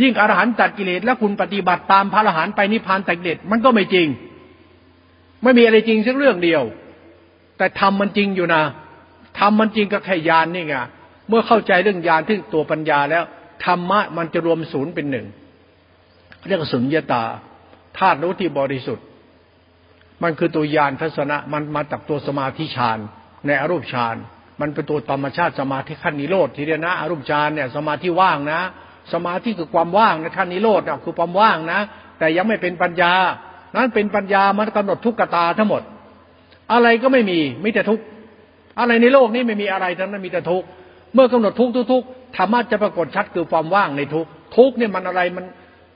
[0.00, 4.08] ยิ่งอรหันต์ตัดกิเลสแล้วคุณปฏิบัติตามพระอรหันต์ไปนิพพานแต่เด็ดมันก็ไม่จริง
[5.42, 6.62] ไม่มีอะไรจริงสักเรื่องเดียว
[7.58, 8.62] แต่ธรรมมันจริงอยู่นะ
[9.38, 10.74] ธรรมมันจริงก็แค่ยานนี่ไง
[11.28, 13.24] เมื่อเข้าใจเรื่องยานที่ตัวปัญญาแล้ว
[13.64, 15.26] ธรรมะมันจะรวมศูนย์เป็นหนึ่ง
[16.46, 17.22] เรียกสุญญตา
[17.98, 19.04] ธาตุรู้ที่บริสุทธิ์
[20.22, 22.98] มันคือตัวยานทัศนะมันมาจากตัวสมาธิฌาน
[23.46, 24.16] ในอรูปฌาน
[24.60, 28.60] มันเป็นตัวธรรมชาติสมาธิขั้นนิโรธทีเดียวนะอรมณ์ฌานเนี่ยสมาธิว่างนะ
[29.12, 31.80] สมาธิคือความว่างในขั้นนิโรธคือความว่างนะ
[32.18, 33.12] แต่ยังไม่เป็นปัญญา
[33.74, 35.82] นั้นเป็นปัญญามันกำหนดทุกขตาทั้งหมด
[36.72, 38.00] อะไรก็ไม่มีไม่แต่ทุก
[38.78, 40.64] อะไรในโลกนี้ไม่มีอะไรทั้งนั้นมีแต่ทุก
[41.14, 42.02] เมื่อกำหนดทุกทุก
[42.36, 45.44] ธรรมะจะปรากฏชัดคือความว่างในทุกทุกเนี่ยมันอะไรมัน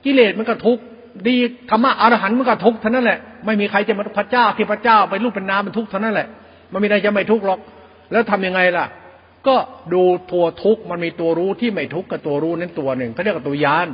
[0.05, 0.79] กิเลสมันก็ทุก
[1.27, 1.37] ดี
[1.71, 6.29] ธรรมะอรหันต์มันก็ทุกเท่านั้นแหละไม่มีใครจะมาพระเจ้าที่พระเจ้าไปรูปเป็นนามมันทุกเท่านั้นแหละ
[6.73, 7.61] มันไม่ได้จะไม่ทุกหรอก
[8.13, 8.87] แล้วทํำยังไงล่ะ
[9.47, 9.57] ก็
[9.95, 10.03] ดู
[10.33, 13.87] ตัวทุกมันมีตัวรู้ที่ไม่ทุกกับตัวรู้นั้นตัวหนึ่งเขาเรียกว่าตัวยาน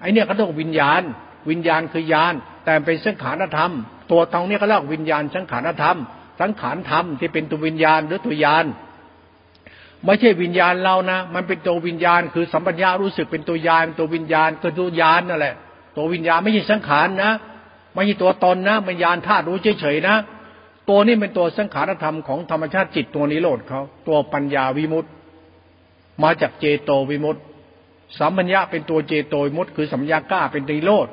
[0.00, 1.02] ไอเนี่ยเขาเรียกวิญญาณ
[1.50, 2.34] วิญญาณคือยาน
[2.64, 3.72] แต่เป็นสังขารธรรม
[4.10, 5.96] ตัวตรงนี้เขาเรียกวิญญาณสังขารธรรม
[6.40, 8.64] สังขารธรรมที่เป็นตัววิญญาณหรือตัวยาน
[10.04, 15.54] ไม่ใช่วิญญาณเรานะ มันเป็นตัววิญญาณ คือสัมปัญญารู้สึกเป็นตัวยานตัววิญญาณคือตัวยานนั่นแหละ
[15.96, 17.32] ตัววิญญาณไม่ใช่สังขารนะ
[17.94, 20.16] ไม่ใช่ตัวตนนะวิญญาณธาตุรู้เฉยๆนะ
[20.88, 25.10] ตัวนี้เป็นตัวสังขารธรรมของธรรมชาติจิตตัวนิโรธเขาตัวปัญญาวิมุตต์
[26.22, 27.42] มาจากเจโตวิมุตต์
[28.18, 31.08] สัมปัญญาเป็นตัวเจโตวิมุตต์คือสัมยาก้าเป็นนิโรธ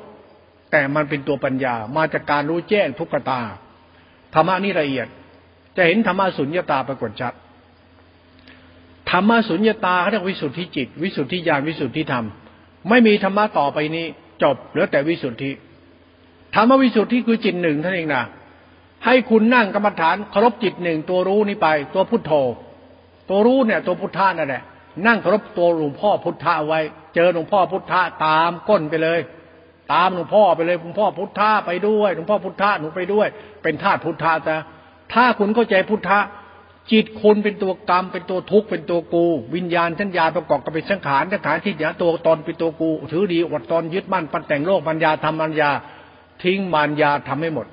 [0.70, 3.40] แต่มันเป็นตัวปัญญามาจากการรู้แจ้งทุกตา
[4.34, 5.08] ธรรมะนี่ละเอียด
[5.76, 7.34] จะเห็นธรรมะสุญญตาปรากฏชัด
[9.10, 12.24] ธรรมะสุญญตาเขาเรียกวิสุทธิจิต วิสุทธิญาณวิสุทธิธรรม
[12.88, 14.06] ไม่มีธรรมะต่อไปนี้
[14.42, 15.50] จบเหลือแต่วิสุทธิ
[16.54, 18.24] ธรรมวิสุทธิคือจิตหนึ่งท่านเองนะ
[19.04, 22.32] ให้คุณนั่งกรรมฐานเคารพจิตหนึ่งตัวรู้นี้ไป ตัวพุทโธ
[23.28, 24.62] ตัวรู้เนี่ย ตัวพุทธะนั่นแหละ
[25.06, 26.80] นั่งเคารพตัวหลวงพ่อพุทธะไว้
[27.14, 29.20] เจอหลวงพ่อพุทธะตามก้นไปเลย
[29.92, 33.28] ตามหลวงพ่อไปเลยหลวงพ่อพุทธะไปด้วยหลวงพ่อพุทธะหนูไปด้วย
[33.62, 34.56] เป็นธาตุพุทธะแต่
[35.12, 36.18] ถ้าคุณเข้าใจพุทธะ
[36.92, 39.24] จิตคุณเป็นตัวกรรม เป็นตัวทุกข์เป็นตัวกู
[39.54, 45.70] วิญญาณทัญญาประกอบกับเป็นสังขารสังขารที่เดียตัวตนเป็นตัวกู ถือดีอดตนยึดมั่นปันแต่งโลกปัญญาทำปัญญา
[46.42, 47.66] ทิ้งปัญญาทำให้หมด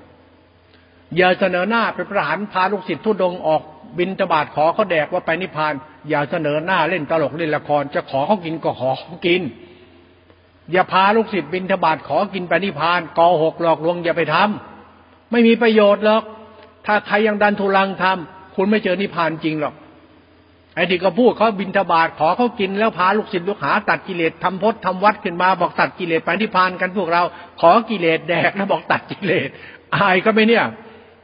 [1.18, 3.62] อย่าเสนอหน้าไปประหารพาลูกศิษย์ทุดงออก
[3.98, 5.74] บินตบาทขอเขาแดกว่าไปนิพพาน
[6.10, 9.42] อย่าเสนอหน้าเล่นตลกเล่นละคร จะขอเขากินก็ขอเขากิน
[10.72, 16.24] อย่าพาลูกศิษย์บินทบาทขอกินไปนิพพานกอหกหลอกลวงอย่าไปทำไม่มีประโยชน์หรอก
[16.86, 19.76] ถ้าใครยังดันทุลังทำ คุณไม่เจอนิพพานจริงหรอก
[20.76, 27.22] ไอ้ที่ก็พูดเขาบินทบาทขอเขากินแล้วพาลูกศิษย์ลูกหา ตัดกิเลสทำพจน์ทำวัดขึ้นมาบอกตัดกิเลสไปนิพพานกันพวกเรา
[27.62, 29.50] ขอกิเลสแดกนะบอกตัดกิเลส
[29.96, 30.66] อายก็ไม่เนี่ย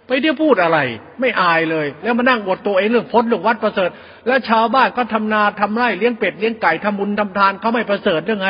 [0.08, 0.80] ไปเที่ยวพูดอะไร
[1.22, 3.90] ไม่อายเลย แล้วมานั่งบทตัวเองเรื่องพจน์เรื่องวัดประเสริฐ
[4.28, 8.48] แล้วชาวบ้านก็ทำนาทำไร่เลี้ยงเป็ดเลี้ยงไก่ทำบุญทำทานเขาไม่ประเสริฐยังไง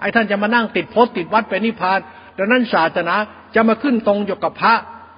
[0.00, 1.98] ไอ้ท่านจะมานั่งติดพจน์ติดวัดไปนิพพาน
[2.38, 3.14] ดังนั้นศาสนา
[3.54, 4.74] จะมาขึ้นตรงอยู่กับพระ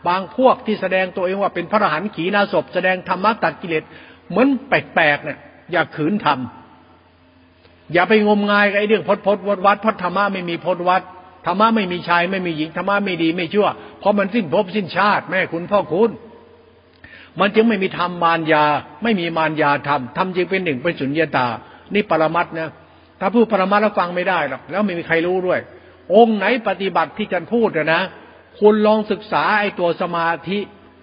[0.08, 3.82] บางพวกที่แสดงตัวเองว่าเป็นพระอรหันต์ขีณาศพแสดงธรรมะตัดกิเลส
[4.30, 5.38] เหมือนแปลกๆเนี่ย
[5.72, 11.02] อย่าขืนทำอย่าไปงมงายกับไอ้เรื่องพจน์พจน์วัดวัดพระธรรมะไม่มีพจน์วัด
[11.46, 13.68] ธรรมะไม่มีชายไม่มีหญิงธรรมะไม่ดีไม่ชั่ว
[14.00, 16.10] เพราะมันสิ้นภพสิ้นชาติ แม่คุณพ่อคุณ
[17.40, 18.64] มันจึงไม่มีธรรมมารยา
[19.02, 21.46] ไม่มีมารยาธรรมธรรมจึงเป็นหนึ่งเป็นสุญญาตา
[21.94, 22.70] นี่ปรมัตนะ
[23.20, 25.60] ถ้าพูดปรมัตแล้วฟังไม่ได้หรอกแล้วไม่มีใครรู้ด้วย
[26.14, 28.02] องค์ไหนปฏิบัติที่จะพูดนะ
[28.60, 30.58] คุณลองศึกษาไอ้ตัวสมาธิ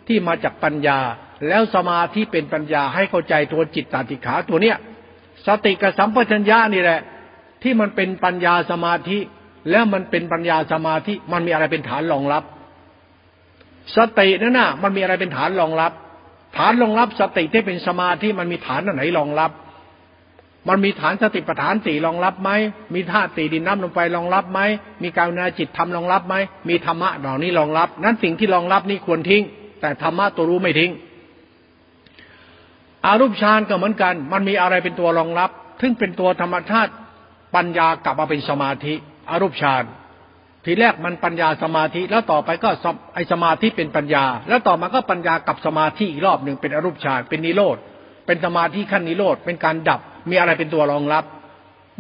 [0.08, 0.99] ที่มาจากปัญญา
[1.47, 4.78] แล้วสมาธิเป็นปัญญาให้เข้าใจตัวจิตตาติขาตัวเนี้ย
[5.47, 6.99] สติกับสัมปชัญญะนี่แหละ
[7.64, 9.18] ที่มันเป็นปัญญาสมาธิ
[9.70, 12.43] แล้วมันเป็นปัญญาสมาธิมันมีอะไรเป็นฐานรองรับ
[13.97, 15.91] สตินั่นน่ะ มันมีอะไรเป็นฐานรองรับ
[16.58, 19.51] ฐานรองรับสติที่เป็นสมาธิมันมีฐานไหนรองรับ
[20.70, 22.49] มันมีฐานสติปัฏฐานสี่รองรับไหม
[22.93, 24.59] มีธาตุสี่ดินน้ำลมไฟรองรับไหม
[25.03, 26.36] มีการนาจิตทำรองรับไหม
[26.70, 29.43] มีธรรมะเหล่านี้รองรับ นั้นสิ่งที่รองรับนี่ควรทิ้ง
[29.82, 30.91] แต่ธรรมะตัวรู้ไม่ทิ้ง
[33.05, 35.49] อารูปฌานก็เหมือนกัน มันมีอะไรเป็นตัวรองรับ
[35.82, 36.91] ซึ่งเป็นตัวธรรมชาติ
[37.55, 38.93] ปัญญากลับมาเป็นสมาธิ
[39.30, 39.84] อารูปฌาน
[40.66, 42.70] ทีแรกมันปัญญาสมาธิ แล้วต่อไปก็
[43.14, 47.78] ไอสมาธิเป็นปัญญา แล้วต่อมาก็ปัญญากับสมาธิอีกรอบหนึ่งเป็นอรูปฌานเป็นนิโรธ
[48.26, 51.24] เป็นสมาธิขั้นนิโรธเป็นการดับ มีอะไรเป็นตัวรองรับ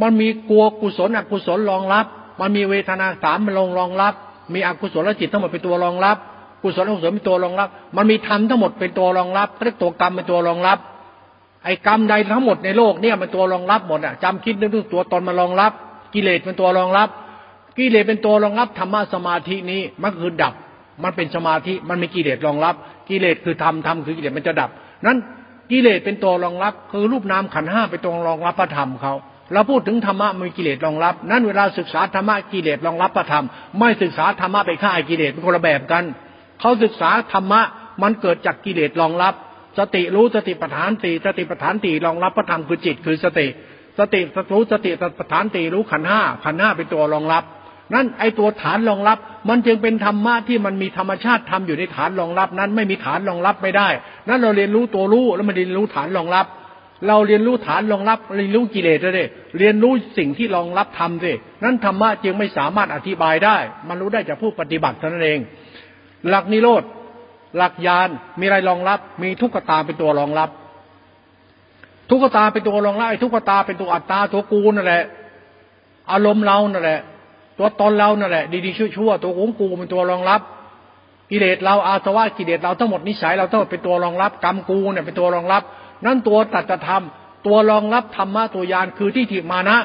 [0.01, 2.05] มันมีกลัวกุศลอกุศลรองรับ
[2.39, 4.13] มันมีเวทนาสามมันลงรองรับ
[4.53, 6.17] มีอกุศลจิตทั้งหมดเป็นตัวรองรับ
[6.61, 10.77] กุศลอกุศลเป็นตัวรองรับ มันมีธรรมทั้งหมดเป็นตัวรองรับเรียกตัวกรรมเป็นตัวรองรับ
[11.63, 15.71] ไอ้กรรมใดทั้งหมดในโลกเนี่ยมันตัวรองรับหมดอะจำคิดนึกตัวตนมารองรับ
[16.13, 17.09] กิเลสเป็นตัวรองรับ
[17.77, 20.53] กิเลสเป็นตัวรองรับธรรมะสมาธินี้มันคือดับ
[21.03, 22.75] มันเป็นสมาธิมันมีกิเลสรองรับ
[23.09, 24.69] กิเลสคือธรรมธรรมคือกิเลสมันจะดับ
[25.05, 25.17] นั้น
[25.71, 29.13] กิเลสเป็นตัวรองรับ คือรูปนามขันห้าเป็นตัวรองรับพระธรรมเขา
[29.53, 33.45] เราพูดถึงธรรมะมีกิเลสรองรับ นั้นเวลาศึกษาธรรมะกิเลสรองรับพระธรรม
[33.79, 36.03] ไม่ศึกษาธรรมะไปฆ่ากิเลสเป็นคนละแบบกัน
[36.59, 37.61] เขาศึกษาธรรมะ
[38.01, 39.33] มันเกิดจากกิเลสรองรับ
[39.79, 43.47] สติรู้สติปัฏฐานตีสติปัฏฐานตีรองรับพระธรรมคือจิตคือสติ
[43.99, 44.19] สติ
[44.53, 47.43] รู้สติปัฏฐานตีรู้ขันห้าขันห้าเป็นตัวรองรับ
[47.93, 49.17] นั่นไอตัวฐานรองรับ
[49.49, 53.87] มันจึงเป็นธรรมะที่มันมีธรรมชาติทำอยู่ในฐานรองรับ นั้นไม่มีฐานรองรับไม่ได้
[54.27, 56.45] นั้นเราเรียนรู้ตัวรู้แล้วมันเรียนรู้ฐานรองรับ
[57.07, 61.31] เราเรียนรู้ฐานรองรับเรียนรู้กิเลสเลยเรียนรู้สิ่งที่รองรับทำสิ
[61.63, 63.57] นั้นธรรมะจึงไม่สามารถอธิบายได้
[63.89, 65.39] มันรู้ได้จากผู้ปฏิบัติเท่านั้นเอง
[66.29, 66.83] หลักนิโรธ
[67.57, 68.09] หลักยาน
[68.39, 70.49] มีอะไรรองรับ มีทุกขตาเป็นตัวรองรับ
[72.09, 75.03] ทุกขตาเป็นตัวรองรับไอ้ทุกขตาเป็นตัวอัตตาตัวกูนั่นแหละ
[76.11, 76.99] อารมณ์เรานั่นแหละ
[77.57, 80.41] ตัวตนเรานั่นแหละ ดีๆชั่วๆตัวของกูเป็นตัวรองรับ
[81.31, 85.63] กิเลสเราอาสวะกิเลสเราทั้งหมดนิสัยเราทั้งหมดเป็นตัวรองรับกรรมกูเนี่ยเป็นตัวรองรับ
[86.05, 87.03] นั่นตัวตัดธรรม
[87.45, 89.77] ตัวรองรับธรรมะตัวยานคือที่ถิมานะ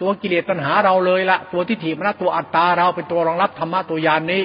[0.00, 4.42] ตัวกิเลสตัณหาเราเลยละตัวที่ถิมานะตัวอัตตาเราเป็นตัวรองรับธรรมะตัวยานนี้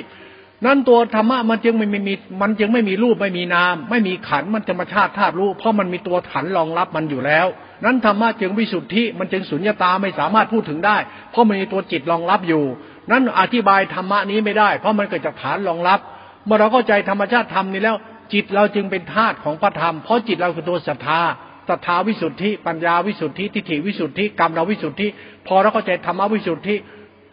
[0.65, 7.47] นั้นตัวธรรมะมันจึงไม่มีมันจึงไม่มีรูปไม่มีนาม ไม่มีขันมันธรรมชาติธาตุรู้เพราะมันมีตัวขันรองรับมันอยู่แล้ว
[7.85, 10.97] นั้นธรรมะจึงวิสุทธิมันจึงสุญญตาไม่สามารถพูดถึงได้
[11.31, 12.63] เพราะมันมีตัวจิตรองรับอยู่
[13.11, 15.99] นั้นอธิบายธรรมะนี้ไม่ได้ เพราะมันเกิดจากฐานรองรับ
[16.45, 17.95] เมื่อเราเข้าใจธรรมชาติธรรมนี้แล้ว
[18.33, 21.21] จิตเราจึงเป็นธาตุของพระธรรม เพราะจิตเราคือตัวศรัทธา
[21.69, 25.07] ศรัทธาวิสุทธิ ปัญญาวิสุทธิทิฏฐิวิสุทธิกรรมเราวิสุทธิ
[25.47, 26.75] พอเราเข้าใจธรรมวิสุทธิ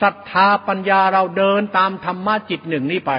[0.03, 3.13] ศรัทธาปัญญาเราเดินตามธรรมะจิตหนึ่งนี้ไป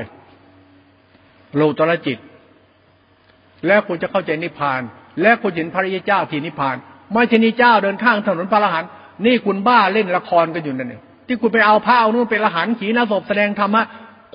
[1.55, 2.17] โลตระจิต
[3.67, 4.81] แล้วคุณจะเข้าใจนิพพาน
[5.21, 6.75] แล้วคุณเห็นพระยเจ้าที่นิพพาน
[7.13, 8.83] ไม่ใช่นิเจ้าเดินข้างถนนพระรหัน
[9.25, 13.83] นี่คุณบ้าเล่นละครกันอยู่นั่นเองที่คุณไปเอาผ้าเอานู่นเป็นละหันขีนาศพแสดงธรรมะ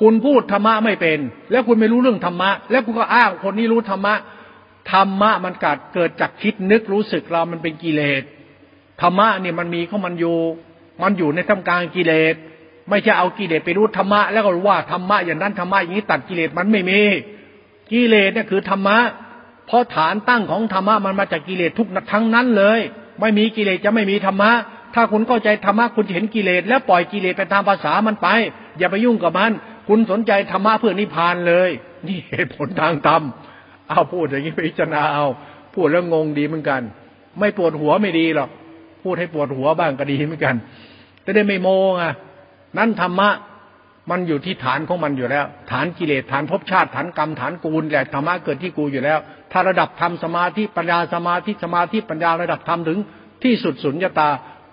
[0.00, 1.18] คุณพูดธรรมะไม่เป็น
[1.50, 4.14] แล้วคุณไม่รู้เรื่องธรรมะ แล้วคุณก็อ้างคนนี้รู้ธรรมะ
[4.92, 8.22] ธรรมะมันกัดเกิดจากคิดนึกรู้สึกเรามันเป็นกิเลส
[9.00, 10.36] ธรรมะเนี่ยมันมีเขามันอยู่
[11.02, 12.34] มันอยู่ในท่ามกลางกิเลส
[12.88, 17.00] ไม่ใช่เอากิเลสไปรู้ธรรมะ แล้วก็ว่าธรรมะอย่างนั้นธรรมะอย่างนี้ตัดกิเลสมันไม่มี
[17.92, 18.98] กิเลสเนี่ยคือธรรมะ
[19.66, 22.80] เพราะฐานตั้งของธรรมะมันมาจากกิเลสทุกทั้งนั้นเลย
[23.20, 24.50] ไม่มีกิเลสจะไม่มีธรรมะ
[24.94, 28.28] ถ้าคุณเข้าใจธรรมะคุณจะเห็นกิเลสแล้วปล่อยกิเลสไปตามภาษามันไป
[28.78, 29.52] อย่าไปยุ่งกับมัน
[29.88, 31.70] คุณสนใจธรรมะเพื่อนิพพานเลย
[32.06, 33.22] นี่เหตุผลทางธรรม
[33.88, 35.26] เอาพูดอย่างนี้ไปพิจารณาเอา
[35.74, 36.82] พูดแล้วงงดีเหมือนกัน
[37.38, 38.50] ไม่ปวดหัวไม่ดีหรอก
[39.02, 40.54] พูดให้ปวดหัวบ้างก็ดีเหมือนกัน
[41.24, 42.14] จะได้ไม่โมงอะ
[42.78, 43.30] นั้นธรรมะ
[44.10, 49.18] มันอยู่ที่ฐานของมันอยู่แล้ว ฐานกิเลสฐานภพชาติฐานกรรมฐานกูลแหละธรรมะเกิดที่กูอยู่แล้ว
[49.52, 52.98] ถ้าระดับธรรมสมาธิปัญญาสมาธิสมาธิปัญญาระดับธรรมถึง
[53.42, 54.28] ที่สุดสุญญตา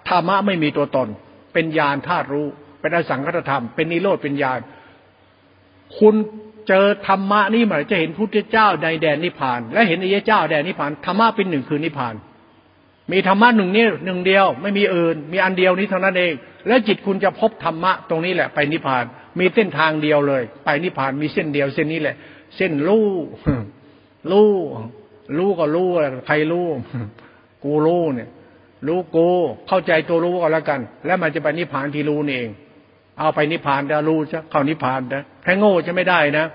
[0.10, 1.08] ธรรมะไม่มีตัวตน
[1.54, 2.48] เป็นญาณธาตุรู้
[2.82, 4.60] เป็นอสังคตธรรม เป็นนิโรธเป็นญาณ
[5.98, 6.16] คุณ
[6.68, 12.16] เจอธรรมะนี่หมายจะเห็นพุทธเจ้าในแดนนิพพาน และเห็นอริยเจ้าแดนนิพพานธรรมะเป็นหนึ่งคือนิพพาน
[13.11, 16.34] มีธรรมะหนึ่งนี่หนึ่งเดียว ไม่มีอื่น มีอันเดียวนี้เท่านั้นเอง
[16.68, 19.03] แล้วจิตคุณจะพบธรรมะตรงนี้แหละไปนิพพาน
[19.40, 22.15] มีเส้นทางเดียวเลย ไปนิพพานมีเส้นเดียวเส้นนี้แหละ
[22.56, 23.07] เส้นรู้
[24.31, 24.49] รู้
[25.38, 25.90] รู้ก็รู้
[26.27, 26.68] ใครรู้
[27.64, 28.30] กูรู้เนี่ย
[28.88, 29.27] รู้กู
[29.68, 32.52] เข้าใจตัวรู้ก็แล้วกัน แล้วมันจะไปนิพพานที่รู้นี่เอง
[33.18, 36.45] เอาไปนิพพานจะรู้จะเข้านิพพานนะแค่โง่จะไม่ได้นะ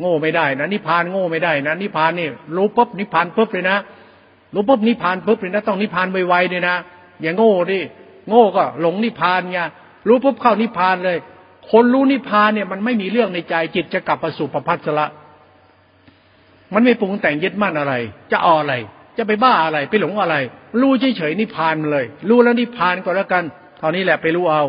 [0.00, 3.78] โง่ไม่ได้นะนิพพานโง่ไม่ได้นะนิพพานนี่รู้ปุ๊บนิพพานปุ๊บเลยนะ
[4.56, 6.76] รู้ปุ๊บนิพพานปุ๊บเลยนะต้องนิพพานไวๆเลยนะ
[7.22, 7.80] อย่าโง่ดิ
[8.28, 9.58] โง่ก็หลงนิพพานไง
[10.08, 11.16] รู้ปุ๊บเข้านิพพานเลย
[11.70, 15.06] คนรู้นิพพานเนี่ยมันไม่มีเรื่องในใจจิตจะกลับประสู่ประพัสละ
[16.74, 17.94] มันไม่ปรุงแต่งยึดมั่นอะไร
[18.32, 18.74] จะเอาอะไร
[19.18, 20.36] จะไปบ้าอะไร ไปหลงอะไร
[20.80, 23.44] รู้เฉยๆนิพพานเลย รู้แล้วนิพพานก็แล้วกัน
[23.78, 24.62] เท่านี้แหละไปรู้เอา